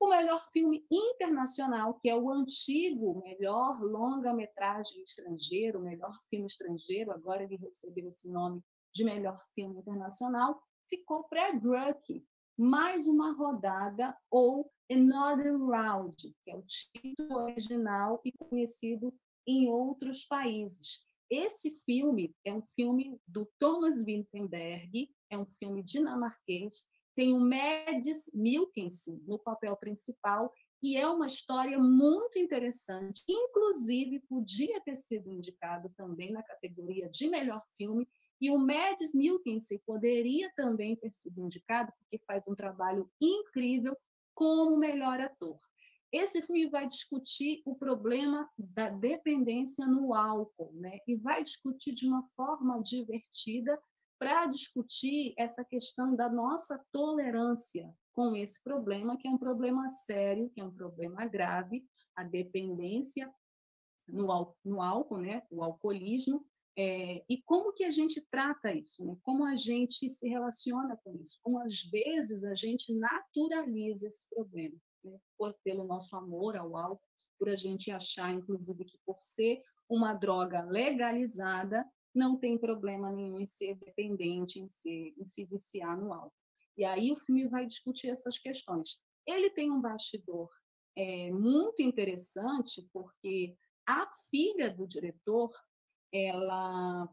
o 0.00 0.08
melhor 0.08 0.42
filme 0.50 0.86
internacional, 0.90 1.94
que 2.00 2.08
é 2.08 2.16
o 2.16 2.30
antigo 2.30 3.20
melhor 3.22 3.78
longa-metragem 3.82 5.02
estrangeiro, 5.02 5.78
melhor 5.78 6.18
filme 6.30 6.46
estrangeiro, 6.46 7.12
agora 7.12 7.42
ele 7.42 7.56
recebeu 7.56 8.08
esse 8.08 8.30
nome 8.30 8.62
de 8.94 9.04
melhor 9.04 9.38
filme 9.54 9.78
internacional, 9.78 10.58
ficou 10.88 11.24
para 11.24 11.52
Druck, 11.52 12.26
mais 12.58 13.06
uma 13.06 13.32
rodada 13.32 14.16
ou 14.30 14.72
Another 14.90 15.56
Round, 15.58 16.34
que 16.42 16.50
é 16.50 16.56
o 16.56 16.62
título 16.62 17.42
original 17.42 18.22
e 18.24 18.32
conhecido 18.32 19.14
em 19.46 19.68
outros 19.68 20.24
países. 20.24 21.04
Esse 21.28 21.70
filme 21.84 22.34
é 22.44 22.52
um 22.52 22.62
filme 22.62 23.20
do 23.28 23.46
Thomas 23.58 24.02
Vinterberg, 24.02 25.10
é 25.28 25.38
um 25.38 25.46
filme 25.46 25.82
dinamarquês 25.82 26.86
tem 27.20 27.34
o 27.34 27.38
Mads 27.38 28.30
Mikkelsen 28.32 29.22
no 29.26 29.38
papel 29.38 29.76
principal 29.76 30.50
e 30.82 30.96
é 30.96 31.06
uma 31.06 31.26
história 31.26 31.78
muito 31.78 32.38
interessante. 32.38 33.22
Inclusive, 33.28 34.20
podia 34.20 34.80
ter 34.80 34.96
sido 34.96 35.30
indicado 35.30 35.90
também 35.98 36.32
na 36.32 36.42
categoria 36.42 37.10
de 37.10 37.28
melhor 37.28 37.60
filme, 37.76 38.08
e 38.40 38.50
o 38.50 38.56
Mads 38.56 39.12
Mikkelsen 39.12 39.82
poderia 39.84 40.50
também 40.56 40.96
ter 40.96 41.12
sido 41.12 41.42
indicado, 41.42 41.92
porque 41.98 42.24
faz 42.26 42.48
um 42.48 42.54
trabalho 42.54 43.06
incrível 43.20 43.94
como 44.34 44.78
melhor 44.78 45.20
ator. 45.20 45.60
Esse 46.10 46.40
filme 46.40 46.70
vai 46.70 46.88
discutir 46.88 47.60
o 47.66 47.74
problema 47.74 48.48
da 48.56 48.88
dependência 48.88 49.86
no 49.86 50.14
álcool, 50.14 50.72
né? 50.72 51.00
E 51.06 51.16
vai 51.16 51.44
discutir 51.44 51.92
de 51.92 52.08
uma 52.08 52.26
forma 52.34 52.80
divertida 52.80 53.78
para 54.20 54.46
discutir 54.48 55.32
essa 55.38 55.64
questão 55.64 56.14
da 56.14 56.28
nossa 56.28 56.78
tolerância 56.92 57.90
com 58.12 58.36
esse 58.36 58.62
problema, 58.62 59.16
que 59.16 59.26
é 59.26 59.30
um 59.30 59.38
problema 59.38 59.88
sério, 59.88 60.50
que 60.50 60.60
é 60.60 60.64
um 60.64 60.74
problema 60.74 61.26
grave, 61.26 61.82
a 62.14 62.22
dependência 62.22 63.32
no, 64.06 64.54
no 64.62 64.82
álcool, 64.82 65.16
né, 65.16 65.42
o 65.50 65.64
alcoolismo, 65.64 66.44
é, 66.76 67.24
e 67.30 67.42
como 67.42 67.72
que 67.72 67.82
a 67.82 67.90
gente 67.90 68.20
trata 68.30 68.72
isso, 68.72 69.04
né? 69.04 69.16
como 69.22 69.44
a 69.44 69.56
gente 69.56 70.08
se 70.10 70.28
relaciona 70.28 70.96
com 71.02 71.16
isso, 71.16 71.38
como 71.42 71.58
às 71.58 71.82
vezes 71.84 72.44
a 72.44 72.54
gente 72.54 72.94
naturaliza 72.94 74.06
esse 74.06 74.28
problema, 74.28 74.76
né? 75.02 75.18
por, 75.36 75.54
pelo 75.64 75.84
nosso 75.84 76.14
amor 76.14 76.56
ao 76.56 76.76
álcool, 76.76 77.02
por 77.38 77.48
a 77.48 77.56
gente 77.56 77.90
achar, 77.90 78.32
inclusive, 78.32 78.84
que 78.84 78.98
por 79.04 79.16
ser 79.20 79.62
uma 79.88 80.12
droga 80.12 80.62
legalizada, 80.62 81.86
não 82.14 82.36
tem 82.36 82.58
problema 82.58 83.10
nenhum 83.10 83.38
em 83.38 83.46
ser 83.46 83.76
dependente, 83.76 84.60
em, 84.60 84.68
ser, 84.68 85.14
em 85.16 85.24
se 85.24 85.44
viciar 85.44 85.98
no 85.98 86.12
álcool. 86.12 86.32
E 86.76 86.84
aí 86.84 87.12
o 87.12 87.16
filme 87.16 87.46
vai 87.46 87.66
discutir 87.66 88.08
essas 88.08 88.38
questões. 88.38 88.98
Ele 89.26 89.50
tem 89.50 89.70
um 89.70 89.80
bastidor 89.80 90.50
é, 90.96 91.30
muito 91.30 91.82
interessante, 91.82 92.88
porque 92.92 93.56
a 93.86 94.08
filha 94.30 94.70
do 94.70 94.86
diretor, 94.86 95.50
ela, 96.12 97.08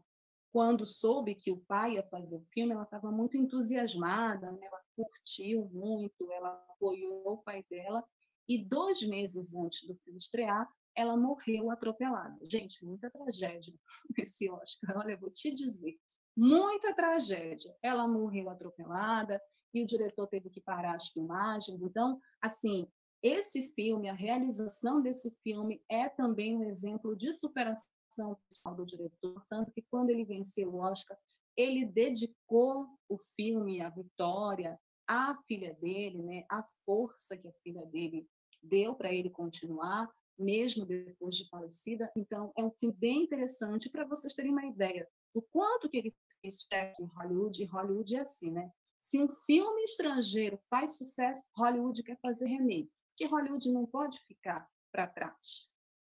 quando 0.52 0.86
soube 0.86 1.34
que 1.34 1.50
o 1.50 1.60
pai 1.66 1.94
ia 1.94 2.02
fazer 2.04 2.36
o 2.36 2.46
filme, 2.52 2.72
ela 2.72 2.84
estava 2.84 3.10
muito 3.10 3.36
entusiasmada, 3.36 4.52
né? 4.52 4.60
ela 4.62 4.80
curtiu 4.96 5.68
muito, 5.72 6.30
ela 6.32 6.50
apoiou 6.70 7.34
o 7.34 7.42
pai 7.42 7.64
dela, 7.68 8.04
e 8.48 8.64
dois 8.64 9.02
meses 9.02 9.54
antes 9.54 9.86
do 9.86 9.94
filme 9.96 10.18
estrear, 10.18 10.68
ela 10.98 11.16
morreu 11.16 11.70
atropelada. 11.70 12.36
Gente, 12.42 12.84
muita 12.84 13.08
tragédia 13.08 13.72
esse 14.18 14.50
Oscar. 14.50 14.98
Olha, 14.98 15.16
vou 15.16 15.30
te 15.30 15.54
dizer, 15.54 15.96
muita 16.36 16.92
tragédia. 16.92 17.72
Ela 17.80 18.08
morreu 18.08 18.50
atropelada 18.50 19.40
e 19.72 19.80
o 19.80 19.86
diretor 19.86 20.26
teve 20.26 20.50
que 20.50 20.60
parar 20.60 20.96
as 20.96 21.06
filmagens. 21.10 21.82
Então, 21.82 22.20
assim, 22.42 22.84
esse 23.22 23.72
filme, 23.74 24.08
a 24.08 24.12
realização 24.12 25.00
desse 25.00 25.30
filme 25.44 25.80
é 25.88 26.08
também 26.08 26.56
um 26.56 26.64
exemplo 26.64 27.14
de 27.16 27.32
superação 27.32 28.36
pessoal 28.50 28.74
do 28.74 28.84
diretor, 28.84 29.44
tanto 29.48 29.70
que 29.70 29.82
quando 29.82 30.10
ele 30.10 30.24
venceu 30.24 30.74
o 30.74 30.78
Oscar, 30.78 31.16
ele 31.56 31.86
dedicou 31.86 32.88
o 33.08 33.16
filme, 33.36 33.80
a 33.80 33.90
vitória, 33.90 34.80
à 35.06 35.36
filha 35.46 35.74
dele, 35.74 36.22
né, 36.22 36.44
a 36.50 36.64
força 36.84 37.36
que 37.36 37.46
a 37.46 37.52
filha 37.62 37.86
dele 37.86 38.26
deu 38.62 38.94
para 38.94 39.12
ele 39.12 39.30
continuar, 39.30 40.10
mesmo 40.38 40.86
depois 40.86 41.36
de 41.36 41.48
falecida. 41.48 42.10
Então, 42.16 42.52
é 42.56 42.62
um 42.62 42.70
filme 42.70 42.94
bem 42.96 43.24
interessante 43.24 43.90
para 43.90 44.04
vocês 44.04 44.34
terem 44.34 44.52
uma 44.52 44.64
ideia 44.64 45.08
do 45.34 45.42
quanto 45.42 45.88
que 45.88 45.96
ele 45.96 46.14
fez 46.40 46.60
sucesso 46.60 47.02
em 47.02 47.06
Hollywood. 47.06 47.62
E 47.62 47.66
Hollywood 47.66 48.16
é 48.16 48.20
assim, 48.20 48.50
né? 48.50 48.70
Se 49.00 49.20
um 49.20 49.28
filme 49.28 49.82
estrangeiro 49.84 50.58
faz 50.68 50.96
sucesso, 50.96 51.44
Hollywood 51.56 52.02
quer 52.02 52.18
fazer 52.20 52.46
remake. 52.46 52.90
Porque 53.10 53.26
Hollywood 53.26 53.70
não 53.70 53.86
pode 53.86 54.20
ficar 54.26 54.68
para 54.92 55.06
trás. 55.06 55.68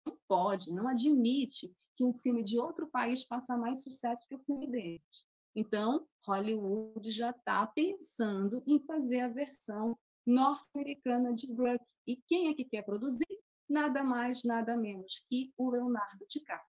Não 0.06 0.18
pode, 0.28 0.74
não 0.74 0.88
admite 0.88 1.74
que 1.96 2.04
um 2.04 2.14
filme 2.14 2.44
de 2.44 2.60
outro 2.60 2.88
país 2.88 3.24
faça 3.24 3.58
mais 3.58 3.84
sucesso 3.84 4.26
que 4.28 4.36
o 4.36 4.40
filme 4.40 4.68
deles. 4.70 5.26
Então, 5.56 6.08
Hollywood 6.26 7.10
já 7.12 7.30
está 7.30 7.66
pensando 7.68 8.64
em 8.66 8.80
fazer 8.80 9.20
a 9.20 9.28
versão 9.28 9.98
norte-americana 10.26 11.34
de 11.34 11.54
Druck. 11.54 11.84
E 12.08 12.18
quem 12.28 12.50
é 12.50 12.54
que 12.54 12.66
quer 12.66 12.84
produzir? 12.84 13.43
Nada 13.70 14.04
mais, 14.04 14.44
nada 14.44 14.76
menos 14.78 15.26
que 15.30 15.54
o 15.58 15.70
Leonardo 15.70 16.26
DiCaprio. 16.28 16.68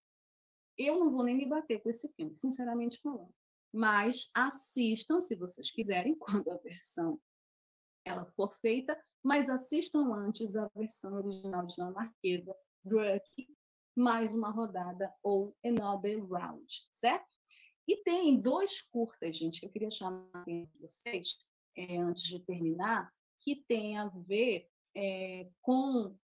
Eu 0.77 0.99
não 0.99 1.11
vou 1.11 1.23
nem 1.23 1.35
me 1.35 1.45
bater 1.47 1.81
com 1.81 1.89
esse 1.89 2.11
filme, 2.13 2.35
sinceramente 2.35 2.99
falando. 3.01 3.33
Mas 3.73 4.29
assistam, 4.33 5.19
se 5.21 5.35
vocês 5.35 5.71
quiserem, 5.71 6.15
quando 6.19 6.49
a 6.51 6.57
versão 6.57 7.19
ela 8.05 8.25
for 8.35 8.53
feita, 8.59 8.97
mas 9.23 9.49
assistam 9.49 10.13
antes 10.13 10.55
a 10.55 10.69
versão 10.75 11.15
original 11.15 11.65
dinamarquesa, 11.65 12.55
Druk, 12.83 13.47
mais 13.95 14.35
uma 14.35 14.51
rodada 14.51 15.11
ou 15.23 15.55
Another 15.65 16.23
Round, 16.23 16.67
certo? 16.91 17.35
E 17.87 17.97
tem 18.03 18.39
dois 18.39 18.81
curtas, 18.81 19.37
gente, 19.37 19.59
que 19.59 19.65
eu 19.65 19.71
queria 19.71 19.89
chamar 19.89 20.27
a 20.33 20.41
atenção 20.41 20.69
de 20.71 20.79
vocês, 20.79 21.37
é, 21.75 21.97
antes 21.97 22.23
de 22.23 22.39
terminar, 22.39 23.11
que 23.39 23.63
tem 23.67 23.97
a 23.97 24.07
ver 24.07 24.67
é, 24.95 25.49
com 25.61 26.15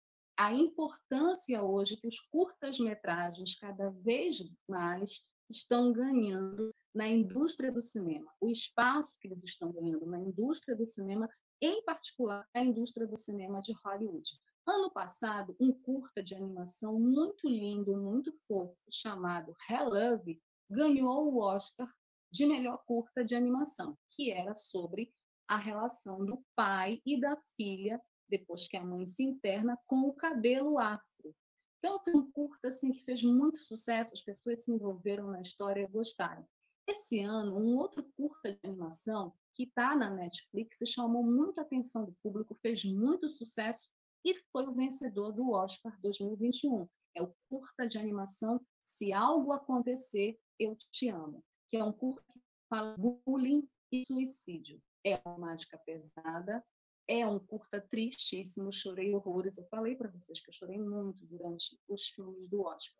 a 0.42 0.52
importância 0.52 1.62
hoje 1.62 1.98
que 1.98 2.08
os 2.08 2.20
curtas-metragens 2.20 3.54
cada 3.60 3.92
vez 3.92 4.40
mais 4.68 5.24
estão 5.48 5.94
ganhando 5.94 6.74
na 6.96 7.08
indústria 7.08 7.72
do 7.72 7.80
cinema, 7.80 8.26
o 8.42 8.50
espaço 8.50 9.16
que 9.20 9.28
eles 9.28 9.44
estão 9.44 9.72
ganhando 9.72 10.04
na 10.08 10.20
indústria 10.20 10.76
do 10.76 10.84
cinema, 10.84 11.30
em 11.62 11.84
particular 11.84 12.44
a 12.56 12.60
indústria 12.60 13.06
do 13.06 13.20
cinema 13.20 13.62
de 13.62 13.72
Hollywood. 13.86 14.32
Ano 14.68 14.90
passado, 14.90 15.56
um 15.60 15.72
curta 15.72 16.24
de 16.24 16.34
animação 16.34 17.00
muito 17.00 17.48
lindo, 17.48 17.96
muito 17.96 18.34
fofo, 18.48 18.76
chamado 18.90 19.56
Hell 19.70 19.90
Love, 19.90 20.42
ganhou 20.68 21.32
o 21.32 21.40
Oscar 21.40 21.88
de 22.32 22.48
melhor 22.48 22.82
curta 22.88 23.24
de 23.24 23.36
animação, 23.36 23.96
que 24.16 24.32
era 24.32 24.56
sobre 24.56 25.14
a 25.48 25.58
relação 25.58 26.26
do 26.26 26.44
pai 26.56 27.00
e 27.06 27.20
da 27.20 27.38
filha, 27.56 28.02
depois 28.32 28.68
que 28.68 28.78
a 28.78 28.84
mãe 28.84 29.06
se 29.06 29.24
interna, 29.24 29.78
com 29.86 30.08
o 30.08 30.14
cabelo 30.14 30.80
afro. 30.80 31.36
Então, 31.78 32.00
foi 32.04 32.16
um 32.16 32.32
curta 32.32 32.70
assim, 32.70 32.94
que 32.94 33.04
fez 33.04 33.22
muito 33.22 33.60
sucesso, 33.60 34.14
as 34.14 34.22
pessoas 34.22 34.64
se 34.64 34.72
envolveram 34.72 35.28
na 35.30 35.42
história 35.42 35.84
e 35.84 35.88
gostaram. 35.88 36.48
Esse 36.88 37.20
ano, 37.20 37.58
um 37.58 37.78
outro 37.78 38.04
curta 38.16 38.54
de 38.54 38.60
animação 38.64 39.34
que 39.54 39.64
está 39.64 39.96
na 39.96 40.10
Netflix 40.10 40.78
chamou 40.88 41.24
muito 41.24 41.60
atenção 41.60 42.06
do 42.06 42.16
público, 42.24 42.58
fez 42.62 42.86
muito 42.86 43.28
sucesso 43.28 43.90
e 44.26 44.36
foi 44.52 44.68
o 44.68 44.74
vencedor 44.74 45.32
do 45.32 45.52
Oscar 45.52 46.00
2021. 46.02 46.88
É 47.16 47.22
o 47.22 47.34
curta 47.50 47.88
de 47.88 47.98
animação 47.98 48.62
Se 48.82 49.12
Algo 49.12 49.52
Acontecer, 49.52 50.40
Eu 50.60 50.78
Te 50.92 51.10
Amo, 51.10 51.44
que 51.70 51.78
é 51.78 51.84
um 51.84 51.92
curta 51.92 52.24
que 52.34 52.40
fala 52.70 52.96
bullying 52.98 53.68
e 53.92 54.06
suicídio. 54.06 54.82
É 55.04 55.20
uma 55.26 55.38
mágica 55.38 55.78
pesada, 55.86 56.64
é 57.08 57.26
um 57.26 57.40
curta 57.40 57.82
tristíssimo, 57.82 58.72
chorei 58.72 59.14
horrores. 59.14 59.58
Eu 59.58 59.66
falei 59.66 59.96
para 59.96 60.10
vocês 60.10 60.40
que 60.40 60.50
eu 60.50 60.54
chorei 60.54 60.80
muito 60.80 61.26
durante 61.26 61.78
os 61.88 62.08
filmes 62.08 62.48
do 62.50 62.62
Oscar. 62.62 62.98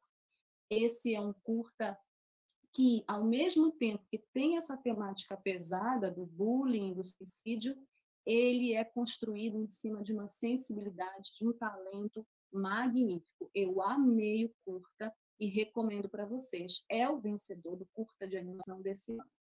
Esse 0.70 1.14
é 1.14 1.22
um 1.22 1.34
curta 1.34 1.98
que, 2.74 3.04
ao 3.08 3.24
mesmo 3.24 3.72
tempo 3.74 4.06
que 4.10 4.24
tem 4.34 4.58
essa 4.58 4.78
temática 4.78 5.36
pesada 5.36 6.10
do 6.10 6.26
bullying, 6.26 6.94
do 6.94 7.04
suicídio, 7.04 7.76
ele 8.26 8.74
é 8.74 8.84
construído 8.84 9.58
em 9.58 9.68
cima 9.68 10.04
de 10.04 10.14
uma 10.14 10.28
sensibilidade, 10.28 11.34
de 11.38 11.48
um 11.48 11.54
talento 11.54 12.26
magnífico. 12.52 13.50
Eu 13.54 13.82
amei 13.82 14.46
o 14.46 14.54
curta 14.64 15.14
e 15.40 15.48
recomendo 15.48 16.08
para 16.08 16.26
vocês. 16.26 16.84
É 16.88 17.10
o 17.10 17.20
vencedor 17.20 17.76
do 17.76 17.88
curta 17.94 18.28
de 18.28 18.38
animação 18.38 18.82
desse 18.82 19.12
ano. 19.12 19.32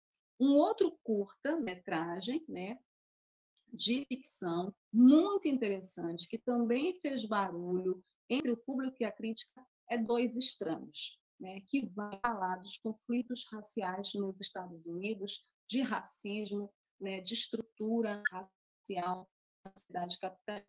Um 0.41 0.55
outro 0.55 0.99
curta-metragem, 1.03 2.43
né, 2.49 2.79
de 3.73 4.05
ficção, 4.07 4.75
muito 4.93 5.49
interessante, 5.49 6.29
que 6.29 6.39
também 6.39 6.99
fez 7.01 7.25
barulho 7.25 8.03
entre 8.29 8.51
o 8.51 8.57
público 8.57 8.97
e 9.01 9.05
a 9.05 9.12
crítica, 9.12 9.66
é 9.89 9.99
Dois 9.99 10.37
Estranhos, 10.37 11.18
né, 11.39 11.61
que 11.66 11.87
vai 11.87 12.18
falar 12.21 12.57
dos 12.57 12.77
conflitos 12.79 13.45
raciais 13.51 14.12
nos 14.14 14.41
Estados 14.41 14.85
Unidos, 14.87 15.45
de 15.68 15.83
racismo, 15.83 16.73
né, 17.01 17.21
de 17.21 17.35
estrutura 17.35 18.23
racial 18.31 19.29
na 19.64 19.73
cidade 19.77 20.18
capital, 20.18 20.62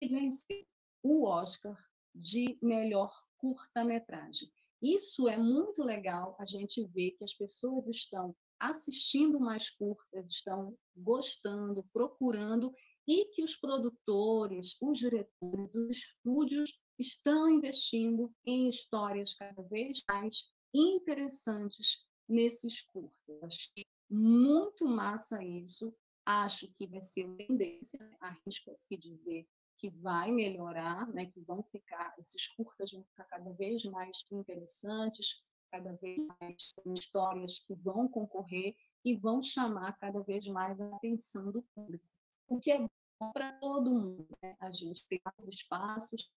e 0.00 0.08
venceu 0.08 0.66
o 1.02 1.24
Oscar 1.24 1.76
de 2.14 2.58
melhor 2.62 3.12
curta-metragem. 3.38 4.50
Isso 4.80 5.28
é 5.28 5.36
muito 5.36 5.82
legal 5.82 6.36
a 6.38 6.46
gente 6.46 6.84
ver 6.86 7.12
que 7.12 7.24
as 7.24 7.34
pessoas 7.34 7.88
estão 7.88 8.34
assistindo 8.60 9.38
mais 9.38 9.70
curtas, 9.70 10.30
estão 10.30 10.76
gostando, 10.96 11.84
procurando, 11.92 12.72
e 13.06 13.24
que 13.26 13.42
os 13.42 13.56
produtores, 13.56 14.76
os 14.82 14.98
diretores, 14.98 15.74
os 15.74 15.90
estúdios 15.90 16.78
estão 16.98 17.48
investindo 17.48 18.30
em 18.44 18.68
histórias 18.68 19.34
cada 19.34 19.62
vez 19.62 20.02
mais 20.06 20.52
interessantes 20.74 22.06
nesses 22.28 22.82
curtas. 22.82 23.42
Achei 23.42 23.86
muito 24.10 24.86
massa 24.86 25.42
isso. 25.42 25.94
Acho 26.26 26.70
que 26.74 26.86
vai 26.86 27.00
ser 27.00 27.26
tendência, 27.36 27.98
arrisco 28.20 28.70
aqui 28.72 28.98
dizer 28.98 29.48
que 29.78 29.88
vai 29.88 30.30
melhorar, 30.32 31.08
né? 31.08 31.26
que 31.26 31.40
vão 31.40 31.62
ficar, 31.62 32.14
esses 32.18 32.48
curtas 32.48 32.92
vão 32.92 33.04
ficar 33.04 33.24
cada 33.24 33.52
vez 33.52 33.84
mais 33.84 34.24
interessantes, 34.30 35.40
cada 35.70 35.92
vez 35.94 36.18
mais 36.40 36.74
histórias 36.86 37.58
que 37.60 37.74
vão 37.74 38.08
concorrer 38.08 38.74
e 39.04 39.14
vão 39.14 39.42
chamar 39.42 39.98
cada 39.98 40.20
vez 40.20 40.46
mais 40.46 40.80
a 40.80 40.96
atenção 40.96 41.50
do 41.50 41.62
público. 41.74 42.04
O 42.48 42.58
que 42.58 42.70
é 42.70 42.78
bom 42.78 43.32
para 43.32 43.52
todo 43.58 43.90
mundo, 43.90 44.28
né? 44.42 44.56
a 44.60 44.70
gente 44.70 45.06
tem 45.06 45.20
mais 45.24 45.48
espaços, 45.48 46.30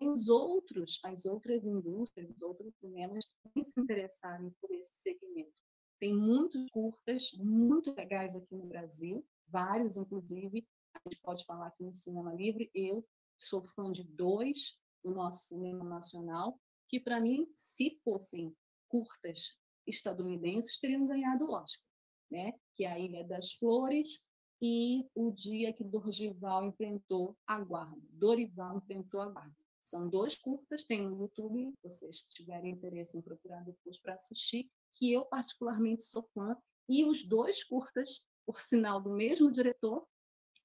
os 0.00 0.28
outros, 0.28 0.98
as 1.04 1.24
outras 1.24 1.64
indústrias, 1.64 2.30
os 2.30 2.42
outros 2.42 2.74
cinemas 2.76 3.26
também 3.42 3.64
se 3.64 3.80
interessarem 3.80 4.50
por 4.60 4.70
esse 4.72 4.94
segmento. 4.94 5.52
Tem 6.00 6.14
muitos 6.14 6.70
curtas 6.70 7.32
muito 7.34 7.92
legais 7.94 8.36
aqui 8.36 8.54
no 8.54 8.66
Brasil, 8.66 9.24
vários, 9.46 9.96
inclusive, 9.96 10.66
a 10.94 10.98
gente 11.08 11.20
pode 11.22 11.44
falar 11.44 11.68
aqui 11.68 11.84
no 11.84 11.94
Cinema 11.94 12.32
Livre. 12.34 12.70
Eu 12.74 13.06
sou 13.38 13.62
fã 13.62 13.90
de 13.90 14.04
dois 14.04 14.78
do 15.02 15.12
nosso 15.12 15.48
cinema 15.48 15.84
nacional, 15.84 16.58
que 16.88 16.98
para 16.98 17.20
mim, 17.20 17.48
se 17.52 18.00
fossem 18.02 18.54
curtas 18.88 19.56
estadunidenses 19.86 20.78
teriam 20.78 21.06
ganhado 21.06 21.46
o 21.46 21.52
Oscar, 21.52 21.86
né? 22.30 22.52
que 22.74 22.84
é 22.84 22.92
a 22.92 22.98
Ilha 22.98 23.24
das 23.24 23.52
Flores 23.52 24.22
e 24.60 25.08
o 25.14 25.30
dia 25.30 25.72
que 25.72 25.84
Dorival 25.84 26.66
enfrentou 26.66 27.36
a 27.46 27.60
guarda. 27.60 28.00
Dorival 28.10 28.78
enfrentou 28.78 29.20
a 29.20 29.28
guarda. 29.28 29.54
São 29.82 30.08
dois 30.08 30.36
curtas, 30.36 30.84
tem 30.84 31.02
no 31.02 31.18
YouTube, 31.22 31.72
se 31.76 31.82
vocês 31.82 32.22
tiverem 32.28 32.72
interesse 32.72 33.16
em 33.16 33.22
procurar 33.22 33.64
depois 33.64 33.98
para 33.98 34.14
assistir, 34.14 34.70
que 34.94 35.12
eu 35.12 35.24
particularmente 35.24 36.02
sou 36.02 36.28
fã, 36.34 36.56
e 36.88 37.04
os 37.04 37.24
dois 37.24 37.64
curtas, 37.64 38.26
por 38.44 38.60
sinal 38.60 39.00
do 39.00 39.10
mesmo 39.10 39.50
diretor, 39.50 40.06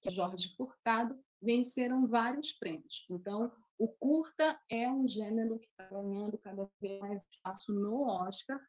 que 0.02 0.10
é 0.10 0.12
Jorge 0.12 0.54
Furtado, 0.56 1.18
venceram 1.42 2.08
vários 2.08 2.54
prêmios. 2.54 3.06
Então, 3.10 3.52
o 3.78 3.88
curta 3.88 4.60
é 4.70 4.90
um 4.90 5.08
gênero 5.08 5.60
que 5.60 5.68
está 5.68 5.88
ganhando 5.88 6.38
cada 6.38 6.70
vez 6.80 7.00
mais 7.00 7.24
espaço 7.32 7.74
no 7.74 8.04
Oscar, 8.04 8.60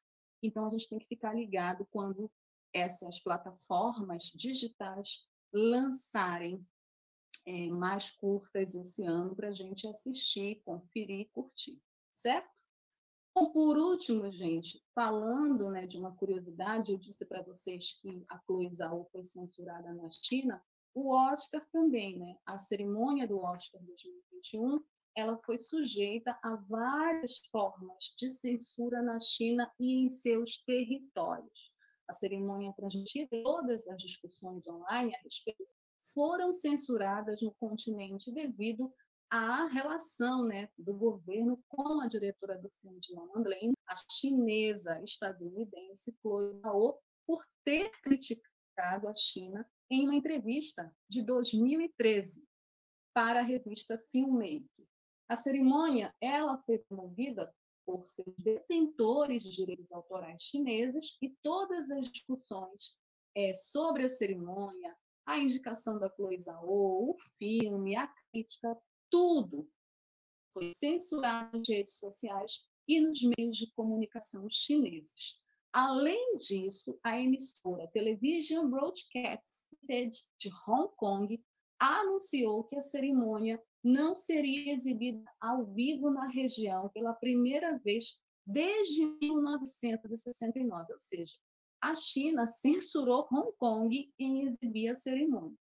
então 0.43 0.67
a 0.67 0.71
gente 0.71 0.89
tem 0.89 0.99
que 0.99 1.07
ficar 1.07 1.35
ligado 1.35 1.87
quando 1.91 2.31
essas 2.73 3.21
plataformas 3.21 4.25
digitais 4.35 5.29
lançarem 5.53 6.67
é, 7.47 7.69
mais 7.69 8.11
curtas 8.11 8.75
esse 8.75 9.05
ano 9.05 9.37
para 9.37 9.49
a 9.49 9.53
gente 9.53 9.87
assistir, 9.87 10.63
conferir 10.65 11.21
e 11.21 11.31
curtir, 11.31 11.81
certo? 12.13 12.53
Bom, 13.37 13.51
por 13.51 13.77
último, 13.77 14.31
gente, 14.31 14.81
falando 14.95 15.69
né, 15.71 15.87
de 15.87 15.99
uma 15.99 16.15
curiosidade, 16.15 16.93
eu 16.93 16.99
disse 16.99 17.25
para 17.27 17.43
vocês 17.43 17.99
que 18.01 18.25
a 18.29 18.41
Chloe 18.41 18.73
Zhao 18.73 19.09
foi 19.11 19.25
censurada 19.25 19.93
na 19.93 20.09
China, 20.11 20.63
o 20.95 21.11
Oscar 21.11 21.67
também, 21.73 22.17
né? 22.17 22.39
A 22.47 22.57
cerimônia 22.57 23.27
do 23.27 23.41
Oscar 23.41 23.83
2021 23.83 24.81
ela 25.17 25.39
foi 25.45 25.59
sujeita 25.59 26.39
a 26.43 26.57
várias 26.57 27.39
formas 27.51 28.15
de 28.19 28.33
censura 28.33 29.03
na 29.03 29.21
China 29.21 29.71
e 29.79 30.05
em 30.05 30.09
seus 30.09 30.59
territórios. 30.65 31.73
A 32.09 32.13
cerimônia 32.13 32.73
transmitida, 32.77 33.29
todas 33.43 33.87
as 33.89 34.03
discussões 34.03 34.67
online 34.67 35.15
a 35.15 35.19
respeito 35.23 35.65
foram 36.13 36.53
censuradas 36.53 37.41
no 37.41 37.55
continente 37.55 38.33
devido 38.33 38.93
à 39.31 39.67
relação 39.67 40.45
né, 40.45 40.69
do 40.77 40.95
governo 40.95 41.63
com 41.69 42.01
a 42.01 42.07
diretora 42.07 42.59
do 42.59 42.71
filme 42.81 43.01
de 43.01 43.15
Lane, 43.15 43.75
a 43.89 43.95
chinesa 44.11 45.01
estadunidense 45.03 46.17
Chloe 46.21 46.61
Zhao, 46.61 47.01
por 47.27 47.45
ter 47.65 47.91
criticado 48.03 49.09
a 49.09 49.15
China 49.15 49.67
em 49.91 50.05
uma 50.05 50.15
entrevista 50.15 50.95
de 51.09 51.23
2013 51.23 52.45
para 53.15 53.41
a 53.41 53.43
revista 53.43 53.97
Filmmaker. 54.11 54.69
A 55.29 55.37
cerimônia 55.37 56.15
ela 56.21 56.59
foi 56.59 56.79
promovida 56.79 57.53
por 57.87 58.07
seus 58.07 58.35
detentores 58.39 59.43
de 59.43 59.51
direitos 59.51 59.93
autorais 59.93 60.43
chineses 60.43 61.17
e 61.21 61.31
todas 61.43 61.91
as 61.91 62.11
discussões 62.11 62.97
é, 63.35 63.53
sobre 63.53 64.05
a 64.05 64.09
cerimônia, 64.09 64.97
a 65.27 65.39
indicação 65.39 65.99
da 65.99 66.11
Chloe 66.11 66.39
Zhao, 66.39 67.11
o 67.11 67.15
filme, 67.39 67.97
a 67.97 68.07
crítica, 68.07 68.77
tudo 69.11 69.69
foi 70.53 70.73
censurado 70.73 71.59
nas 71.59 71.69
redes 71.69 71.99
sociais 71.99 72.63
e 72.87 73.01
nos 73.01 73.21
meios 73.37 73.57
de 73.57 73.71
comunicação 73.73 74.47
chineses. 74.49 75.41
Além 75.73 76.37
disso, 76.37 76.99
a 77.03 77.19
emissora 77.19 77.89
Television 77.89 78.71
Broadcast 78.71 79.67
de 80.39 80.51
Hong 80.69 80.95
Kong 80.97 81.43
anunciou 81.85 82.65
que 82.65 82.77
a 82.77 82.81
cerimônia 82.81 83.63
não 83.83 84.15
seria 84.15 84.73
exibida 84.73 85.23
ao 85.41 85.67
vivo 85.67 86.11
na 86.11 86.27
região 86.29 86.89
pela 86.91 87.13
primeira 87.13 87.79
vez 87.79 88.19
desde 88.47 89.05
1969, 89.21 90.93
ou 90.93 90.99
seja, 90.99 91.35
a 91.83 91.95
China 91.95 92.47
censurou 92.47 93.29
Hong 93.31 93.53
Kong 93.59 94.13
em 94.19 94.47
exibir 94.47 94.89
a 94.89 94.95
cerimônia. 94.95 95.57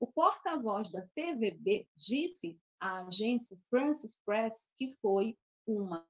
O 0.00 0.06
porta-voz 0.06 0.90
da 0.90 1.06
TVB 1.14 1.88
disse 1.96 2.58
à 2.80 3.06
agência 3.06 3.56
Francis 3.70 4.16
Press 4.24 4.72
que 4.76 4.90
foi 5.00 5.36
uma 5.66 6.06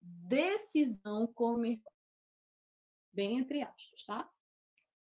decisão 0.00 1.26
comercial, 1.28 1.92
bem 3.12 3.38
entre 3.38 3.62
aspas, 3.62 4.04
tá? 4.04 4.30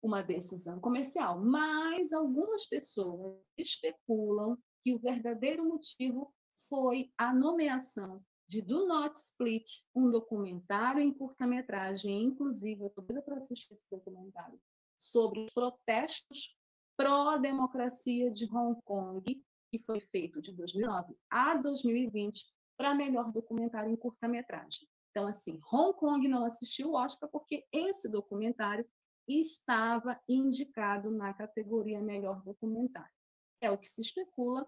Uma 0.03 0.23
decisão 0.23 0.81
comercial, 0.81 1.41
mas 1.41 2.13
algumas 2.13 2.67
pessoas 2.67 3.45
especulam 3.57 4.57
que 4.83 4.95
o 4.95 4.99
verdadeiro 4.99 5.65
motivo 5.65 6.33
foi 6.69 7.13
a 7.19 7.35
nomeação 7.35 8.23
de 8.49 8.63
Do 8.63 8.87
Not 8.87 9.19
Split, 9.19 9.83
um 9.95 10.11
documentário 10.11 11.03
em 11.03 11.13
curta-metragem, 11.13 12.25
inclusive, 12.25 12.81
eu 12.81 12.87
estou 12.87 13.05
para 13.23 13.37
assistir 13.37 13.75
esse 13.75 13.87
documentário, 13.91 14.59
sobre 14.97 15.41
os 15.41 15.53
protestos 15.53 16.57
pró-democracia 16.97 18.31
de 18.31 18.45
Hong 18.53 18.81
Kong, 18.85 19.23
que 19.71 19.79
foi 19.85 20.01
feito 20.01 20.41
de 20.41 20.53
2009 20.53 21.15
a 21.31 21.57
2020 21.57 22.45
para 22.77 22.95
melhor 22.95 23.31
documentário 23.31 23.93
em 23.93 23.97
curta-metragem. 23.97 24.89
Então, 25.11 25.27
assim, 25.27 25.61
Hong 25.73 25.97
Kong 25.99 26.27
não 26.27 26.45
assistiu 26.45 26.91
o 26.91 26.95
Oscar 26.95 27.29
porque 27.31 27.65
esse 27.73 28.09
documentário 28.09 28.89
estava 29.29 30.19
indicado 30.29 31.11
na 31.11 31.35
categoria 31.35 32.01
melhor 32.01 32.43
documentário. 32.43 33.13
É 33.61 33.71
o 33.71 33.79
que 33.79 33.89
se 33.89 34.01
especula, 34.01 34.67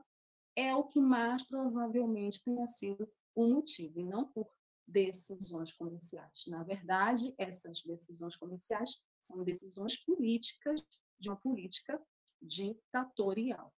é 0.55 0.75
o 0.75 0.85
que 0.85 1.01
mais 1.01 1.45
provavelmente 1.47 2.43
tenha 2.45 2.67
sido 2.67 3.11
o 3.35 3.47
motivo, 3.47 4.01
e 4.01 4.05
não 4.05 4.27
por 4.27 4.51
decisões 4.87 5.73
comerciais. 5.73 6.45
Na 6.49 6.63
verdade, 6.65 7.33
essas 7.39 7.83
decisões 7.83 8.37
comerciais 8.37 9.01
são 9.21 9.45
decisões 9.45 9.97
políticas 10.05 10.85
de 11.19 11.29
uma 11.29 11.37
política 11.37 12.03
ditatorial 12.43 13.73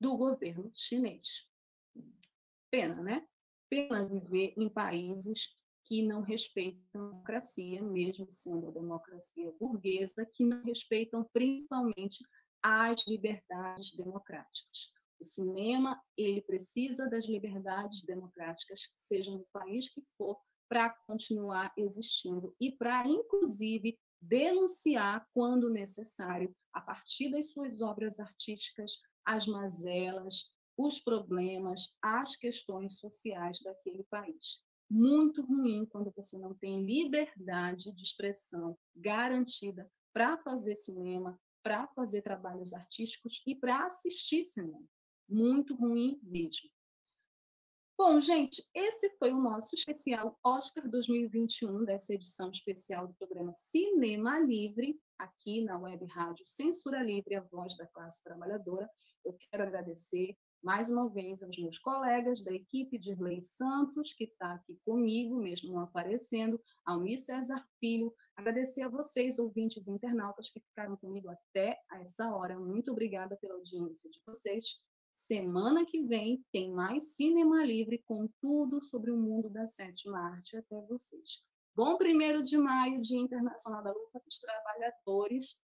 do 0.00 0.16
governo 0.16 0.70
chinês. 0.74 1.48
Pena, 2.70 3.02
né? 3.02 3.28
Pena 3.68 4.06
viver 4.06 4.54
em 4.56 4.68
países 4.68 5.59
que 5.90 6.02
não 6.02 6.22
respeitam 6.22 6.78
a 6.94 7.08
democracia, 7.08 7.82
mesmo 7.82 8.30
sendo 8.30 8.68
a 8.68 8.70
democracia 8.70 9.52
burguesa, 9.58 10.24
que 10.24 10.44
não 10.44 10.62
respeitam 10.62 11.28
principalmente 11.32 12.24
as 12.62 13.04
liberdades 13.08 13.96
democráticas. 13.96 14.92
O 15.20 15.24
cinema, 15.24 16.00
ele 16.16 16.42
precisa 16.42 17.08
das 17.08 17.26
liberdades 17.26 18.04
democráticas, 18.04 18.88
seja 18.94 19.32
no 19.32 19.44
país 19.52 19.92
que 19.92 20.00
for, 20.16 20.38
para 20.68 20.90
continuar 21.08 21.72
existindo 21.76 22.54
e 22.60 22.70
para, 22.70 23.08
inclusive, 23.08 23.98
denunciar, 24.22 25.26
quando 25.34 25.68
necessário, 25.68 26.54
a 26.72 26.80
partir 26.80 27.32
das 27.32 27.50
suas 27.50 27.82
obras 27.82 28.20
artísticas, 28.20 28.92
as 29.24 29.44
mazelas, 29.48 30.52
os 30.76 31.00
problemas, 31.00 31.92
as 32.00 32.36
questões 32.36 33.00
sociais 33.00 33.58
daquele 33.58 34.04
país. 34.04 34.69
Muito 34.90 35.42
ruim 35.42 35.86
quando 35.86 36.12
você 36.16 36.36
não 36.36 36.52
tem 36.52 36.84
liberdade 36.84 37.92
de 37.92 38.02
expressão 38.02 38.76
garantida 38.96 39.88
para 40.12 40.36
fazer 40.38 40.74
cinema, 40.74 41.38
para 41.62 41.86
fazer 41.94 42.22
trabalhos 42.22 42.72
artísticos 42.72 43.40
e 43.46 43.54
para 43.54 43.86
assistir 43.86 44.42
cinema. 44.42 44.84
Muito 45.28 45.76
ruim 45.76 46.18
mesmo. 46.22 46.68
Bom, 47.96 48.18
gente, 48.18 48.66
esse 48.74 49.10
foi 49.18 49.30
o 49.30 49.40
nosso 49.40 49.74
especial 49.74 50.36
Oscar 50.42 50.88
2021, 50.88 51.84
dessa 51.84 52.14
edição 52.14 52.50
especial 52.50 53.06
do 53.06 53.14
programa 53.14 53.52
Cinema 53.52 54.38
Livre, 54.40 54.98
aqui 55.18 55.62
na 55.62 55.78
Web 55.78 56.06
Rádio 56.06 56.42
Censura 56.48 57.02
Livre, 57.02 57.34
a 57.34 57.42
voz 57.42 57.76
da 57.76 57.86
classe 57.88 58.24
trabalhadora. 58.24 58.88
Eu 59.22 59.36
quero 59.38 59.64
agradecer 59.64 60.34
mais 60.62 60.90
uma 60.90 61.08
vez 61.08 61.42
aos 61.42 61.56
meus 61.58 61.78
colegas 61.78 62.42
da 62.42 62.52
equipe 62.52 62.98
de 62.98 63.14
Lei 63.14 63.40
Santos, 63.40 64.12
que 64.12 64.24
está 64.24 64.54
aqui 64.54 64.78
comigo, 64.84 65.36
mesmo 65.36 65.72
não 65.72 65.80
aparecendo, 65.80 66.60
ao 66.84 67.00
César 67.16 67.66
Filho, 67.78 68.14
agradecer 68.36 68.82
a 68.82 68.88
vocês, 68.88 69.38
ouvintes 69.38 69.86
e 69.86 69.90
internautas, 69.90 70.50
que 70.50 70.60
ficaram 70.60 70.96
comigo 70.96 71.30
até 71.30 71.78
essa 71.92 72.30
hora. 72.34 72.58
Muito 72.58 72.92
obrigada 72.92 73.36
pela 73.36 73.54
audiência 73.54 74.10
de 74.10 74.20
vocês. 74.26 74.78
Semana 75.12 75.84
que 75.84 76.02
vem 76.02 76.44
tem 76.52 76.70
mais 76.72 77.14
Cinema 77.16 77.64
Livre 77.64 78.02
com 78.06 78.28
tudo 78.40 78.82
sobre 78.82 79.10
o 79.10 79.16
mundo 79.16 79.50
da 79.50 79.66
sétima 79.66 80.18
arte 80.18 80.56
até 80.56 80.80
vocês. 80.82 81.42
Bom 81.74 81.96
primeiro 81.96 82.42
de 82.42 82.58
maio, 82.58 83.00
Dia 83.00 83.18
Internacional 83.18 83.82
da 83.82 83.92
Luta 83.92 84.20
dos 84.24 84.38
Trabalhadores. 84.38 85.58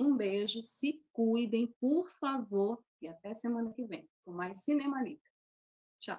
Um 0.00 0.16
beijo, 0.16 0.62
se 0.62 1.02
cuidem, 1.12 1.74
por 1.80 2.10
favor, 2.18 2.82
e 3.00 3.08
até 3.08 3.34
semana 3.34 3.72
que 3.72 3.84
vem 3.84 4.08
com 4.24 4.32
mais 4.32 4.64
Cinema 4.64 5.02
Livre. 5.02 5.20
Tchau. 6.00 6.18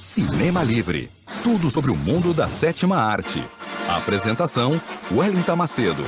Cinema 0.00 0.62
Livre. 0.62 1.10
Tudo 1.42 1.70
sobre 1.70 1.90
o 1.90 1.96
mundo 1.96 2.34
da 2.34 2.48
sétima 2.48 2.96
arte. 2.96 3.38
Apresentação: 3.88 4.72
Wellington 5.10 5.56
Macedo. 5.56 6.02